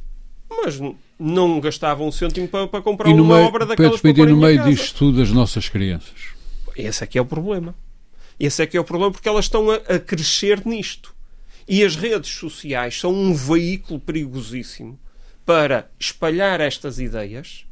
mas 0.50 0.80
não 1.20 1.60
gastava 1.60 2.04
um 2.04 2.12
cêntimo 2.12 2.48
para, 2.48 2.68
para 2.68 2.82
comprar 2.82 3.10
uma 3.10 3.36
meio, 3.36 3.48
obra 3.48 3.66
Pedro 3.66 3.68
daquelas 3.68 4.02
para 4.02 4.14
Pinto, 4.14 4.30
e 4.30 4.32
no 4.32 4.38
meio 4.38 4.58
casa. 4.58 4.70
disto 4.70 4.98
tudo, 4.98 5.22
as 5.22 5.32
nossas 5.32 5.68
crianças. 5.68 6.32
Esse 6.76 7.04
é 7.04 7.08
que 7.08 7.18
é 7.18 7.22
o 7.22 7.26
problema. 7.26 7.76
Esse 8.40 8.64
é 8.64 8.66
que 8.66 8.78
é 8.78 8.80
o 8.80 8.84
problema 8.84 9.12
porque 9.12 9.30
elas 9.30 9.46
estão 9.46 9.70
a, 9.70 9.76
a 9.76 10.00
crescer 10.00 10.66
nisto. 10.66 11.14
E 11.68 11.84
as 11.84 11.96
redes 11.96 12.32
sociais 12.32 13.00
são 13.00 13.14
um 13.14 13.34
veículo 13.34 14.00
perigosíssimo 14.00 15.00
para 15.46 15.90
espalhar 16.00 16.60
estas 16.60 17.00
ideias 17.00 17.66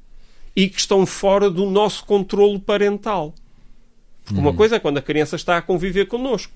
e 0.56 0.68
que 0.70 0.80
estão 0.80 1.06
fora 1.06 1.50
do 1.50 1.66
nosso 1.70 2.06
controlo 2.06 2.60
parental. 2.60 3.34
Porque 4.26 4.40
uma 4.40 4.54
coisa 4.54 4.76
é 4.76 4.80
quando 4.80 4.98
a 4.98 5.02
criança 5.02 5.36
está 5.36 5.58
a 5.58 5.62
conviver 5.62 6.06
connosco, 6.08 6.54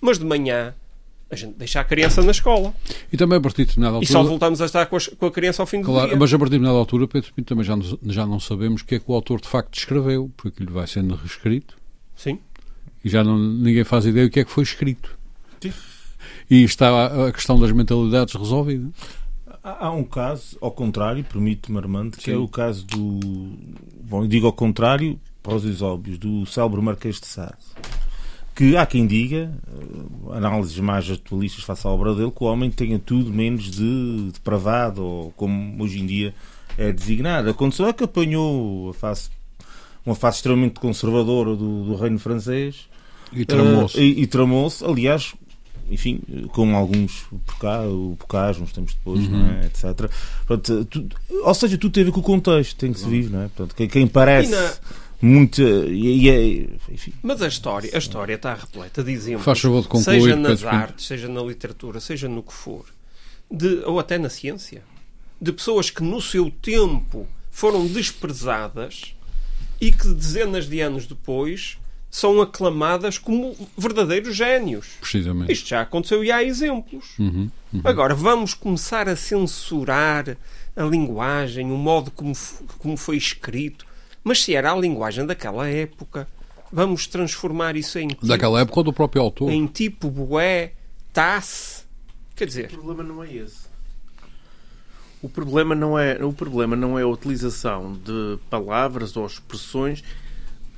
mas 0.00 0.18
de 0.18 0.24
manhã 0.24 0.74
a 1.30 1.34
gente 1.34 1.54
deixa 1.56 1.80
a 1.80 1.84
criança 1.84 2.22
na 2.22 2.30
escola 2.30 2.72
E 3.12 3.16
também 3.16 3.36
a 3.38 3.40
partir 3.40 3.62
de 3.64 3.68
determinada 3.70 3.98
e 4.00 4.06
só 4.06 4.18
altura. 4.18 4.30
voltamos 4.30 4.60
a 4.60 4.66
estar 4.66 4.86
com 4.86 4.96
a, 4.96 5.00
com 5.18 5.26
a 5.26 5.30
criança 5.30 5.60
ao 5.62 5.66
fim 5.66 5.80
do 5.80 5.86
Claro, 5.86 6.08
dia. 6.10 6.16
mas 6.16 6.32
a 6.32 6.38
partir 6.38 6.50
de 6.50 6.58
determinada 6.58 6.78
altura, 6.78 7.08
Pedro 7.08 7.32
Pinto, 7.34 7.48
também 7.48 7.64
já, 7.64 7.74
nos- 7.74 7.96
já 8.06 8.24
não 8.26 8.38
sabemos 8.38 8.82
o 8.82 8.84
que 8.84 8.94
é 8.94 8.98
que 9.00 9.04
o 9.08 9.14
autor 9.14 9.40
de 9.40 9.48
facto 9.48 9.76
escreveu, 9.76 10.30
porque 10.36 10.48
aquilo 10.62 10.72
vai 10.72 10.86
sendo 10.86 11.14
reescrito 11.16 11.76
Sim. 12.14 12.38
e 13.04 13.08
já 13.08 13.24
não, 13.24 13.36
ninguém 13.38 13.82
faz 13.82 14.06
ideia 14.06 14.26
do 14.26 14.30
que 14.30 14.38
é 14.40 14.44
que 14.44 14.50
foi 14.50 14.62
escrito. 14.62 15.16
Sim. 15.60 15.72
E 16.48 16.62
está 16.62 16.90
a, 16.90 17.28
a 17.28 17.32
questão 17.32 17.58
das 17.58 17.72
mentalidades 17.72 18.34
resolvida. 18.34 18.88
Há, 19.66 19.86
há 19.86 19.90
um 19.90 20.04
caso, 20.04 20.56
ao 20.60 20.70
contrário, 20.70 21.24
permite-me, 21.24 21.76
Armando, 21.76 22.16
que 22.16 22.22
Sim. 22.22 22.34
é 22.34 22.36
o 22.36 22.46
caso 22.46 22.86
do. 22.86 23.58
Bom, 24.00 24.24
digo 24.24 24.46
ao 24.46 24.52
contrário, 24.52 25.18
para 25.42 25.56
os 25.56 25.82
óbvios, 25.82 26.18
do 26.18 26.46
célebre 26.46 26.80
Marquês 26.80 27.18
de 27.20 27.26
Sade. 27.26 27.56
Que 28.54 28.76
há 28.76 28.86
quem 28.86 29.08
diga, 29.08 29.52
eh, 29.66 30.36
análises 30.36 30.78
mais 30.78 31.10
atualistas 31.10 31.64
face 31.64 31.84
à 31.84 31.90
obra 31.90 32.14
dele, 32.14 32.30
que 32.30 32.44
o 32.44 32.46
homem 32.46 32.70
tenha 32.70 32.96
tudo 32.96 33.32
menos 33.32 33.68
de 33.68 34.30
depravado, 34.32 35.04
ou 35.04 35.30
como 35.32 35.82
hoje 35.82 36.00
em 36.00 36.06
dia 36.06 36.32
é 36.78 36.92
designado. 36.92 37.50
Aconteceu 37.50 37.88
é 37.88 37.92
que 37.92 38.04
apanhou 38.04 38.90
a 38.90 38.94
face, 38.94 39.30
uma 40.06 40.14
face 40.14 40.38
extremamente 40.38 40.78
conservadora 40.78 41.56
do, 41.56 41.86
do 41.86 41.96
reino 41.96 42.20
francês 42.20 42.88
E 43.32 43.44
tramou-se. 43.44 43.98
Uh, 43.98 44.00
e, 44.00 44.22
e 44.22 44.26
tramou-se, 44.28 44.84
aliás, 44.84 45.34
enfim, 45.90 46.20
com 46.52 46.74
alguns 46.76 47.24
porca- 47.46 47.82
o 47.88 48.16
Pocage, 48.18 48.62
uns 48.62 48.72
tempos 48.72 48.94
depois, 48.94 49.20
Uhum. 49.20 49.30
não 49.30 49.50
é? 49.60 49.66
etc. 49.66 50.10
Portanto, 50.46 50.84
tu- 50.86 51.08
ou 51.42 51.54
seja, 51.54 51.78
tudo 51.78 51.92
tem 51.92 52.02
a 52.02 52.06
ver 52.06 52.12
com 52.12 52.20
o 52.20 52.22
contexto 52.22 52.84
em 52.86 52.92
que 52.92 53.00
se 53.00 53.08
vive, 53.08 53.28
não 53.32 53.42
é? 53.42 53.48
Portanto, 53.48 53.74
quem, 53.74 53.88
quem 53.88 54.06
parece 54.06 54.52
muito. 55.20 55.60
E, 55.62 56.24
e 56.24 56.28
é, 56.30 56.92
enfim, 56.92 57.12
Mas 57.22 57.40
a 57.42 57.48
história, 57.48 57.90
a 57.94 57.98
história 57.98 58.34
está 58.34 58.54
repleta 58.54 59.02
de 59.02 59.12
exemplos. 59.12 59.44
Faz 59.44 59.60
favor 59.60 59.82
de 59.82 59.88
concluir, 59.88 60.20
seja 60.22 60.36
nas 60.36 60.64
artes, 60.64 61.06
seja 61.06 61.28
na 61.28 61.40
literatura, 61.42 62.00
seja 62.00 62.28
no 62.28 62.42
que 62.42 62.52
for, 62.52 62.84
de, 63.50 63.82
ou 63.84 63.98
até 63.98 64.18
na 64.18 64.28
ciência, 64.28 64.82
de 65.40 65.52
pessoas 65.52 65.90
que 65.90 66.02
no 66.02 66.20
seu 66.20 66.50
tempo 66.50 67.26
foram 67.50 67.86
desprezadas 67.86 69.14
e 69.80 69.90
que 69.92 70.08
dezenas 70.08 70.68
de 70.68 70.80
anos 70.80 71.06
depois 71.06 71.78
são 72.16 72.40
aclamadas 72.40 73.18
como 73.18 73.54
verdadeiros 73.76 74.34
génios. 74.34 74.86
Precisamente. 75.02 75.52
Isto 75.52 75.68
já 75.68 75.82
aconteceu 75.82 76.24
e 76.24 76.32
há 76.32 76.42
exemplos. 76.42 77.10
Uhum, 77.18 77.50
uhum. 77.74 77.80
Agora, 77.84 78.14
vamos 78.14 78.54
começar 78.54 79.06
a 79.06 79.14
censurar 79.14 80.34
a 80.74 80.82
linguagem, 80.82 81.70
o 81.70 81.76
modo 81.76 82.10
como, 82.10 82.32
como 82.78 82.96
foi 82.96 83.18
escrito. 83.18 83.86
Mas 84.24 84.42
se 84.42 84.54
era 84.54 84.72
a 84.72 84.76
linguagem 84.76 85.26
daquela 85.26 85.68
época, 85.68 86.26
vamos 86.72 87.06
transformar 87.06 87.76
isso 87.76 87.98
em 87.98 88.08
tipo, 88.08 88.26
Daquela 88.26 88.62
época 88.62 88.80
ou 88.80 88.84
do 88.84 88.94
próprio 88.94 89.20
autor? 89.20 89.50
em 89.50 89.66
tipo 89.66 90.10
bué, 90.10 90.72
tasse. 91.12 91.84
Quer 92.34 92.46
dizer, 92.46 92.64
O 92.64 92.78
problema 92.78 93.02
não 93.02 93.22
é 93.22 93.30
esse. 93.30 93.66
O 95.20 95.28
problema 95.28 95.74
não 95.74 95.98
é, 95.98 96.24
o 96.24 96.32
problema 96.32 96.74
não 96.74 96.98
é 96.98 97.02
a 97.02 97.08
utilização 97.08 97.92
de 97.92 98.38
palavras 98.48 99.14
ou 99.18 99.26
expressões 99.26 100.02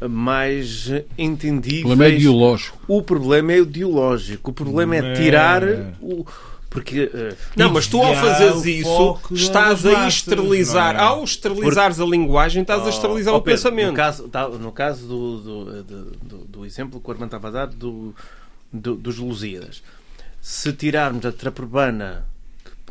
mais 0.07 0.91
entendíveis. 1.17 1.85
O 1.85 1.89
problema 1.89 2.05
é 2.13 2.17
ideológico. 2.17 2.79
O 2.87 3.03
problema 3.03 3.53
é 3.53 3.59
ideológico. 3.59 4.51
O 4.51 4.55
problema 4.55 4.97
é 4.97 4.99
É. 4.99 5.13
tirar 5.15 5.63
o. 6.01 6.25
Porque. 6.71 7.11
eh, 7.15 7.35
não, 7.57 7.73
mas 7.73 7.87
tu 7.87 8.01
ao 8.03 8.15
fazeres 8.15 8.57
o 8.63 8.69
isso, 8.69 9.19
estás 9.33 9.87
a 9.87 10.07
esterilizar. 10.07 10.95
é? 10.95 10.99
Ao 11.01 11.25
esterilizares 11.25 11.99
a 11.99 12.05
linguagem, 12.05 12.61
estás 12.61 12.87
a 12.87 12.91
esterilizar 12.91 13.33
Oh, 13.33 13.39
o 13.39 13.41
Pedro, 13.41 13.57
pensamento. 13.63 13.89
No 13.89 13.95
caso, 13.95 14.29
tá- 14.29 14.49
no 14.49 14.71
caso 14.71 15.07
do, 15.09 15.37
do, 15.39 15.83
do- 15.83 16.05
do- 16.23 16.45
do 16.45 16.67
exemplo 16.67 17.01
que 17.01 17.09
o 17.09 17.11
Armando 17.11 17.29
estava 17.29 17.49
a 17.49 17.51
dar 17.51 17.67
do, 17.69 18.15
do- 18.71 18.97
dos 18.97 19.17
Lusíadas, 19.17 19.83
se 20.43 20.71
tirarmos 20.75 21.25
a 21.25 21.33
traperbana, 21.33 22.27
que 22.27 22.38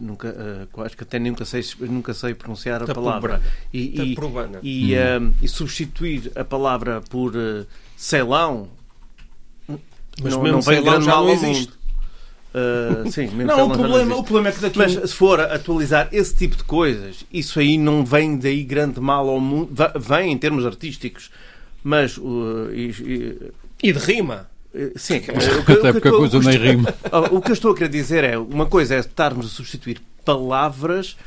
nunca, 0.02 0.28
eh, 0.30 0.68
acho 0.86 0.95
que 0.98 1.04
até 1.04 1.20
nunca 1.20 1.45
sei, 1.45 1.64
nunca 1.82 2.14
sei 2.14 2.34
pronunciar 2.34 2.82
a 2.84 2.93
palavra, 2.93 3.41
e, 3.74 3.80
e, 4.02 4.18
e, 4.64 4.93
eh, 4.95 5.20
e 5.41 5.48
substituir 5.48 6.32
a 6.36 6.43
palavra 6.43 7.02
por 7.10 7.34
eh, 7.36 7.66
Ceilão, 7.95 8.70
Mas 10.22 10.34
não, 10.34 10.41
mesmo 10.41 10.58
não 10.58 10.62
vem 10.62 10.84
grande 10.84 11.06
mal 11.06 11.24
não 11.24 11.30
ao 11.30 11.36
existe. 11.36 11.68
mundo. 11.68 11.78
Eh, 12.54 13.10
sim, 13.12 13.28
mesmo 13.28 13.45
Não, 13.58 13.68
o 13.68 13.72
problema, 13.72 13.98
existe. 13.98 14.14
o 14.20 14.24
problema 14.24 14.50
é 14.50 14.52
que 14.52 14.60
daqui. 14.62 14.78
Mas 14.80 14.91
se 14.93 15.16
for 15.16 15.39
atualizar 15.39 16.10
esse 16.12 16.34
tipo 16.36 16.56
de 16.56 16.64
coisas, 16.64 17.26
isso 17.32 17.60
aí 17.60 17.78
não 17.78 18.04
vem 18.06 18.38
daí 18.38 18.64
grande 18.64 19.00
mal 19.00 19.28
ao 19.30 19.39
mundo. 19.39 19.70
Vem 20.00 20.32
em 20.32 20.38
termos 20.38 20.66
artísticos, 20.66 21.30
mas. 21.84 22.18
uh, 22.18 22.70
e- 22.74 22.89
e- 22.89 23.52
E 23.84 23.91
de 23.93 24.00
rima. 24.00 24.50
Eh, 24.74 24.91
sim, 24.95 25.18
o 25.18 25.22
que- 25.22 25.32
o 25.32 25.36
Até 25.80 25.88
que- 25.88 25.91
porque 25.93 26.07
a 26.07 26.13
o 26.13 26.18
coisa 26.18 26.39
que- 26.39 26.45
nem 26.45 26.57
rima. 26.57 26.93
o 27.32 27.41
que 27.41 27.49
eu 27.51 27.53
estou 27.53 27.72
a 27.72 27.76
querer 27.76 27.89
dizer 27.89 28.24
é: 28.24 28.38
uma 28.38 28.65
coisa 28.65 28.95
é 28.95 28.99
estarmos 28.99 29.45
a 29.45 29.49
substituir 29.49 30.01
palavras 30.26 31.18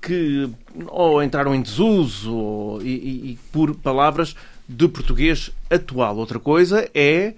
que 0.00 0.48
ou 0.88 1.22
entraram 1.22 1.54
em 1.54 1.62
desuso 1.62 2.34
ou, 2.34 2.82
e, 2.82 2.86
e- 2.86 3.30
e 3.32 3.38
por 3.52 3.74
palavras 3.76 4.36
de 4.68 4.86
português 4.88 5.50
atual. 5.70 6.16
Outra 6.16 6.38
coisa 6.38 6.88
é 6.94 7.34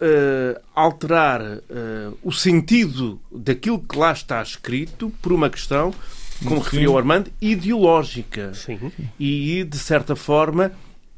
eh, 0.00 0.60
alterar 0.74 1.40
eh, 1.42 2.10
o 2.22 2.32
sentido 2.32 3.20
daquilo 3.32 3.78
que 3.78 3.96
lá 3.96 4.12
está 4.12 4.42
escrito 4.42 5.12
por 5.22 5.32
uma 5.32 5.48
questão, 5.48 5.94
como 6.42 6.56
Sim. 6.56 6.64
referiu 6.64 6.92
o 6.92 6.98
Armando, 6.98 7.30
ideológica. 7.40 8.52
Sim. 8.54 8.78
E, 9.18 9.64
de 9.64 9.78
certa 9.78 10.16
forma, 10.16 10.72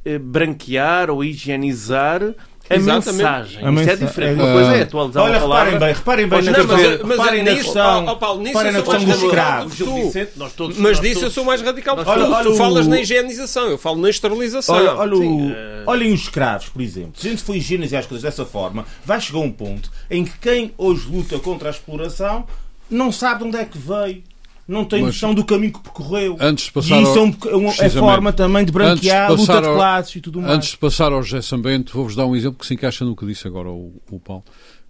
eh, 0.04 0.18
branquear 0.18 1.10
ou 1.10 1.24
higienizar 1.24 2.22
a 2.68 2.74
Exatamente. 2.76 3.12
mensagem. 3.16 3.56
A 3.56 3.60
Isto 3.60 3.66
é 3.66 3.70
mensa- 3.70 3.96
diferente. 4.06 4.40
é- 4.40 4.42
Uma 4.44 4.52
coisa 4.52 4.72
é 4.76 4.82
atualizar 4.82 5.22
Olha, 5.24 5.38
reparem 5.38 5.78
bem, 5.78 5.94
reparem 5.94 6.26
bem 6.28 6.38
Pois 6.38 6.44
na 6.46 6.52
não, 6.52 6.58
questão, 6.66 6.76
mas- 6.90 7.00
mas 7.02 7.10
reparem 7.18 7.42
na 7.44 7.50
nisso, 7.52 7.64
questão, 7.64 8.04
ó, 8.06 8.14
Paulo, 8.16 8.38
nisso 8.40 8.48
reparem 8.58 8.68
eu 8.72 8.78
na 8.78 8.84
sou 8.84 8.94
questão 8.94 9.08
mais 9.08 9.20
dos 9.20 9.30
radical 9.32 9.66
escravos. 9.66 9.74
que 9.74 9.84
tu. 9.84 10.06
Vicente, 10.06 10.32
nós 10.36 10.52
todos- 10.52 10.76
Mas 10.78 10.98
nós 10.98 11.00
disso 11.00 11.24
eu 11.24 11.30
sou 11.30 11.44
mais 11.44 11.62
radical 11.62 11.96
que 11.96 12.04
tu. 12.04 12.10
Olha- 12.10 12.42
tu 12.44 12.54
falas 12.56 12.86
na 12.86 13.00
higienização, 13.00 13.68
eu 13.68 13.78
falo 13.78 14.00
na 14.00 14.10
esterilização. 14.10 14.74
Olha, 14.74 14.94
olha 14.94 15.14
o- 15.14 15.20
Sim, 15.20 15.52
olhem 15.86 16.12
os 16.12 16.20
escravos, 16.22 16.68
por 16.68 16.82
exemplo. 16.82 17.12
Se 17.16 17.26
a 17.26 17.30
gente 17.30 17.42
for 17.42 17.54
higienizar 17.56 18.00
as 18.00 18.06
coisas 18.06 18.22
dessa 18.22 18.44
forma, 18.44 18.84
vai 19.04 19.20
chegar 19.20 19.38
um 19.40 19.50
ponto 19.52 19.90
em 20.10 20.24
que 20.24 20.36
quem 20.38 20.72
hoje 20.76 21.06
luta 21.10 21.38
contra 21.38 21.68
a 21.68 21.72
exploração 21.72 22.44
não 22.90 23.10
sabe 23.10 23.40
de 23.42 23.48
onde 23.48 23.56
é 23.56 23.64
que 23.64 23.78
veio. 23.78 24.22
Não 24.68 24.84
tem 24.84 25.00
Mas- 25.02 25.14
noção 25.14 25.32
do 25.32 25.44
caminho 25.44 25.72
que 25.72 25.80
percorreu. 25.80 26.36
Antes 26.40 26.64
de 26.66 26.72
passar 26.72 26.98
e 26.98 27.02
isso 27.02 27.18
ao- 27.18 27.26
é, 27.52 27.56
um, 27.56 27.68
é 27.70 27.86
é 27.86 27.90
forma 27.90 28.32
também 28.32 28.64
de 28.64 28.72
branquear 28.72 29.30
de 29.32 29.40
luta 29.40 29.60
de 29.60 29.68
ao- 29.68 29.74
classes 29.76 30.16
e 30.16 30.20
tudo 30.20 30.40
mais. 30.40 30.54
Antes 30.56 30.70
de 30.70 30.76
passar 30.78 31.12
ao 31.12 31.22
José 31.22 31.40
Sambento, 31.40 31.92
vou-vos 31.94 32.16
dar 32.16 32.26
um 32.26 32.34
exemplo 32.34 32.58
que 32.58 32.66
se 32.66 32.74
encaixa 32.74 33.04
no 33.04 33.14
que 33.14 33.24
disse 33.24 33.46
agora 33.46 33.70
o, 33.70 33.94
o 34.10 34.18
Paulo, 34.18 34.42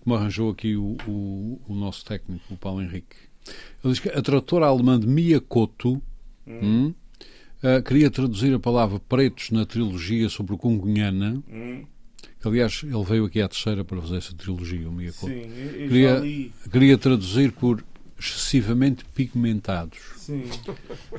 que 0.02 0.08
me 0.08 0.16
arranjou 0.16 0.50
aqui 0.50 0.76
o, 0.76 0.96
o, 1.06 1.60
o 1.68 1.74
nosso 1.74 2.04
técnico, 2.06 2.42
o 2.50 2.56
Paulo 2.56 2.80
Henrique. 2.80 3.16
Ele 3.84 3.92
diz 3.92 4.00
que 4.00 4.08
a 4.08 4.22
tradutora 4.22 4.66
alemã 4.66 4.98
de 4.98 5.06
Miyakoto 5.06 6.00
hum, 6.46 6.94
ah, 7.62 7.82
queria 7.82 8.10
traduzir 8.10 8.54
a 8.54 8.58
palavra 8.58 8.98
pretos 8.98 9.50
na 9.50 9.66
trilogia 9.66 10.28
sobre 10.30 10.54
o 10.54 10.58
Kungunhana. 10.58 11.42
que, 12.40 12.48
Aliás, 12.48 12.80
ele 12.84 13.04
veio 13.04 13.24
aqui 13.24 13.40
à 13.42 13.48
terceira 13.48 13.84
para 13.84 14.00
fazer 14.00 14.16
essa 14.18 14.34
trilogia, 14.34 14.88
o 14.88 14.92
Miyakoto. 14.92 15.26
Sim, 15.26 15.40
eu- 15.40 15.80
eu 15.82 15.88
Queria-. 15.88 16.22
Queria 16.72 16.96
traduzir 16.98 17.52
por 17.52 17.82
excessivamente 18.18 19.04
pigmentados. 19.14 19.98
Sim. 20.16 20.44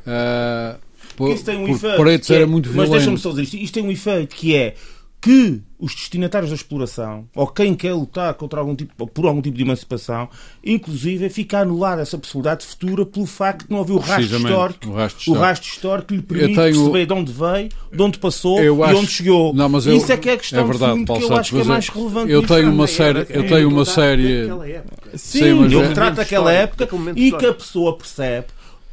Ah, 0.06 0.78
por, 1.16 1.32
isso 1.32 1.44
tem 1.46 1.58
um 1.58 1.66
por 1.68 1.76
efeito. 1.76 1.98
pretos 1.98 2.28
que 2.28 2.34
é- 2.34 2.38
era 2.38 2.48
muito 2.48 2.66
Mas 2.68 2.74
violento. 2.76 2.92
deixa-me 2.94 3.18
só 3.18 3.30
dizer 3.32 3.44
isto. 3.44 3.58
Isto 3.58 3.74
tem 3.76 3.84
um 3.84 3.92
efeito 3.92 4.36
que 4.36 4.56
é 4.56 4.76
que 5.20 5.62
os 5.80 5.94
destinatários 5.94 6.50
da 6.52 6.56
exploração, 6.56 7.28
ou 7.36 7.46
quem 7.48 7.74
quer 7.76 7.94
lutar 7.94 8.34
contra 8.36 8.60
algum 8.60 8.76
tipo, 8.76 9.06
por 9.08 9.26
algum 9.26 9.42
tipo 9.42 9.56
de 9.58 9.64
emancipação, 9.64 10.30
inclusive 10.64 11.30
fica 11.30 11.60
anulada 11.60 12.02
essa 12.02 12.18
possibilidade 12.18 12.66
futura 12.66 13.06
pelo 13.06 13.26
facto 13.26 13.66
de 13.68 13.72
não 13.72 13.82
haver 13.82 13.94
o 13.94 13.98
rastro 13.98 14.38
histórico, 14.38 14.90
o 14.90 14.94
rastro 14.94 15.18
o 15.18 15.22
histórico. 15.22 15.44
rastro 15.44 15.70
histórico 15.70 16.08
que 16.08 16.16
lhe 16.16 16.22
permite 16.22 16.56
tenho- 16.56 16.76
perceber 16.76 17.06
de 17.06 17.14
onde 17.14 17.32
veio, 17.32 17.70
de 17.92 18.02
onde 18.02 18.18
passou 18.20 18.60
Eu 18.60 18.78
e 18.80 18.84
acho- 18.84 18.98
onde 18.98 19.08
chegou. 19.12 19.54
Não, 19.54 19.70
mas 19.70 19.86
eu- 19.88 19.98
Isso 19.98 20.12
é 20.12 20.18
que 20.18 20.30
é 20.30 20.34
a 20.34 20.38
questão 20.38 20.60
é 20.64 20.64
verdade, 20.68 20.92
de 20.94 20.98
fundo 21.00 21.08
Paulo 21.08 21.28
que 21.28 21.32
eu 21.34 21.38
acho 21.38 21.56
que 21.56 21.62
é 21.62 21.64
mais 21.64 21.88
eu- 21.88 21.94
relevante. 21.96 22.32
eu 22.32 22.44
tenho 22.48 22.72
uma 22.72 22.88
série, 22.88 23.20
eu 23.30 23.42
era 23.42 23.48
tenho 23.48 23.70
uma 23.70 23.86
série, 23.86 24.42
daquela 24.42 24.68
época. 24.70 24.98
Sim, 25.18 25.40
Sim, 25.40 25.54
mas 25.54 25.72
ele 25.72 25.82
é- 25.82 25.88
retrata 25.88 26.22
aquela 26.22 26.52
História, 26.52 26.58
época 26.64 26.90
e 27.16 27.32
que 27.32 27.46
a 27.46 27.54
pessoa 27.54 27.98
percebe 27.98 28.48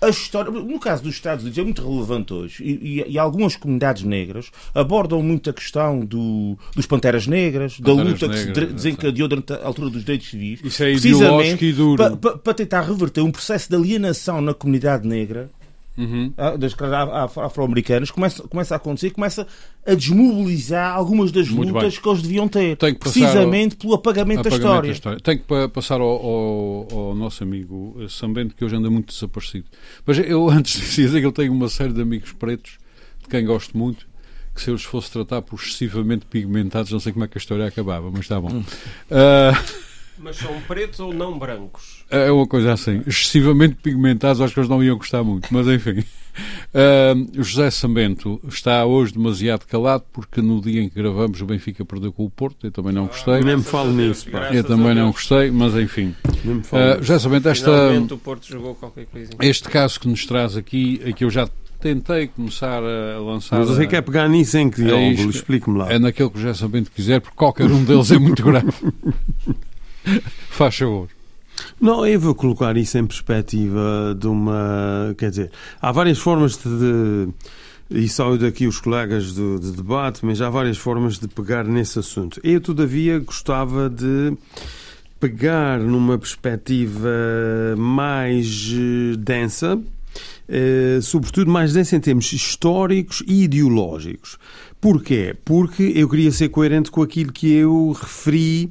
a 0.05 0.09
história. 0.11 0.51
No 0.51 0.79
caso 0.79 1.03
dos 1.03 1.15
Estados 1.15 1.43
Unidos 1.45 1.59
é 1.59 1.63
muito 1.63 1.83
relevante 1.89 2.33
hoje 2.33 2.63
e, 2.65 3.01
e- 3.01 3.13
e 3.13 3.19
algumas 3.19 3.57
comunidades 3.57 4.03
negras 4.03 4.51
abordam 4.75 5.23
muito 5.23 5.51
a 5.51 5.53
questão 5.53 6.01
do, 6.05 6.57
dos 6.75 6.87
Panteras 6.87 7.27
Negras, 7.27 7.79
da 7.81 7.87
Panteras 7.95 8.13
luta 8.21 8.29
que 8.29 8.39
se 8.39 8.47
Negras, 8.47 8.73
desencadeou 8.75 9.29
durante 9.29 9.53
a 9.53 9.65
altura 9.65 9.91
dos 9.91 10.01
direitos 10.05 10.29
civis. 10.31 10.61
Isso 10.65 10.83
é 10.83 10.91
precisamente 10.93 11.65
e 11.65 11.73
duro. 11.73 11.97
pa- 11.97 12.17
pa- 12.17 12.39
Para 12.39 12.55
tentar 12.55 12.83
reverter 12.83 13.21
um 13.23 13.31
processo 13.31 13.69
de 13.69 13.77
alienação 13.77 14.41
na 14.41 14.55
comunidade 14.55 15.07
negra 15.07 15.51
Uhum. 15.97 16.33
ah, 16.37 16.57
das 16.57 16.75
afro-americanas 17.37 18.11
começa, 18.11 18.43
começa 18.49 18.75
a 18.75 18.77
acontecer, 18.77 19.11
começa 19.11 19.47
a 19.87 19.95
desmobilizar 19.95 20.93
algumas 20.95 21.31
das 21.31 21.49
Muito 21.49 21.73
lutas 21.73 21.93
bem. 21.95 22.03
que 22.03 22.09
eles 22.09 22.23
deviam 22.23 22.49
ter. 22.49 22.77
Precisamente 22.99 23.77
pelo 23.77 23.95
apagamento, 23.95 24.43
da 24.43 24.49
Apagamento 24.49 24.65
história. 24.67 24.89
da 24.89 24.93
história. 24.95 25.21
Tenho 25.21 25.39
que 25.39 25.45
pa- 25.47 25.69
passar 25.69 26.01
ao, 26.01 26.09
ao- 26.09 26.89
ao 27.11 27.15
nosso 27.15 27.43
amigo 27.45 27.97
eh, 28.01 28.07
Sambento, 28.09 28.55
que 28.57 28.65
hoje 28.65 28.75
anda 28.77 28.91
muito 28.91 29.13
desaparecido. 29.13 29.67
Mas 30.05 30.19
eu 30.19 30.49
antes 30.51 30.81
dizia 30.81 31.07
dizer 31.07 31.21
que 31.21 31.27
eu 31.27 31.33
tenho 31.33 31.53
uma 31.53 31.69
série 31.69 31.93
de 31.93 32.03
amigos 32.03 32.33
pretos, 32.33 32.79
de 33.23 33.29
quem 33.29 33.45
gosto 33.45 33.77
muito, 33.79 34.07
que 34.55 34.61
se 34.63 34.71
eu 34.71 34.75
os 34.75 34.83
fosse 34.85 35.11
tratar 35.11 35.43
por 35.43 35.61
excessivamente 35.61 36.27
pigmentados, 36.27 36.91
não 36.93 36.99
sei 37.01 37.13
como 37.13 37.25
é 37.25 37.29
que 37.29 37.39
a 37.39 37.41
história 37.41 37.67
acabava, 37.67 38.11
mas 38.11 38.21
está 38.23 38.41
bom. 38.41 38.49
Hum. 38.53 38.65
Ah, 39.11 39.53
Mas 40.19 40.37
são 40.37 40.61
pretos 40.69 41.01
ou 41.01 41.13
não 41.13 41.39
brancos? 41.39 42.05
é 42.11 42.31
uma 42.31 42.47
coisa 42.47 42.73
assim, 42.73 43.03
excessivamente 43.07 43.75
pigmentados, 43.77 44.41
acho 44.41 44.55
que 44.55 44.61
eles 44.61 44.69
não 44.71 44.83
iam 44.83 44.97
gostar 44.97 45.23
muito, 45.25 45.49
mas 45.53 45.67
enfim. 45.69 46.05
Ah, 46.75 47.15
o 47.39 47.45
José 47.45 47.71
Sambento 47.71 48.41
está 48.49 48.85
hoje 48.85 49.13
demasiado 49.13 49.65
calado 49.67 50.03
porque 50.13 50.43
no 50.43 50.61
dia 50.61 50.83
em 50.83 50.89
que 50.89 50.97
gravamos 51.01 51.41
o 51.41 51.47
Benfica 51.47 51.85
perdeu 51.85 52.13
com 52.13 52.25
o 52.25 52.31
Porto, 52.31 52.67
eu 52.67 52.73
também 52.73 52.93
não 52.93 53.07
gostei. 53.07 53.41
Nem 53.41 53.59
me 53.59 53.63
falo 53.63 53.93
nisso, 53.93 54.29
pá. 54.29 54.53
Eu 54.53 54.65
também 54.65 54.91
a 54.91 54.95
não 54.97 55.13
gostei, 55.13 55.53
mas 55.53 55.77
enfim. 55.77 56.13
Nem 56.45 56.57
me 56.57 56.63
falo 56.65 56.83
Ah, 56.83 56.87
nisso. 56.97 57.03
José 57.05 57.19
Sambento, 57.21 57.49
esta, 57.49 57.71
Finalmente 57.71 58.15
o 58.15 58.19
Porto 58.19 58.49
jogou 58.49 58.75
qualquer 58.75 59.07
coisa. 59.07 59.31
este 59.43 59.69
caso 59.69 60.01
que 60.01 60.09
nos 60.09 60.27
traz 60.27 60.57
aqui, 60.57 61.01
é 61.05 61.13
que 61.13 61.23
eu 61.25 61.31
já 61.31 61.49
tentei 61.81 62.27
começar 62.27 62.83
a 62.83 63.21
lançar. 63.21 63.61
Mas 63.61 63.69
você 63.69 63.87
quer 63.87 64.03
pegar 64.03 64.27
nisso 64.29 64.59
em 64.59 64.69
que 64.69 64.83
É 64.83 64.87
ângulo? 64.87 65.13
isto. 65.13 65.31
Explique-me 65.31 65.79
lá. 65.79 65.93
É 65.93 66.01
naquele 66.01 66.31
que 66.31 66.37
o 66.37 66.41
José 66.41 66.55
Sambento 66.55 66.91
quiser, 66.91 67.21
porque 67.21 67.37
qualquer 67.37 67.71
um 67.71 67.85
deles 67.85 68.11
é 68.11 68.19
muito 68.19 68.43
grave. 68.43 68.67
Faz 70.51 70.77
favor. 70.77 71.09
Não, 71.81 72.07
eu 72.07 72.19
vou 72.19 72.35
colocar 72.35 72.77
isso 72.77 72.99
em 72.99 73.07
perspectiva 73.07 74.17
de 74.19 74.27
uma. 74.27 75.15
Quer 75.17 75.31
dizer, 75.31 75.51
há 75.81 75.93
várias 75.93 76.19
formas 76.19 76.57
de. 76.57 77.29
E 77.91 78.09
só 78.09 78.35
daqui 78.37 78.67
os 78.67 78.81
colegas 78.81 79.35
do, 79.35 79.61
de 79.61 79.73
debate, 79.73 80.25
mas 80.25 80.41
há 80.41 80.49
várias 80.49 80.79
formas 80.79 81.19
de 81.19 81.29
pegar 81.29 81.65
nesse 81.65 81.99
assunto. 81.99 82.41
Eu, 82.43 82.61
todavia, 82.61 83.19
gostava 83.19 83.91
de 83.91 84.37
pegar 85.21 85.79
numa 85.79 86.19
perspectiva 86.19 87.09
mais 87.77 88.73
eh, 88.73 89.17
densa, 89.19 89.81
eh, 90.49 90.99
sobretudo 91.03 91.51
mais 91.51 91.73
densa 91.73 91.97
em 91.97 92.01
termos 92.01 92.33
históricos 92.33 93.23
e 93.27 93.45
ideológicos. 93.45 94.39
Porquê? 94.81 95.37
Porque 95.45 95.93
eu 95.95 96.09
queria 96.09 96.33
ser 96.33 96.49
coerente 96.49 96.91
com 96.91 97.03
aquilo 97.03 97.33
que 97.33 97.53
eu 97.53 97.93
referi 97.93 98.71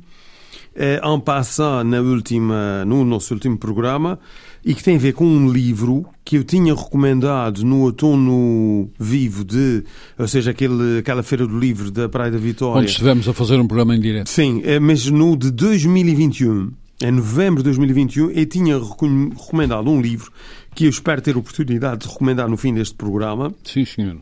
en 0.76 1.20
passant 1.20 1.84
na 1.84 2.00
última, 2.02 2.84
no 2.86 3.06
nosso 3.06 3.34
último 3.34 3.58
programa 3.58 4.18
e 4.66 4.74
que 4.74 4.82
tem 4.84 4.96
a 4.96 5.00
ver 5.00 5.14
com 5.14 5.26
um 5.26 5.52
livro 5.52 6.06
que 6.24 6.38
eu 6.38 6.44
tinha 6.44 6.74
recomendado 6.74 7.64
no 7.66 7.82
outono 7.82 8.90
vivo 9.00 9.44
de, 9.44 9.84
ou 10.18 10.28
seja, 10.28 10.52
aquele, 10.52 11.00
aquela 11.00 11.22
feira 11.22 11.46
do 11.46 11.60
livro 11.60 11.92
da 11.92 12.08
Praia 12.08 12.32
da 12.32 12.38
Vitória. 12.38 12.80
Onde 12.82 12.90
estivemos 12.92 13.28
a 13.28 13.34
fazer 13.34 13.60
um 13.60 13.68
programa 13.68 13.96
em 13.96 14.00
direto. 14.00 14.30
Sim, 14.30 14.62
eh, 14.64 14.80
mas 14.80 15.06
no 15.08 15.36
de 15.36 15.52
2021, 15.52 16.72
em 17.04 17.12
novembro 17.12 17.58
de 17.62 17.66
2021, 17.66 18.32
eu 18.32 18.46
tinha 18.46 18.80
recom- 18.80 19.30
recomendado 19.30 19.90
um 19.90 20.02
livro 20.02 20.32
que 20.74 20.86
eu 20.86 20.90
espero 20.90 21.22
ter 21.22 21.36
oportunidade 21.36 22.08
de 22.08 22.14
recomendar 22.14 22.48
no 22.48 22.56
fim 22.56 22.74
deste 22.74 22.96
programa. 22.96 23.54
Sim, 23.66 23.84
senhor. 23.86 24.18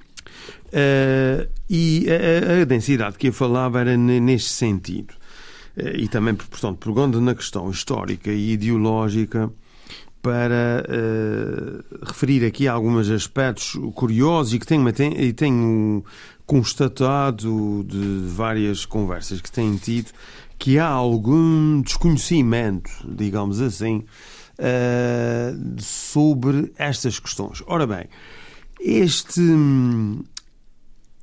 Eh, 0.73 1.47
e 1.69 2.07
a, 2.09 2.61
a- 2.61 2.65
densidade 2.65 3.17
que 3.17 3.27
eu 3.27 3.33
falava 3.33 3.79
era 3.79 3.95
ne- 3.95 4.19
neste 4.19 4.49
sentido. 4.49 5.13
Eh, 5.77 5.97
e 6.01 6.07
também, 6.07 6.33
portanto, 6.35 6.77
pegando 6.77 7.19
na 7.21 7.33
questão 7.35 7.69
histórica 7.69 8.31
e 8.31 8.51
ideológica, 8.53 9.51
para 10.21 10.85
eh, 10.87 11.83
referir 12.03 12.45
aqui 12.45 12.67
alguns 12.67 13.09
aspectos 13.09 13.73
curiosos 13.95 14.53
e 14.53 14.59
que 14.59 14.67
tenho, 14.67 14.91
ten- 14.93 15.15
e 15.19 15.33
tenho 15.33 16.03
constatado 16.45 17.83
de 17.87 18.27
várias 18.27 18.85
conversas 18.85 19.41
que 19.41 19.51
tenho 19.51 19.77
tido 19.79 20.11
que 20.59 20.77
há 20.77 20.85
algum 20.85 21.81
desconhecimento, 21.81 22.91
digamos 23.03 23.59
assim, 23.61 24.03
eh, 24.59 25.55
sobre 25.79 26.71
estas 26.77 27.17
questões. 27.19 27.63
Ora 27.65 27.87
bem, 27.87 28.05
este, 28.79 29.41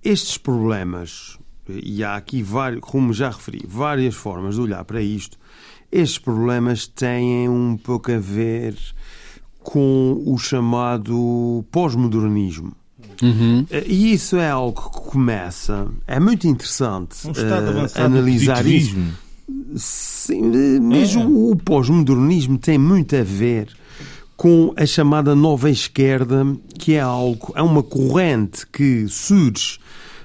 estes 0.02 0.36
problemas, 0.38 1.38
e 1.68 2.02
há 2.04 2.16
aqui, 2.16 2.42
vários, 2.42 2.80
como 2.80 3.12
já 3.12 3.30
referi, 3.30 3.64
várias 3.66 4.14
formas 4.14 4.54
de 4.56 4.60
olhar 4.60 4.84
para 4.84 5.02
isto, 5.02 5.36
estes 5.90 6.18
problemas 6.18 6.86
têm 6.86 7.48
um 7.48 7.76
pouco 7.76 8.12
a 8.12 8.18
ver 8.18 8.76
com 9.60 10.22
o 10.26 10.38
chamado 10.38 11.64
pós-modernismo. 11.70 12.72
Uhum. 13.22 13.66
Eh, 13.70 13.84
E 13.86 14.12
isso 14.12 14.36
é 14.36 14.48
algo 14.50 14.80
que 14.90 15.10
começa. 15.10 15.88
É 16.06 16.18
muito 16.20 16.46
interessante 16.46 17.26
Um 17.26 17.32
de 17.32 17.40
analisar 18.00 18.66
isso. 18.66 18.96
Sim, 19.76 20.80
mas 20.82 21.14
É. 21.14 21.18
o, 21.18 21.50
o 21.52 21.56
pós-modernismo 21.56 22.58
tem 22.58 22.78
muito 22.78 23.14
a 23.16 23.22
ver 23.22 23.68
com 24.36 24.72
a 24.76 24.86
chamada 24.86 25.34
nova 25.34 25.68
esquerda, 25.70 26.46
que 26.78 26.94
é 26.94 27.00
algo, 27.00 27.52
é 27.56 27.62
uma 27.62 27.82
corrente 27.82 28.66
que 28.66 29.06
surge 29.08 29.78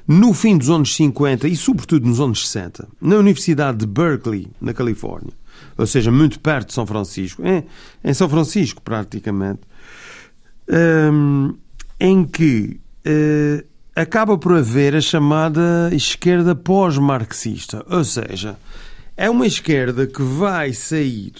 no 0.07 0.33
fim 0.33 0.57
dos 0.57 0.69
anos 0.69 0.95
50 0.95 1.47
e 1.47 1.55
sobretudo 1.55 2.07
nos 2.07 2.19
anos 2.19 2.47
60, 2.49 2.87
na 3.01 3.15
Universidade 3.17 3.79
de 3.79 3.87
Berkeley, 3.87 4.51
na 4.59 4.73
Califórnia, 4.73 5.33
ou 5.77 5.87
seja, 5.87 6.11
muito 6.11 6.39
perto 6.39 6.67
de 6.67 6.73
São 6.73 6.85
Francisco, 6.85 7.41
em, 7.45 7.63
em 8.03 8.13
São 8.13 8.29
Francisco 8.29 8.81
praticamente, 8.81 9.61
hum, 10.69 11.55
em 11.99 12.25
que 12.25 12.79
eh, 13.05 13.63
acaba 13.95 14.37
por 14.37 14.53
haver 14.53 14.95
a 14.95 15.01
chamada 15.01 15.89
esquerda 15.93 16.53
pós-marxista, 16.55 17.85
ou 17.89 18.03
seja, 18.03 18.57
é 19.15 19.29
uma 19.29 19.47
esquerda 19.47 20.07
que 20.07 20.21
vai 20.21 20.73
sair 20.73 21.33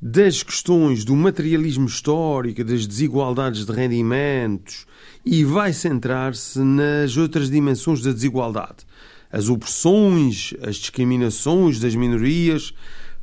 das 0.00 0.42
questões 0.42 1.04
do 1.04 1.16
materialismo 1.16 1.86
histórico, 1.86 2.62
das 2.62 2.86
desigualdades 2.86 3.64
de 3.64 3.72
rendimentos 3.72 4.86
e 5.26 5.42
vai 5.44 5.72
centrar-se 5.72 6.60
nas 6.60 7.16
outras 7.16 7.50
dimensões 7.50 8.00
da 8.00 8.12
desigualdade. 8.12 8.86
as 9.30 9.48
opressões, 9.48 10.54
as 10.62 10.76
discriminações 10.76 11.80
das 11.80 11.96
minorias, 11.96 12.72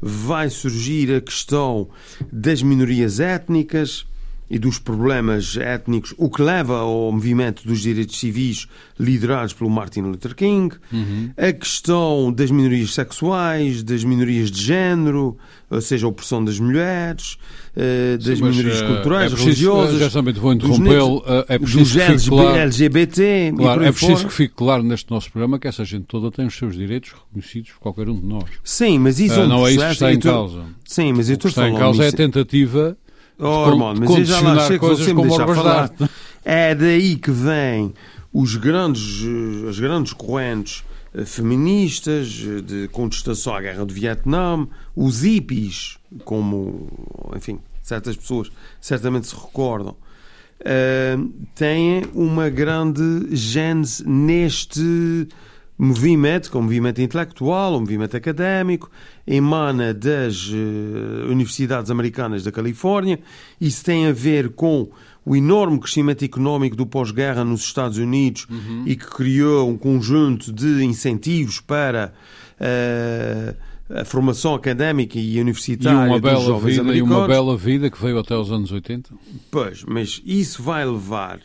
vai 0.02 0.50
surgir 0.50 1.16
a 1.16 1.22
questão 1.22 1.90
das 2.30 2.62
minorias 2.62 3.22
étnicas 3.22 4.06
e 4.50 4.60
dos 4.60 4.78
problemas 4.78 5.58
étnicos, 5.58 6.14
o 6.18 6.30
que 6.30 6.42
leva 6.42 6.78
ao 6.80 7.12
movimento 7.12 7.66
dos 7.68 7.82
direitos 7.82 8.20
civis 8.20 8.68
liderados 9.00 9.54
pelo 9.54 9.70
Martin 9.70 10.02
Luther 10.02 10.36
King, 10.36 10.76
Uhum. 10.92 11.32
a 11.36 11.52
questão 11.54 12.32
das 12.32 12.52
minorias 12.52 12.94
sexuais, 12.94 13.82
das 13.82 14.04
minorias 14.04 14.52
de 14.52 14.62
género, 14.62 15.36
ou 15.72 15.82
seja, 15.82 16.06
a 16.06 16.10
opressão 16.10 16.44
das 16.46 16.60
mulheres, 16.60 17.38
eh, 17.76 18.18
das 18.18 18.40
Mas, 18.40 18.56
minorias 18.56 18.82
eh, 18.82 18.88
culturais, 18.88 19.32
é 19.32 19.36
preciso, 19.36 19.74
religiosas, 19.74 20.00
Já 20.00 20.10
também 20.12 20.34
vou 20.36 20.54
dos 20.54 20.70
interrompê-lo. 20.78 21.24
eh, 21.26 21.46
É 21.48 21.58
preciso 21.60 22.00
dos 22.00 22.30
claro, 22.30 22.58
LGBT 22.60 23.54
claro, 23.58 23.84
é 23.84 23.92
preciso 23.92 24.16
fora. 24.18 24.28
que 24.28 24.34
fique 24.34 24.54
claro 24.54 24.84
neste 24.84 25.10
nosso 25.10 25.32
programa 25.32 25.58
que 25.58 25.68
essa 25.68 25.84
gente 25.84 26.06
toda 26.06 26.30
tem 26.30 26.46
os 26.46 26.56
seus 26.56 26.76
direitos 26.76 27.12
reconhecidos 27.14 27.72
por 27.72 27.80
qualquer 27.80 28.08
um 28.10 28.20
de 28.20 28.26
nós. 28.28 28.44
Sim, 28.64 29.00
mas 29.00 29.20
isso 29.20 29.40
Ah, 29.40 29.44
é 29.44 29.48
não 29.48 29.66
é 29.68 29.72
isso 29.72 29.86
que 29.86 29.92
está 29.94 30.14
em 30.14 30.20
tu- 30.20 30.28
causa. 30.28 30.66
Sim, 30.86 31.14
mas 31.14 31.28
eu 31.30 31.36
O 31.36 31.40
que 31.40 31.48
estou 31.48 31.64
está 31.64 31.70
em 31.70 31.76
causa 31.80 32.04
é 32.04 32.10
a 32.10 32.12
tentativa 32.12 32.96
Oh, 33.40 33.66
de 33.66 33.72
irmão, 33.72 33.94
mas 33.98 34.10
eu 34.10 34.26
já 34.26 34.40
lá 34.42 34.68
chego, 34.68 34.88
você 34.88 35.08
me 35.08 35.16
como 35.16 35.28
deixa 35.28 35.44
obras 35.44 35.58
de 35.58 35.64
falar. 35.64 35.92
É 36.46 36.76
daí 36.76 37.16
que 37.16 37.32
vêm 37.32 37.94
os 38.32 38.56
grandes, 38.56 39.24
eh, 39.24 39.70
as 39.70 39.80
grandes 39.80 40.14
correntes 40.14 40.84
eh, 41.14 41.26
feministas 41.26 42.44
eh, 42.46 42.62
de 42.62 42.88
contestação 42.90 43.56
à 43.56 43.62
guerra 43.62 43.86
do 43.86 43.94
Vietnã, 43.94 44.68
os 44.96 45.22
hippies, 45.22 45.98
como, 46.26 46.88
enfim, 47.36 47.60
certas 47.82 48.16
pessoas 48.16 48.52
certamente 48.82 49.28
se 49.28 49.36
recordam, 49.36 49.96
eh, 50.60 51.18
têm 51.54 52.04
uma 52.14 52.50
grande 52.50 53.36
gênese 53.36 54.08
neste 54.08 55.28
movimento, 55.78 56.50
que 56.50 56.58
é 56.58 56.60
um 56.60 56.64
movimento 56.64 57.02
intelectual, 57.02 57.76
um 57.76 57.82
movimento 57.82 58.16
académico, 58.16 58.90
emana 59.26 59.94
das 59.94 60.52
eh, 60.54 61.26
universidades 61.32 61.90
americanas 61.90 62.44
da 62.44 62.52
Califórnia. 62.52 63.20
Isso 63.60 63.84
tem 63.84 64.08
a 64.08 64.12
ver 64.12 64.50
com 64.50 64.90
o 65.26 65.36
enorme 65.36 65.80
crescimento 65.80 66.26
económico 66.26 66.76
do 66.76 66.86
pós-guerra 66.86 67.46
nos 67.46 67.62
Estados 67.62 67.98
Unidos 67.98 68.46
e 68.86 68.96
que 68.96 69.06
criou 69.08 69.70
um 69.70 69.78
conjunto 69.78 70.52
de 70.52 70.84
incentivos 70.84 71.62
para 71.62 72.14
eh, 72.60 73.56
a 73.90 74.06
formação 74.06 74.54
académica 74.56 75.18
e 75.20 75.38
E 75.38 75.42
universitária 75.42 76.00
uma 76.12 76.20
dos 76.20 76.32
bela 76.32 76.42
jovens 76.46 76.72
vida, 76.72 76.78
e 76.78 76.82
americanos. 76.82 77.18
uma 77.18 77.28
bela 77.28 77.58
vida 77.58 77.90
que 77.90 78.02
veio 78.02 78.20
até 78.20 78.36
os 78.36 78.52
anos 78.52 78.72
80. 78.72 79.12
Pois, 79.52 79.84
mas 79.88 80.22
isso 80.26 80.62
vai 80.64 80.86
levar 80.86 81.40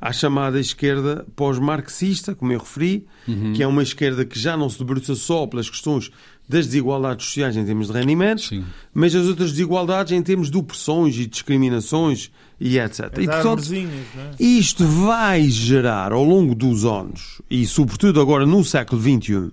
à 0.00 0.12
chamada 0.12 0.58
esquerda 0.58 1.24
pós-marxista, 1.36 2.34
como 2.34 2.52
eu 2.52 2.58
referi, 2.58 3.06
Uhum. 3.28 3.52
que 3.52 3.62
é 3.62 3.66
uma 3.66 3.82
esquerda 3.84 4.24
que 4.24 4.36
já 4.38 4.56
não 4.56 4.68
se 4.68 4.78
debruça 4.78 5.14
só 5.14 5.46
pelas 5.46 5.70
questões 5.70 6.10
das 6.52 6.66
desigualdades 6.66 7.26
sociais 7.26 7.56
em 7.56 7.64
termos 7.64 7.86
de 7.86 7.94
rendimentos, 7.94 8.48
Sim. 8.48 8.62
mas 8.92 9.14
as 9.14 9.26
outras 9.26 9.50
desigualdades 9.52 10.12
em 10.12 10.22
termos 10.22 10.50
de 10.50 10.58
opressões 10.58 11.16
e 11.16 11.26
discriminações 11.26 12.30
e 12.60 12.78
etc. 12.78 13.00
E, 13.18 13.28
As 13.28 13.42
portanto, 13.42 13.72
é? 13.74 14.42
isto 14.42 14.86
vai 14.86 15.44
gerar 15.48 16.12
ao 16.12 16.22
longo 16.22 16.54
dos 16.54 16.84
anos, 16.84 17.40
e 17.50 17.64
sobretudo 17.66 18.20
agora 18.20 18.44
no 18.44 18.62
século 18.62 19.00
XXI, 19.00 19.50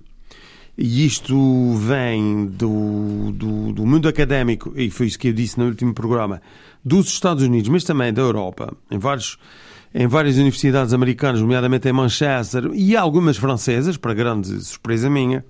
e 0.78 1.06
isto 1.06 1.74
vem 1.76 2.46
do, 2.48 3.32
do, 3.32 3.72
do 3.72 3.86
mundo 3.86 4.10
académico, 4.10 4.74
e 4.76 4.90
foi 4.90 5.08
isso 5.08 5.18
que 5.18 5.30
eu 5.30 5.34
disse 5.34 5.58
no 5.58 5.66
último 5.68 5.94
programa, 5.94 6.42
dos 6.84 7.08
Estados 7.08 7.44
Unidos, 7.44 7.70
mas 7.70 7.86
também 7.86 8.12
da 8.12 8.22
Europa, 8.22 8.76
em, 8.92 8.98
vários, 8.98 9.38
em 9.96 10.08
várias 10.08 10.36
universidades 10.36 10.94
americanas, 10.94 11.40
nomeadamente 11.40 11.88
em 11.88 11.94
Manchester, 11.94 12.72
e 12.74 12.96
algumas 12.96 13.38
francesas, 13.38 13.96
para 13.96 14.14
grande 14.14 14.60
surpresa 14.64 15.10
minha, 15.10 15.46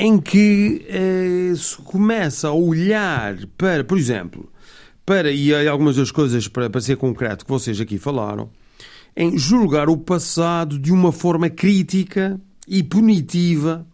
em 0.00 0.20
que 0.20 0.86
eh, 0.88 1.52
se 1.56 1.76
começa 1.78 2.46
a 2.46 2.52
olhar 2.52 3.36
para, 3.58 3.82
por 3.82 3.98
exemplo, 3.98 4.48
para, 5.04 5.32
e 5.32 5.52
algumas 5.66 5.96
das 5.96 6.12
coisas 6.12 6.46
para, 6.46 6.70
para 6.70 6.80
ser 6.80 6.96
concreto 6.96 7.44
que 7.44 7.50
vocês 7.50 7.80
aqui 7.80 7.98
falaram, 7.98 8.48
em 9.16 9.36
julgar 9.36 9.88
o 9.88 9.96
passado 9.96 10.78
de 10.78 10.92
uma 10.92 11.10
forma 11.10 11.50
crítica 11.50 12.40
e 12.68 12.80
punitiva 12.80 13.84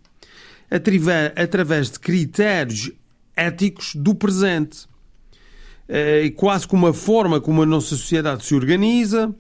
através 1.37 1.91
de 1.91 1.99
critérios 1.99 2.93
éticos 3.35 3.95
do 3.95 4.15
presente. 4.15 4.87
Eh, 5.89 6.35
quase 6.37 6.69
como 6.69 6.87
a 6.87 6.93
forma 6.93 7.41
como 7.41 7.63
a 7.63 7.67
nossa 7.67 7.97
sociedade 7.97 8.45
se 8.45 8.55
organiza, 8.55 9.35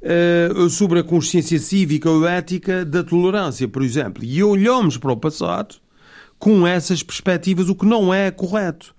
eh, 0.00 0.48
sobre 0.70 1.00
a 1.00 1.04
consciência 1.04 1.58
cívica 1.58 2.10
ou 2.10 2.26
ética 2.26 2.84
da 2.84 3.02
tolerância, 3.02 3.66
por 3.66 3.82
exemplo. 3.82 4.24
E 4.24 4.42
olhamos 4.42 4.96
para 4.96 5.12
o 5.12 5.16
passado 5.16 5.76
com 6.38 6.66
essas 6.66 7.02
perspectivas, 7.02 7.68
o 7.68 7.74
que 7.74 7.84
não 7.84 8.14
é 8.14 8.30
correto. 8.30 8.94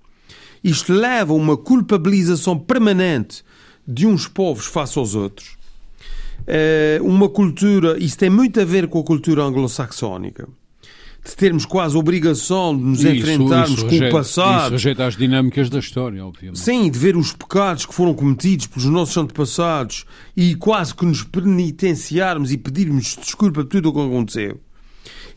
Isto 0.64 0.92
leva 0.92 1.32
a 1.32 1.36
uma 1.36 1.56
culpabilização 1.56 2.58
permanente 2.60 3.44
de 3.88 4.06
uns 4.06 4.28
povos 4.28 4.66
face 4.66 5.00
aos 5.00 5.16
outros. 5.16 5.58
Eh, 6.46 7.00
uma 7.02 7.30
cultura, 7.30 7.98
isso 7.98 8.18
tem 8.18 8.30
muito 8.30 8.60
a 8.60 8.66
ver 8.66 8.88
com 8.88 9.00
a 9.00 9.04
cultura 9.04 9.44
anglo-saxónica, 9.44 10.48
de 11.24 11.36
termos 11.36 11.66
quase 11.66 11.96
a 11.96 12.00
obrigação 12.00 12.76
de 12.76 12.84
nos 12.84 13.00
Isso- 13.00 13.10
enfrentarmos 13.10 13.72
isso 13.72 13.86
com 13.86 13.92
rejeita- 13.92 14.16
o 14.16 14.20
passado. 14.20 14.62
Isso 14.62 14.72
rejeita 14.72 15.06
as 15.06 15.16
dinâmicas 15.18 15.70
da 15.70 15.80
história, 15.80 16.26
obviamente. 16.26 16.60
Sim, 16.60 16.90
de 16.90 16.98
ver 16.98 17.16
os 17.18 17.34
pecados 17.34 17.86
que 17.86 17.94
foram 17.94 18.14
cometidos 18.14 18.68
pelos 18.68 18.86
nossos 18.90 19.18
antepassados 19.18 20.06
e 20.36 20.56
quase 20.56 20.96
que 20.96 21.06
nos 21.06 21.24
penitenciarmos 21.24 22.52
e 22.52 22.58
pedirmos 22.58 23.18
desculpa 23.22 23.62
por 23.64 23.66
tudo 23.66 23.90
o 23.90 23.94
que 23.94 24.00
aconteceu. 24.00 24.60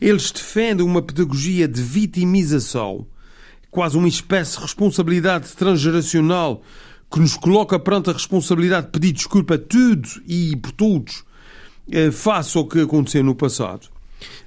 Eles 0.01 0.31
defendem 0.31 0.85
uma 0.85 1.01
pedagogia 1.01 1.67
de 1.67 1.81
vitimização, 1.81 3.05
quase 3.69 3.97
uma 3.97 4.07
espécie 4.07 4.55
de 4.57 4.61
responsabilidade 4.63 5.49
transgeracional 5.53 6.61
que 7.11 7.19
nos 7.19 7.35
coloca 7.37 7.77
perante 7.77 8.09
a 8.09 8.13
responsabilidade 8.13 8.87
de 8.87 8.91
pedir 8.91 9.11
desculpa 9.11 9.55
a 9.55 9.57
tudo 9.57 10.09
e 10.27 10.55
por 10.55 10.71
todos 10.71 11.23
eh, 11.91 12.09
face 12.11 12.57
ao 12.57 12.65
que 12.67 12.79
aconteceu 12.79 13.23
no 13.23 13.35
passado. 13.35 13.87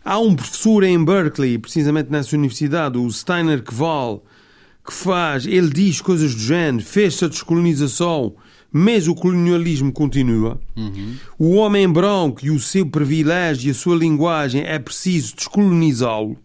Há 0.07 0.19
um 0.21 0.37
professor 0.37 0.85
em 0.85 1.05
Berkeley, 1.05 1.59
precisamente 1.59 2.11
nessa 2.13 2.37
universidade, 2.37 2.97
o 2.97 3.11
Steiner 3.11 3.61
Kval, 3.63 4.25
que 4.87 4.93
faz, 4.93 5.45
ele 5.47 5.69
diz 5.69 6.01
coisas 6.01 6.33
do 6.33 6.41
género, 6.41 6.85
fez-se 6.85 7.25
a 7.25 7.29
descolonização, 7.29 8.35
mas 8.71 9.09
o 9.09 9.15
colonialismo 9.17 9.91
continua. 9.93 10.61
O 11.37 11.55
homem 11.57 11.89
branco 11.89 12.45
e 12.47 12.51
o 12.51 12.61
seu 12.61 12.87
privilégio 12.87 13.67
e 13.67 13.71
a 13.73 13.75
sua 13.75 13.97
linguagem 13.97 14.63
é 14.65 14.79
preciso 14.79 15.35
descolonizá-lo. 15.35 16.37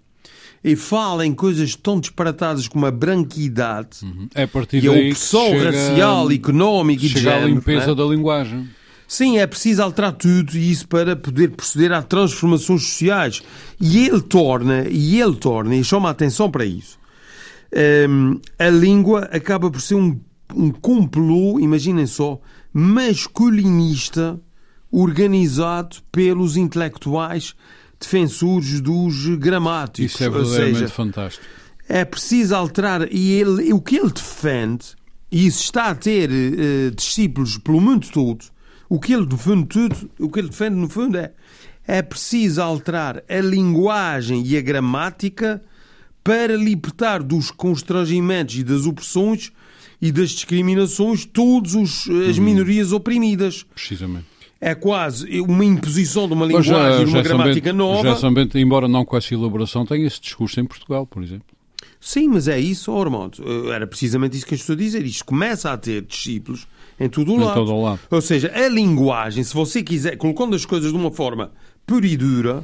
E 0.64 0.76
fala 0.76 1.26
em 1.26 1.34
coisas 1.34 1.76
tão 1.76 2.00
disparatadas 2.00 2.68
como 2.68 2.86
a 2.86 2.92
branquidade 2.92 4.00
É 4.36 4.44
a 4.44 4.48
partir 4.48 4.84
e 4.84 4.88
a 4.88 4.92
opressão 4.92 5.50
chega- 5.50 5.66
racial, 5.72 6.32
económica 6.32 7.04
e 7.06 7.10
de 7.10 7.14
chega 7.20 7.32
à 7.32 7.34
género. 7.40 7.56
limpeza 7.56 7.86
não 7.88 7.94
é? 7.94 7.96
da 7.96 8.06
linguagem. 8.06 8.70
Sim, 9.12 9.40
é 9.40 9.46
preciso 9.46 9.84
alterar 9.84 10.14
tudo 10.14 10.56
e 10.56 10.72
isso 10.72 10.88
para 10.88 11.18
poder 11.18 11.52
proceder 11.52 11.92
a 11.92 12.02
transformações 12.02 12.84
sociais. 12.84 13.44
E 13.78 14.08
ele 14.08 14.22
torna, 14.22 14.88
e 14.88 15.20
ele 15.20 15.36
torna, 15.36 15.76
e 15.76 15.84
chama 15.84 16.08
a 16.08 16.14
atenção 16.14 16.50
para 16.50 16.64
isso, 16.64 16.98
hum, 18.10 18.40
a 18.58 18.70
língua 18.70 19.28
acaba 19.30 19.70
por 19.70 19.82
ser 19.82 19.96
um, 19.96 20.18
um 20.56 20.72
complô, 20.72 21.60
imaginem 21.60 22.08
só, 22.08 22.40
masculinista 22.72 24.40
organizado 24.90 25.98
pelos 26.10 26.56
intelectuais 26.56 27.54
defensores 28.00 28.80
dos 28.80 29.28
gramáticos. 29.36 30.14
Isso 30.14 30.24
é 30.24 30.30
verdadeiramente 30.30 30.80
seja, 30.80 30.94
fantástico. 30.94 31.46
é 31.90 32.06
preciso 32.06 32.56
alterar 32.56 33.14
e 33.14 33.34
ele, 33.34 33.74
o 33.74 33.82
que 33.82 33.98
ele 33.98 34.10
defende 34.10 34.96
e 35.30 35.48
isso 35.48 35.64
está 35.66 35.88
a 35.90 35.96
ter 35.96 36.32
eh, 36.32 36.92
discípulos 36.96 37.58
pelo 37.58 37.82
mundo 37.82 38.08
todo 38.10 38.46
o 38.94 39.00
que 39.00 39.14
ele 39.14 39.26
defende 39.26 39.68
tudo 39.68 40.12
o 40.20 40.30
que 40.30 40.38
ele 40.40 40.50
defende 40.50 40.76
no 40.76 40.90
fundo 40.90 41.18
é 41.18 41.32
é 41.88 42.02
preciso 42.02 42.62
alterar 42.62 43.24
a 43.30 43.40
linguagem 43.40 44.44
e 44.46 44.58
a 44.58 44.62
gramática 44.62 45.64
para 46.22 46.56
libertar 46.58 47.24
dos 47.24 47.50
constrangimentos 47.52 48.56
e 48.56 48.64
das 48.64 48.86
opressões 48.86 49.52
e 50.02 50.12
das 50.12 50.32
discriminações 50.32 51.24
todas 51.26 52.06
as 52.30 52.38
minorias 52.38 52.92
oprimidas 52.92 53.66
Precisamente. 53.74 54.26
é 54.60 54.76
quase 54.76 55.40
uma 55.40 55.64
imposição 55.64 56.28
de 56.28 56.34
uma 56.34 56.46
linguagem 56.46 57.04
e 57.04 57.06
uma 57.06 57.22
gramática 57.22 57.72
Bento- 57.72 57.78
nova 57.78 58.10
Gerson 58.10 58.34
Bento, 58.34 58.58
embora 58.60 58.90
não 58.90 59.06
com 59.06 59.16
essa 59.16 59.34
elaboração, 59.34 59.86
tem 59.86 60.06
esse 60.06 60.20
discurso 60.20 60.60
em 60.60 60.66
Portugal, 60.66 61.08
por 61.08 61.24
exemplo. 61.24 61.46
Sim, 62.00 62.28
mas 62.28 62.48
é 62.48 62.60
isso, 62.60 62.92
oh, 62.92 63.02
Armando. 63.02 63.72
Era 63.72 63.88
precisamente 63.88 64.36
isso 64.36 64.46
que 64.46 64.54
eu 64.54 64.58
estou 64.58 64.74
a 64.74 64.78
dizer. 64.78 65.06
Isto 65.06 65.24
começa 65.26 65.72
a 65.72 65.78
ter 65.78 66.02
discípulos 66.02 66.68
em 67.06 67.10
todo 67.10 67.34
o 67.34 67.38
lado. 67.38 67.56
todo 67.56 67.74
o 67.74 67.82
lado. 67.82 68.00
Ou 68.10 68.22
seja, 68.22 68.52
a 68.54 68.68
linguagem, 68.68 69.44
se 69.44 69.54
você 69.54 69.82
quiser, 69.82 70.18
colocando 70.18 70.56
as 70.56 70.66
coisas 70.66 70.92
de 70.92 70.98
uma 70.98 71.12
forma 71.12 71.52
pura 71.86 72.06
e 72.06 72.16
dura, 72.16 72.64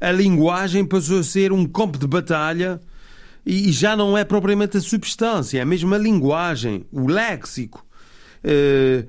a 0.00 0.10
linguagem 0.10 0.84
passou 0.84 1.20
a 1.20 1.22
ser 1.22 1.52
um 1.52 1.66
campo 1.66 1.98
de 1.98 2.06
batalha 2.06 2.80
e 3.44 3.70
já 3.70 3.94
não 3.96 4.16
é 4.16 4.24
propriamente 4.24 4.76
a 4.76 4.80
substância, 4.80 5.60
é 5.60 5.64
mesmo 5.64 5.94
a 5.94 5.98
linguagem, 5.98 6.84
o 6.90 7.06
léxico. 7.06 7.84
Eh, 8.42 9.06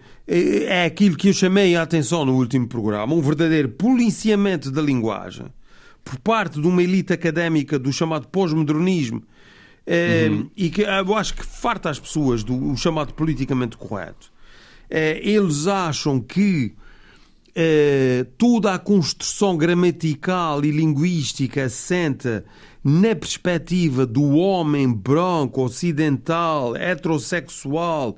É 0.69 0.83
aquilo 0.85 1.15
que 1.15 1.29
eu 1.29 1.33
chamei 1.33 1.75
a 1.75 1.81
atenção 1.83 2.25
no 2.25 2.35
último 2.35 2.67
programa, 2.67 3.13
um 3.13 3.21
verdadeiro 3.21 3.69
policiamento 3.69 4.69
da 4.69 4.81
linguagem 4.81 5.45
por 6.03 6.19
parte 6.19 6.59
de 6.59 6.67
uma 6.67 6.83
elite 6.83 7.13
académica 7.13 7.79
do 7.79 7.91
chamado 7.93 8.27
pós-modernismo 8.27 9.23
eh, 9.85 10.29
e 10.55 10.69
que 10.69 10.81
eu 10.81 11.15
acho 11.15 11.33
que 11.33 11.45
farta 11.45 11.89
as 11.89 11.97
pessoas 11.99 12.43
do 12.43 12.75
chamado 12.75 13.13
politicamente 13.13 13.77
correto. 13.77 14.31
Eh, 14.89 15.19
eles 15.23 15.67
acham 15.67 16.19
que 16.19 16.73
eh, 17.55 18.25
toda 18.37 18.73
a 18.73 18.79
construção 18.79 19.57
gramatical 19.57 20.63
e 20.63 20.71
linguística 20.71 21.65
assenta 21.65 22.45
na 22.83 23.15
perspectiva 23.15 24.05
do 24.05 24.37
homem 24.37 24.93
branco, 24.93 25.63
ocidental, 25.63 26.75
heterossexual, 26.75 28.17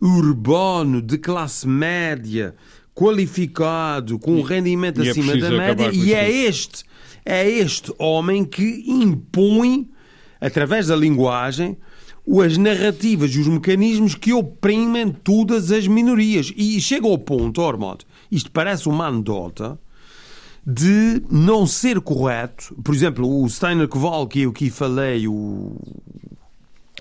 urbano, 0.00 1.00
de 1.02 1.18
classe 1.18 1.68
média, 1.68 2.54
qualificado, 2.94 4.18
com 4.18 4.36
um 4.36 4.42
rendimento 4.42 5.02
e 5.04 5.08
é 5.08 5.10
acima 5.10 5.26
da 5.26 5.32
preciso 5.38 5.54
acabar 5.54 5.76
média, 5.76 5.90
e 5.92 6.14
é 6.14 6.30
este, 6.30 6.84
é 7.24 7.48
este 7.48 7.92
homem 7.98 8.44
que 8.44 8.84
impõe, 8.88 9.88
através 10.40 10.88
da 10.88 10.96
linguagem, 10.96 11.76
as 12.42 12.58
narrativas 12.58 13.34
e 13.34 13.40
os 13.40 13.48
mecanismos 13.48 14.14
que 14.14 14.32
oprimem 14.32 15.10
todas 15.10 15.72
as 15.72 15.86
minorias. 15.86 16.52
E 16.56 16.80
chega 16.80 17.06
ao 17.06 17.18
ponto, 17.18 17.60
Ormond, 17.62 18.04
isto 18.30 18.50
parece 18.50 18.88
uma 18.88 19.06
anedota, 19.06 19.78
de 20.66 21.22
não 21.30 21.66
ser 21.66 21.98
correto. 22.00 22.74
Por 22.84 22.94
exemplo, 22.94 23.42
o 23.42 23.48
Steiner 23.48 23.88
Koval, 23.88 24.26
que 24.26 24.42
eu 24.42 24.50
aqui 24.50 24.68
falei, 24.68 25.26
o, 25.26 25.76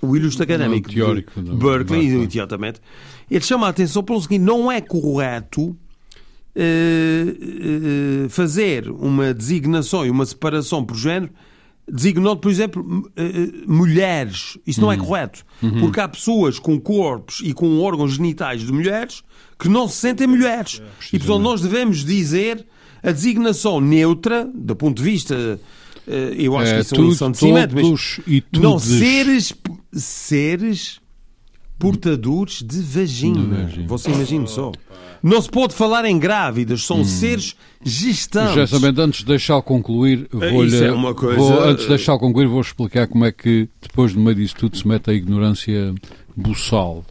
o 0.01 0.15
ilustre 0.15 0.43
académico 0.43 0.89
teórico 0.89 1.41
de 1.41 1.51
Berkeley, 1.51 2.07
Berkeley. 2.07 2.27
exatamente, 2.31 2.79
ele 3.29 3.43
chama 3.43 3.67
a 3.67 3.69
atenção 3.69 4.01
para 4.01 4.15
o 4.15 4.21
seguinte: 4.21 4.41
não 4.41 4.71
é 4.71 4.79
correto 4.79 5.75
eh, 6.55 7.25
eh, 8.25 8.29
fazer 8.29 8.89
uma 8.89 9.33
designação 9.33 10.05
e 10.05 10.09
uma 10.09 10.25
separação 10.25 10.83
por 10.83 10.95
género 10.95 11.31
designando, 11.91 12.37
por 12.37 12.51
exemplo, 12.51 12.83
m- 12.87 13.03
eh, 13.15 13.63
mulheres. 13.67 14.57
Isso 14.67 14.81
não 14.81 14.91
é 14.91 14.97
correto. 14.97 15.45
Porque 15.79 15.99
há 15.99 16.07
pessoas 16.07 16.59
com 16.59 16.79
corpos 16.79 17.41
e 17.43 17.53
com 17.53 17.79
órgãos 17.79 18.13
genitais 18.15 18.61
de 18.61 18.71
mulheres 18.71 19.23
que 19.59 19.69
não 19.69 19.87
se 19.87 19.95
sentem 19.97 20.27
mulheres. 20.27 20.81
E, 21.13 21.17
portanto, 21.19 21.39
nós 21.43 21.61
devemos 21.61 22.03
dizer 22.03 22.65
a 23.01 23.11
designação 23.11 23.79
neutra, 23.79 24.49
do 24.53 24.75
ponto 24.75 24.97
de 24.97 25.03
vista. 25.03 25.59
eh, 26.07 26.35
Eu 26.37 26.57
acho 26.57 26.71
É, 26.71 26.75
que 26.75 26.81
isso 26.81 26.95
é 26.95 26.99
uma 26.99 27.09
lição 27.09 27.31
de 27.31 27.37
cimento, 27.37 27.73
mas 27.75 27.83
todos 27.83 28.19
e 28.27 28.43
não 28.59 28.79
seres, 28.99 29.53
seres 29.93 30.99
portadores 31.79 32.61
de 32.63 32.79
vagina. 32.81 33.69
Você 33.87 34.11
imagina 34.11 34.47
só. 34.47 34.71
Não 35.21 35.41
se 35.41 35.49
pode 35.49 35.73
falar 35.73 36.05
em 36.05 36.17
grávidas, 36.19 36.83
são 36.85 37.03
seres 37.03 37.55
gestantes. 37.83 38.53
Justamente 38.53 39.01
antes 39.01 39.19
de 39.21 39.25
deixá-lo 39.25 39.63
concluir, 39.63 40.27
vou 40.31 40.63
isso 40.65 40.83
é 40.83 40.91
uma 40.91 41.13
coisa- 41.15 41.37
vou, 41.37 41.63
antes 41.63 41.83
de 41.83 41.89
deixá-lo 41.89 42.19
concluir, 42.19 42.47
vou 42.47 42.61
explicar 42.61 43.07
como 43.07 43.25
é 43.25 43.31
que 43.31 43.67
depois 43.81 44.13
no 44.13 44.21
meio 44.21 44.35
disso 44.35 44.55
tudo 44.55 44.77
se 44.77 44.87
mete 44.87 45.09
a 45.09 45.13
ignorância 45.13 45.93
buçal. 46.35 47.03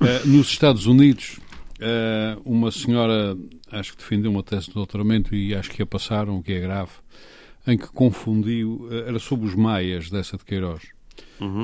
Eh, 0.00 0.22
nos 0.24 0.48
Estados 0.48 0.86
Unidos, 0.86 1.38
eh, 1.78 2.36
uma 2.44 2.70
senhora, 2.70 3.36
acho 3.70 3.92
que 3.92 3.98
defendeu 3.98 4.30
uma 4.30 4.42
tese 4.42 4.66
de 4.68 4.74
doutoramento 4.74 5.34
e 5.34 5.54
acho 5.54 5.70
que 5.70 5.82
a 5.82 5.86
passaram, 5.86 6.38
o 6.38 6.42
que 6.42 6.52
é 6.52 6.60
grave, 6.60 6.90
em 7.66 7.76
que 7.76 7.86
confundiu, 7.88 8.88
eh, 8.90 9.04
era 9.08 9.18
sobre 9.18 9.46
os 9.46 9.54
maias 9.54 10.08
dessa 10.10 10.36
de 10.38 10.44
Queiroz. 10.44 10.82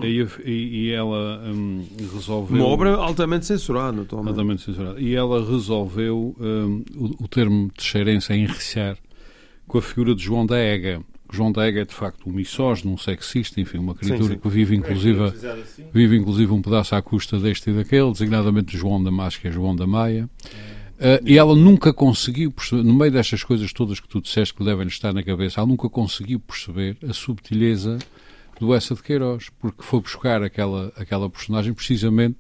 E, 0.04 0.26
e- 0.44 0.86
e 0.86 0.90
ela 0.90 1.42
hum, 1.46 1.84
resolveu. 2.12 2.56
Uma 2.56 2.66
obra 2.66 2.94
altamente 2.96 3.46
censurada, 3.46 3.92
naturalmente. 3.92 4.30
Altamente 4.32 4.62
censurado. 4.62 5.00
E 5.00 5.14
ela 5.14 5.44
resolveu 5.44 6.34
hum, 6.38 6.84
o, 6.94 7.24
o 7.24 7.28
termo 7.28 7.70
teixeirense 7.76 8.32
a 8.32 8.36
enriquecer 8.36 8.96
com 9.66 9.78
a 9.78 9.82
figura 9.82 10.14
de 10.14 10.22
João 10.22 10.44
da 10.44 10.58
Ega. 10.58 11.00
João 11.32 11.50
da 11.50 11.66
Ega 11.66 11.80
é 11.80 11.84
de 11.86 11.94
facto 11.94 12.28
um 12.28 12.32
misógino, 12.32 12.92
um 12.92 12.98
sexista, 12.98 13.58
enfim, 13.58 13.78
uma 13.78 13.94
criatura 13.94 14.34
sim. 14.34 14.38
que 14.38 14.48
vive 14.50 14.76
inclusive, 14.76 15.32
vive 15.90 16.16
inclusive 16.18 16.52
um 16.52 16.60
pedaço 16.60 16.94
à 16.94 17.00
custa 17.00 17.38
deste 17.38 17.70
e 17.70 17.72
daquele, 17.72 18.12
designadamente 18.12 18.76
João 18.76 19.02
da 19.02 19.10
Máscara 19.10 19.48
e 19.48 19.52
João 19.52 19.74
da 19.74 19.86
Maia. 19.86 20.28
Ah, 21.00 21.20
e 21.24 21.36
ela 21.36 21.56
nunca 21.56 21.92
conseguiu 21.92 22.52
perceber, 22.52 22.84
no 22.84 22.94
meio 22.94 23.10
destas 23.10 23.42
coisas 23.42 23.72
todas 23.72 23.98
que 23.98 24.06
tu 24.08 24.20
disseste 24.20 24.54
que 24.54 24.62
devem 24.64 24.86
estar 24.86 25.12
na 25.12 25.22
cabeça, 25.22 25.60
ela 25.60 25.66
nunca 25.66 25.88
conseguiu 25.88 26.38
perceber 26.38 26.96
a 27.08 27.12
subtileza 27.12 27.98
do 28.60 28.74
Essa 28.74 28.94
de 28.94 29.02
Queiroz, 29.02 29.50
porque 29.60 29.82
foi 29.82 30.00
buscar 30.00 30.42
aquela, 30.42 30.92
aquela 30.96 31.28
personagem 31.28 31.72
precisamente 31.72 32.38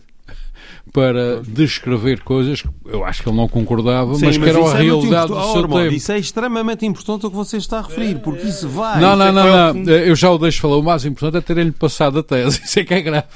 para 0.92 1.42
descrever 1.42 2.20
coisas 2.22 2.62
que 2.62 2.68
eu 2.86 3.04
acho 3.04 3.22
que 3.22 3.28
ele 3.28 3.36
não 3.36 3.48
concordava, 3.48 4.14
Sim, 4.14 4.26
mas 4.26 4.38
que 4.38 4.48
eram 4.48 4.66
a 4.66 4.78
é 4.78 4.82
realidade 4.82 5.28
do 5.28 5.34
seu 5.34 5.42
Oh, 5.42 5.58
Armando, 5.58 5.82
tempo. 5.84 5.94
Isso 5.94 6.12
é 6.12 6.18
extremamente 6.18 6.86
importante 6.86 7.26
o 7.26 7.30
que 7.30 7.36
você 7.36 7.56
está 7.56 7.78
a 7.78 7.82
referir, 7.82 8.20
porque 8.20 8.46
isso 8.46 8.68
vai. 8.68 9.00
Não, 9.00 9.16
não, 9.16 9.32
não, 9.32 9.74
não, 9.74 9.92
eu 9.92 10.14
já 10.14 10.30
o 10.30 10.38
deixo 10.38 10.60
falar. 10.60 10.76
O 10.76 10.82
mais 10.82 11.04
importante 11.04 11.38
é 11.38 11.40
terem-lhe 11.40 11.72
passado 11.72 12.18
a 12.18 12.22
tese. 12.22 12.60
Isso 12.64 12.80
é 12.80 12.84
que 12.84 12.94
é 12.94 13.00
grave. 13.00 13.26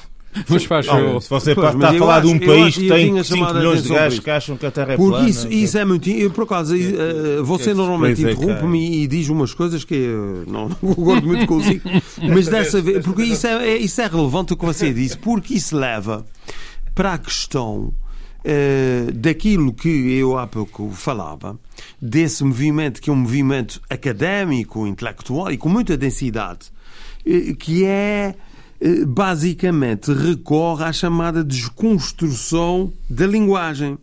Mas 0.49 0.64
faz 0.64 0.87
Não, 0.87 0.93
favor. 0.95 1.22
se 1.22 1.30
você 1.30 1.55
Pois, 1.55 1.74
está 1.74 1.89
a 1.91 1.95
falar 1.95 2.20
de 2.20 2.26
acho- 2.26 2.37
um 2.37 2.39
eu 2.41 2.47
país 2.61 2.74
que 2.76 2.89
tem 2.89 3.09
tinha 3.11 3.24
5 3.24 3.37
chamado 3.39 3.57
a 3.57 3.59
milhões 3.61 3.82
de 3.82 3.89
gajos 3.89 4.18
que 4.20 4.30
acham 4.30 4.57
que 4.57 4.66
a 4.66 4.70
Terra 4.70 4.93
é 4.93 4.97
Porque 4.97 5.11
plana. 5.12 5.28
isso, 5.28 5.49
isso 5.51 5.78
é 5.78 5.84
muito. 5.84 6.09
Eu, 6.11 6.30
por 6.30 6.45
acaso, 6.45 6.74
eh, 6.76 7.41
você 7.43 7.70
que 7.70 7.74
normalmente 7.74 8.16
surpresa 8.16 8.39
é 8.39 8.45
que 8.45 8.45
interrompe-me 8.53 9.03
e 9.03 9.07
diz 9.07 9.28
umas 9.28 9.55
coisas 9.55 9.84
que 9.84 9.95
eu 9.95 10.45
não, 10.47 10.68
não 10.68 10.95
concordo 10.95 11.26
muito 11.26 11.47
consigo, 11.47 11.82
mas 12.32 12.49
dessa 12.49 12.80
vez. 12.82 13.05
Porque 13.05 13.22
isso 13.22 13.47
é, 13.47 13.68
é- 13.70 13.76
isso 13.78 14.01
é 14.01 14.07
relevante 14.07 14.53
o 14.53 14.57
que 14.57 14.64
você 14.64 14.93
disse, 14.93 15.16
porque 15.18 15.55
isso 15.55 15.76
leva 15.76 16.24
para 16.95 17.14
a 17.14 17.18
questão. 17.18 17.93
eh, 18.49 19.07
daquilo 19.12 19.72
que 19.72 19.89
eu 20.12 20.39
há 20.39 20.47
pouco 20.47 20.91
falava, 20.93 21.59
desse 22.01 22.45
movimento 22.45 23.01
que 23.03 23.11
é 23.11 23.12
um 23.12 23.16
movimento 23.16 23.80
académico, 23.91 24.87
intelectual 24.87 25.51
e 25.51 25.57
com 25.57 25.68
muita 25.68 25.97
densidade, 25.97 26.66
eh, 27.26 27.55
que 27.59 27.84
é 27.84 28.34
eh, 28.34 28.34
basicamente 29.07 30.12
recorre 30.12 30.85
à 30.85 30.93
chamada 30.93 31.43
desconstrução 31.45 32.93
da 33.09 33.27
linguagem. 33.27 33.99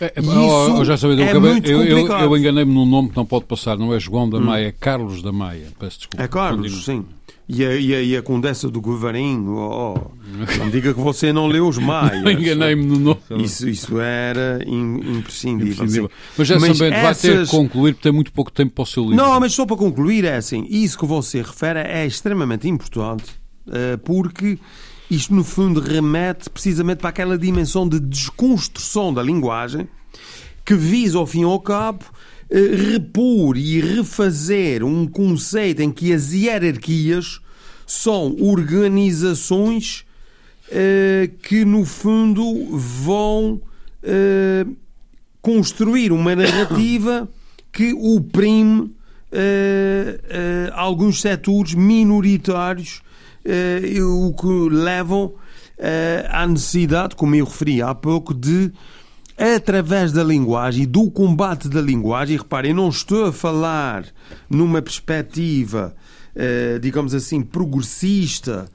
É, 0.00 0.12
é, 0.16 0.20
Isso 0.20 0.74
oh, 0.78 0.84
já 0.84 0.96
sabia, 0.96 1.16
eu, 1.16 1.24
é 1.24 1.30
acabei- 1.30 1.50
muito 1.52 1.70
eu, 1.70 1.82
eu, 1.82 2.06
eu 2.06 2.36
enganei-me 2.36 2.72
num 2.72 2.86
nome 2.86 3.10
que 3.10 3.16
não 3.16 3.26
pode 3.26 3.46
passar. 3.46 3.76
Não 3.76 3.92
é 3.92 3.98
João 3.98 4.28
da 4.28 4.38
Maia, 4.40 4.66
é 4.68 4.72
Carlos 4.72 5.22
da 5.22 5.32
Maia. 5.32 5.66
Peço 5.78 5.98
desculpa. 5.98 6.22
É 6.22 6.28
Carlos, 6.28 6.72
Continua. 6.72 7.02
sim. 7.02 7.04
E 7.48 7.64
a, 7.64 7.76
e 7.76 7.94
a, 7.94 8.02
e 8.02 8.16
a 8.16 8.22
Condessa 8.22 8.68
do 8.68 8.80
Govarinho, 8.80 9.54
oh, 9.56 9.94
não 10.58 10.68
diga 10.68 10.92
que 10.92 11.00
você 11.00 11.32
não 11.32 11.46
leu 11.46 11.68
os 11.68 11.78
Maias. 11.78 12.20
Enganei-me 12.24 12.84
no 12.84 12.98
nome. 12.98 13.20
Isso, 13.44 13.68
isso 13.68 14.00
era 14.00 14.58
im- 14.66 15.18
imprescindível. 15.18 15.72
Imprescindível. 15.84 16.08
sim. 16.08 16.32
Mas 16.38 16.48
já 16.48 16.58
Mas 16.58 16.76
sabendo, 16.76 17.02
vai 17.02 17.14
ter 17.14 17.32
essas- 17.32 17.50
que 17.50 17.56
concluir 17.56 17.92
porque 17.94 18.02
tem 18.02 18.12
muito 18.12 18.32
pouco 18.32 18.50
tempo 18.52 18.72
para 18.74 18.82
o 18.82 18.86
seu 18.86 19.02
livro. 19.04 19.16
Não, 19.16 19.38
mas 19.40 19.52
só 19.52 19.64
para 19.64 19.76
concluir, 19.76 20.24
é 20.24 20.36
assim: 20.36 20.66
isso 20.68 20.98
que 20.98 21.06
você 21.06 21.38
refere 21.40 21.80
é 21.80 22.04
extremamente 22.04 22.68
importante, 22.68 23.24
eh, 23.26 23.36
porque 24.04 24.58
isto, 25.10 25.34
no 25.34 25.44
fundo, 25.44 25.80
remete 25.80 26.50
precisamente 26.50 26.98
para 26.98 27.10
aquela 27.10 27.38
dimensão 27.38 27.88
de 27.88 28.00
desconstrução 28.00 29.14
da 29.14 29.22
linguagem 29.22 29.88
que 30.64 30.74
visa, 30.74 31.18
ao 31.18 31.26
fim 31.26 31.42
e 31.42 31.44
ao 31.44 31.60
cabo, 31.60 32.04
eh, 32.50 32.92
repor 32.92 33.56
e 33.56 33.80
refazer 33.80 34.82
um 34.82 35.06
conceito 35.06 35.80
em 35.80 35.92
que 35.92 36.12
as 36.12 36.32
hierarquias 36.32 37.40
são 37.86 38.36
organizações 38.40 40.04
eh, 40.68 41.30
que, 41.42 41.64
no 41.64 41.84
fundo, 41.84 42.76
vão 42.76 43.62
eh, 44.02 44.66
construir 45.40 46.10
uma 46.10 46.34
narrativa 46.34 47.28
que 47.72 47.92
oprime 47.94 48.92
eh, 49.30 50.18
eh, 50.28 50.72
alguns 50.74 51.20
setores 51.20 51.74
minoritários, 51.74 53.02
eh, 53.46 54.02
o 54.02 54.34
que 54.34 54.74
levam 54.74 55.34
eh, 55.78 56.26
à 56.30 56.46
necessidade, 56.46 57.14
como 57.14 57.34
eu 57.34 57.44
referi 57.44 57.80
há 57.80 57.94
pouco, 57.94 58.34
de 58.34 58.72
através 59.38 60.12
da 60.12 60.24
linguagem 60.24 60.84
e 60.84 60.86
do 60.86 61.10
combate 61.10 61.68
da 61.68 61.80
linguagem, 61.80 62.38
reparem, 62.38 62.72
não 62.72 62.88
estou 62.88 63.26
a 63.26 63.32
falar 63.32 64.06
numa 64.48 64.82
perspectiva, 64.82 65.94
eh, 66.34 66.78
digamos 66.80 67.14
assim, 67.14 67.42
progressista 67.42 68.68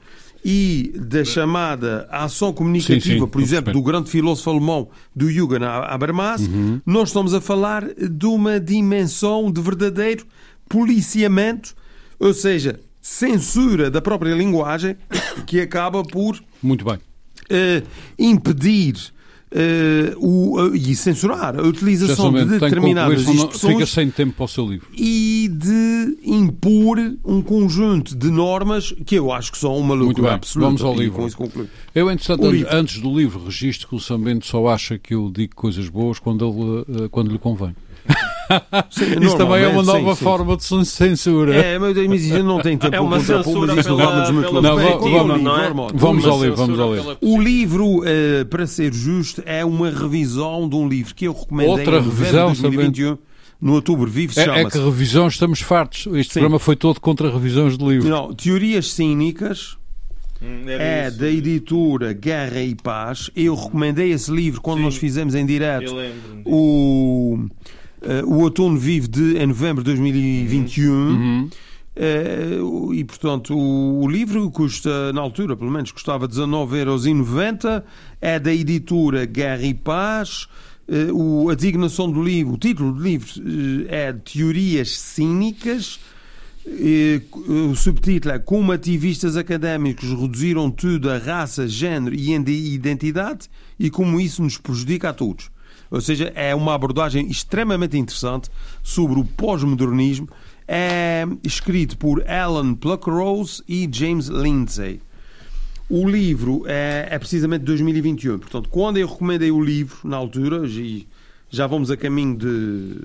e 0.44 0.92
da 0.96 1.24
chamada 1.24 2.08
ação 2.10 2.52
comunicativa, 2.52 3.00
Sim, 3.00 3.20
sim, 3.20 3.26
por 3.26 3.40
exemplo, 3.40 3.72
do 3.72 3.82
grande 3.82 4.10
filósofo 4.10 4.50
alemão 4.50 4.88
do 5.14 5.30
Jürgen 5.30 5.64
Habermas, 5.64 6.42
nós 6.84 7.10
estamos 7.10 7.32
a 7.32 7.40
falar 7.40 7.84
de 7.94 8.26
uma 8.26 8.58
dimensão 8.58 9.52
de 9.52 9.60
verdadeiro 9.60 10.26
policiamento, 10.68 11.74
ou 12.18 12.34
seja, 12.34 12.80
censura 13.02 13.90
da 13.90 14.00
própria 14.00 14.32
linguagem, 14.34 14.96
que 15.46 15.60
acaba 15.60 16.02
por 16.04 16.38
Muito 16.62 16.84
bem. 16.84 16.98
eh, 17.50 17.82
impedir 18.18 18.94
eh, 19.54 20.14
o, 20.16 20.70
e 20.74 20.94
censurar 20.94 21.58
a 21.58 21.62
utilização 21.62 22.32
de 22.32 22.44
determinadas 22.46 23.20
senão 23.22 23.32
fica 23.34 23.54
expressões 23.56 23.90
sem 23.90 24.10
tempo 24.10 24.34
para 24.34 24.44
o 24.44 24.48
seu 24.48 24.66
livro. 24.66 24.86
e 24.96 25.50
de 25.52 26.16
impor 26.24 26.96
um 27.24 27.42
conjunto 27.42 28.16
de 28.16 28.30
normas 28.30 28.94
que 29.04 29.16
eu 29.16 29.30
acho 29.32 29.50
que 29.52 29.58
são 29.58 29.76
uma 29.76 29.88
Muito 29.96 30.04
loucura 30.06 30.28
bem, 30.28 30.34
absoluta. 30.36 30.66
vamos 30.68 30.82
ao 30.82 30.94
E 30.94 30.98
livro. 31.04 31.28
Eu, 31.94 32.10
entretanto, 32.10 32.44
O 32.44 32.48
an- 32.48 32.52
livro. 32.52 32.68
antes 32.74 33.00
do 33.00 33.14
livro, 33.18 33.44
registro 33.44 33.88
que 33.88 33.94
o 33.96 34.00
Sambento 34.00 34.46
só 34.46 34.68
acha 34.68 34.96
que 34.98 35.12
eu 35.12 35.30
digo 35.30 35.54
coisas 35.56 35.88
boas 35.88 36.18
quando, 36.18 36.46
ele, 36.88 37.04
eh, 37.04 37.08
quando 37.10 37.30
lhe 37.32 37.38
convém. 37.38 37.74
Sim, 38.90 39.24
Isso 39.24 39.36
também 39.36 39.62
é 39.62 39.68
uma 39.68 39.82
nova 39.82 40.10
sim, 40.12 40.16
sim. 40.18 40.24
forma 40.24 40.56
de 40.56 40.64
censura. 40.84 41.54
É, 41.54 41.78
mas 41.78 41.96
mas 41.96 42.22
isso 42.24 42.42
não 42.42 42.60
tem 42.60 42.76
tempo 42.76 42.94
É 42.94 43.00
uma 43.00 43.16
para 43.18 43.20
censura 43.42 43.74
mas 43.74 43.86
isso 43.86 43.96
muito 44.32 44.52
longe. 44.52 44.62
Não, 44.68 44.76
vamos- 44.76 45.34
o 45.34 45.38
não 45.38 45.58
é? 45.60 45.72
Vamos 45.94 46.24
Uma 46.24 46.32
ao 46.34 46.42
livro, 46.42 46.56
vamos 46.56 46.76
censura 46.76 46.82
ao 46.82 46.94
livro. 46.94 47.18
O 47.20 47.40
livro, 47.40 48.02
eh, 48.04 48.44
para 48.44 48.66
ser 48.66 48.92
justo, 48.92 49.42
é 49.46 49.64
uma 49.64 49.90
revisão 49.90 50.68
de 50.68 50.76
um 50.76 50.88
livro 50.88 51.14
que 51.14 51.26
eu 51.26 51.32
recomendei 51.32 51.70
Outra 51.72 51.98
em 51.98 52.02
revisão, 52.02 52.52
de 52.52 52.62
2021, 52.62 53.18
no 53.60 53.74
outubro 53.74 54.10
vivo, 54.10 54.32
se 54.34 54.40
É, 54.40 54.60
é 54.62 54.64
que 54.68 54.78
revisão 54.78 55.28
estamos 55.28 55.60
fartos. 55.60 56.06
Este 56.14 56.34
Sim. 56.34 56.40
programa 56.40 56.58
foi 56.58 56.76
todo 56.76 57.00
contra 57.00 57.30
revisões 57.30 57.78
de 57.78 57.84
livros. 57.84 58.10
não, 58.10 58.34
Teorias 58.34 58.92
Cínicas, 58.92 59.76
é 60.66 61.10
da 61.10 61.28
editora 61.30 62.12
Guerra 62.12 62.60
e 62.60 62.74
Paz. 62.74 63.30
Eu 63.36 63.54
recomendei 63.54 64.10
esse 64.10 64.30
livro 64.32 64.60
quando 64.60 64.78
Sim. 64.78 64.84
nós 64.84 64.96
fizemos 64.96 65.34
em 65.36 65.46
direto 65.46 65.84
Eu 65.84 65.94
lembro-me 65.94 66.42
disso. 66.42 67.48
O, 68.04 68.10
eh, 68.10 68.22
o 68.24 68.40
Outono 68.40 68.78
Vivo 68.78 69.08
de 69.08 69.36
em 69.38 69.46
novembro 69.46 69.82
de 69.82 69.90
2021. 69.90 70.92
Uhum. 70.92 71.50
Eh, 71.94 72.58
e 72.94 73.04
portanto 73.04 73.54
o, 73.54 74.02
o 74.04 74.08
livro 74.08 74.50
custa, 74.50 75.12
na 75.12 75.20
altura 75.20 75.56
pelo 75.56 75.70
menos, 75.70 75.92
custava 75.92 76.26
19,90€, 76.28 77.82
é 78.20 78.38
da 78.38 78.52
editora 78.52 79.24
Guerra 79.26 79.62
e 79.64 79.74
Paz. 79.74 80.46
Eh, 80.88 81.12
o, 81.12 81.48
a 81.50 81.54
designação 81.54 82.10
do 82.10 82.22
livro, 82.22 82.54
o 82.54 82.58
título 82.58 82.92
do 82.92 83.02
livro 83.02 83.28
é 83.88 84.12
Teorias 84.12 84.90
Cínicas. 84.98 85.98
O 87.48 87.74
subtítulo 87.74 88.34
é 88.34 88.38
Como 88.38 88.70
ativistas 88.70 89.36
académicos 89.36 90.08
reduziram 90.10 90.70
tudo 90.70 91.10
a 91.10 91.18
raça, 91.18 91.66
género 91.66 92.14
e 92.14 92.32
ide- 92.32 92.52
identidade 92.74 93.48
e 93.78 93.90
como 93.90 94.20
isso 94.20 94.42
nos 94.42 94.58
prejudica 94.58 95.08
a 95.08 95.12
todos. 95.12 95.50
Ou 95.92 96.00
seja, 96.00 96.32
é 96.34 96.54
uma 96.54 96.74
abordagem 96.74 97.28
extremamente 97.28 97.98
interessante 97.98 98.48
sobre 98.82 99.20
o 99.20 99.24
pós-modernismo. 99.24 100.26
É 100.66 101.26
escrito 101.44 101.98
por 101.98 102.26
Alan 102.26 102.74
Pluckrose 102.74 103.62
e 103.68 103.86
James 103.92 104.28
Lindsay. 104.28 105.00
O 105.90 106.08
livro 106.08 106.64
é, 106.66 107.08
é 107.10 107.18
precisamente 107.18 107.60
de 107.60 107.66
2021. 107.66 108.38
Portanto, 108.38 108.70
quando 108.70 108.96
eu 108.96 109.06
recomendei 109.06 109.50
o 109.50 109.62
livro, 109.62 109.98
na 110.04 110.16
altura, 110.16 110.66
e 110.66 111.06
já 111.50 111.66
vamos 111.66 111.90
a 111.90 111.96
caminho 111.98 112.38
de. 112.38 112.96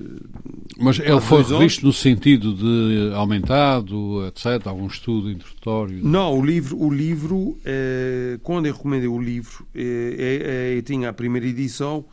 Mas 0.79 0.97
ele 0.99 1.19
foi 1.19 1.43
revisto 1.43 1.85
no 1.85 1.91
sentido 1.91 2.53
de 2.53 3.13
aumentado, 3.13 4.25
etc. 4.27 4.65
Algum 4.67 4.87
estudo 4.87 5.29
introdutório. 5.29 5.99
Não, 6.01 6.39
o 6.39 6.45
livro, 6.45 6.81
o 6.81 6.89
livro 6.89 7.57
eh, 7.65 8.39
quando 8.43 8.67
eu 8.67 8.73
recomendei 8.73 9.09
o 9.09 9.21
livro, 9.21 9.67
eh, 9.75 9.81
eh, 10.17 10.41
eh, 10.45 10.77
eu 10.77 10.81
tinha 10.83 11.09
a 11.09 11.13
primeira 11.13 11.45
edição, 11.45 12.05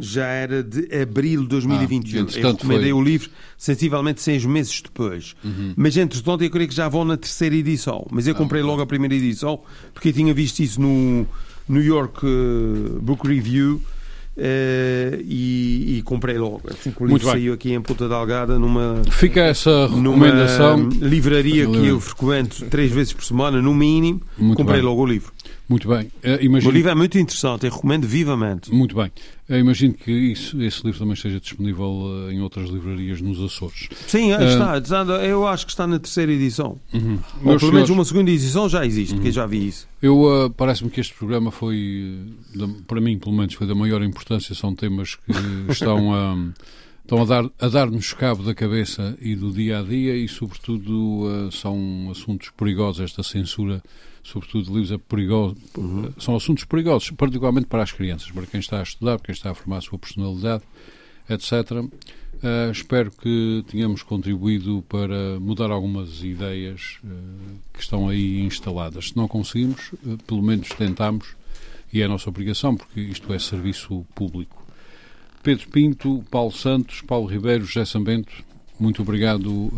já 0.00 0.26
era 0.26 0.62
de 0.62 0.94
abril 0.94 1.42
de 1.42 1.48
2021. 1.48 2.26
Ah, 2.26 2.38
eu 2.38 2.52
recomendei 2.52 2.90
foi- 2.90 3.00
o 3.00 3.02
livro 3.02 3.30
sensivelmente 3.56 4.20
seis 4.22 4.44
meses 4.44 4.80
depois. 4.82 5.34
Uhum. 5.44 5.72
Mas 5.76 5.96
entretanto 5.96 6.44
eu 6.44 6.50
creio 6.50 6.68
que 6.68 6.74
já 6.74 6.88
vão 6.88 7.04
na 7.04 7.16
terceira 7.16 7.54
edição. 7.56 8.06
Mas 8.10 8.26
eu 8.26 8.34
comprei 8.34 8.62
logo 8.62 8.80
a 8.82 8.86
primeira 8.86 9.14
edição 9.14 9.60
porque 9.92 10.08
eu 10.10 10.12
tinha 10.12 10.32
visto 10.32 10.60
isso 10.60 10.80
no 10.80 11.26
New 11.68 11.82
York 11.82 12.20
eh, 12.24 12.98
Book 13.00 13.26
Review. 13.26 13.82
eh, 14.40 15.18
e, 15.24 15.98
e 15.98 16.02
comprei 16.02 16.38
logo. 16.38 16.62
Assim 16.70 16.92
que 16.92 17.02
o 17.02 17.06
livro 17.06 17.24
saiu 17.26 17.52
aqui 17.54 17.72
em 17.72 17.80
Ponta 17.80 18.08
Delgada 18.08 18.56
numa, 18.58 19.02
Fica 19.10 19.40
essa 19.40 19.88
numa 19.88 20.26
recomendação. 20.26 20.88
livraria 21.00 21.66
que 21.66 21.86
eu 21.86 21.98
frequento 22.00 22.64
três 22.66 22.92
vezes 22.92 23.12
por 23.12 23.24
semana, 23.24 23.60
no 23.60 23.74
mínimo. 23.74 24.22
Muito 24.38 24.56
comprei 24.56 24.78
bem. 24.80 24.88
logo 24.88 25.02
o 25.02 25.06
livro. 25.06 25.32
Muito 25.68 25.86
bem. 25.88 26.10
Eh, 26.22 26.38
O 26.64 26.70
livro 26.70 26.90
é 26.90 26.94
muito 26.94 27.18
interessante, 27.18 27.66
eu 27.66 27.72
recomendo 27.72 28.06
vivamente. 28.06 28.72
Muito 28.72 28.96
bem. 28.96 29.12
Eu 29.48 29.58
imagino 29.58 29.92
que 29.94 30.10
isso, 30.10 30.60
esse 30.62 30.82
livro 30.84 30.98
também 30.98 31.14
esteja 31.14 31.38
disponível 31.38 32.26
eh, 32.28 32.32
em 32.34 32.40
outras 32.40 32.70
livrarias 32.70 33.20
nos 33.20 33.38
Açores. 33.40 33.88
Sim, 34.06 34.32
está, 34.32 34.78
está, 34.78 35.02
eu 35.24 35.46
acho 35.46 35.66
que 35.66 35.72
está 35.72 35.86
na 35.86 35.98
terceira 35.98 36.32
edição. 36.32 36.78
Uhum. 36.92 37.18
Ou 37.18 37.40
pelo 37.40 37.48
menos 37.50 37.62
senhores, 37.62 37.90
uma 37.90 38.04
segunda 38.04 38.30
edição 38.30 38.68
já 38.68 38.84
existe, 38.86 39.14
porque 39.14 39.28
eu 39.28 39.32
já 39.32 39.46
vi 39.46 39.68
isso. 39.68 39.86
Eu 40.00 40.46
eh, 40.46 40.50
parece-me 40.56 40.90
que 40.90 41.00
este 41.00 41.12
programa 41.14 41.50
foi, 41.50 42.18
eh, 42.58 42.66
para 42.86 43.00
mim, 43.00 43.18
pelo 43.18 43.34
menos, 43.36 43.52
foi 43.54 43.66
da 43.66 43.74
maior 43.74 44.02
importância. 44.02 44.54
São 44.54 44.74
temas 44.74 45.16
que 45.16 45.32
estão 45.70 46.14
a, 46.14 46.36
estão 47.02 47.22
a 47.22 47.24
dar 47.24 47.50
a 47.58 47.68
dar-nos 47.68 48.12
cabo 48.14 48.42
da 48.42 48.54
cabeça 48.54 49.16
e 49.20 49.34
do 49.34 49.50
dia 49.50 49.80
a 49.80 49.82
dia 49.82 50.16
e, 50.16 50.28
sobretudo, 50.28 51.26
eh, 51.30 51.50
são 51.52 52.08
assuntos 52.10 52.50
perigosos. 52.56 53.00
Esta 53.02 53.22
censura, 53.22 53.82
sobretudo 54.30 54.72
livros, 54.72 54.92
é 54.92 54.98
perigoso. 54.98 55.56
São 56.18 56.36
assuntos 56.36 56.64
perigosos, 56.64 57.10
particularmente 57.10 57.66
para 57.66 57.82
as 57.82 57.92
crianças, 57.92 58.30
para 58.30 58.46
quem 58.46 58.60
está 58.60 58.80
a 58.80 58.82
estudar, 58.82 59.18
para 59.18 59.26
quem 59.26 59.32
está 59.32 59.50
a 59.50 59.54
formar 59.54 59.78
a 59.78 59.80
sua 59.80 59.98
personalidade, 59.98 60.62
etc. 61.28 61.88
Eh, 62.42 62.70
espero 62.70 63.10
que 63.10 63.64
tenhamos 63.68 64.02
contribuído 64.02 64.84
para 64.88 65.40
mudar 65.40 65.70
algumas 65.70 66.22
ideias 66.22 66.98
eh, 67.04 67.08
que 67.72 67.80
estão 67.80 68.08
aí 68.08 68.40
instaladas. 68.40 69.08
Se 69.08 69.16
não 69.16 69.26
conseguimos, 69.26 69.90
eh, 70.06 70.16
pelo 70.26 70.42
menos 70.42 70.68
tentamos 70.68 71.36
e 71.92 72.00
é 72.00 72.04
a 72.04 72.08
nossa 72.08 72.28
obrigação, 72.28 72.76
porque 72.76 73.00
isto 73.00 73.32
é 73.32 73.38
serviço 73.38 74.04
público. 74.14 74.64
Pedro 75.42 75.68
Pinto, 75.68 76.24
Paulo 76.30 76.52
Santos, 76.52 77.00
Paulo 77.00 77.26
Ribeiro, 77.26 77.64
José 77.64 77.84
Sambento, 77.84 78.44
muito 78.78 79.02
obrigado 79.02 79.72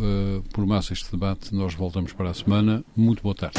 por 0.53 0.67
mais 0.67 0.91
este 0.91 1.11
debate. 1.11 1.55
Nós 1.55 1.73
voltamos 1.75 2.13
para 2.13 2.31
a 2.31 2.35
semana. 2.35 2.85
Muito 2.97 3.23
boa 3.23 3.35
tarde. 3.35 3.59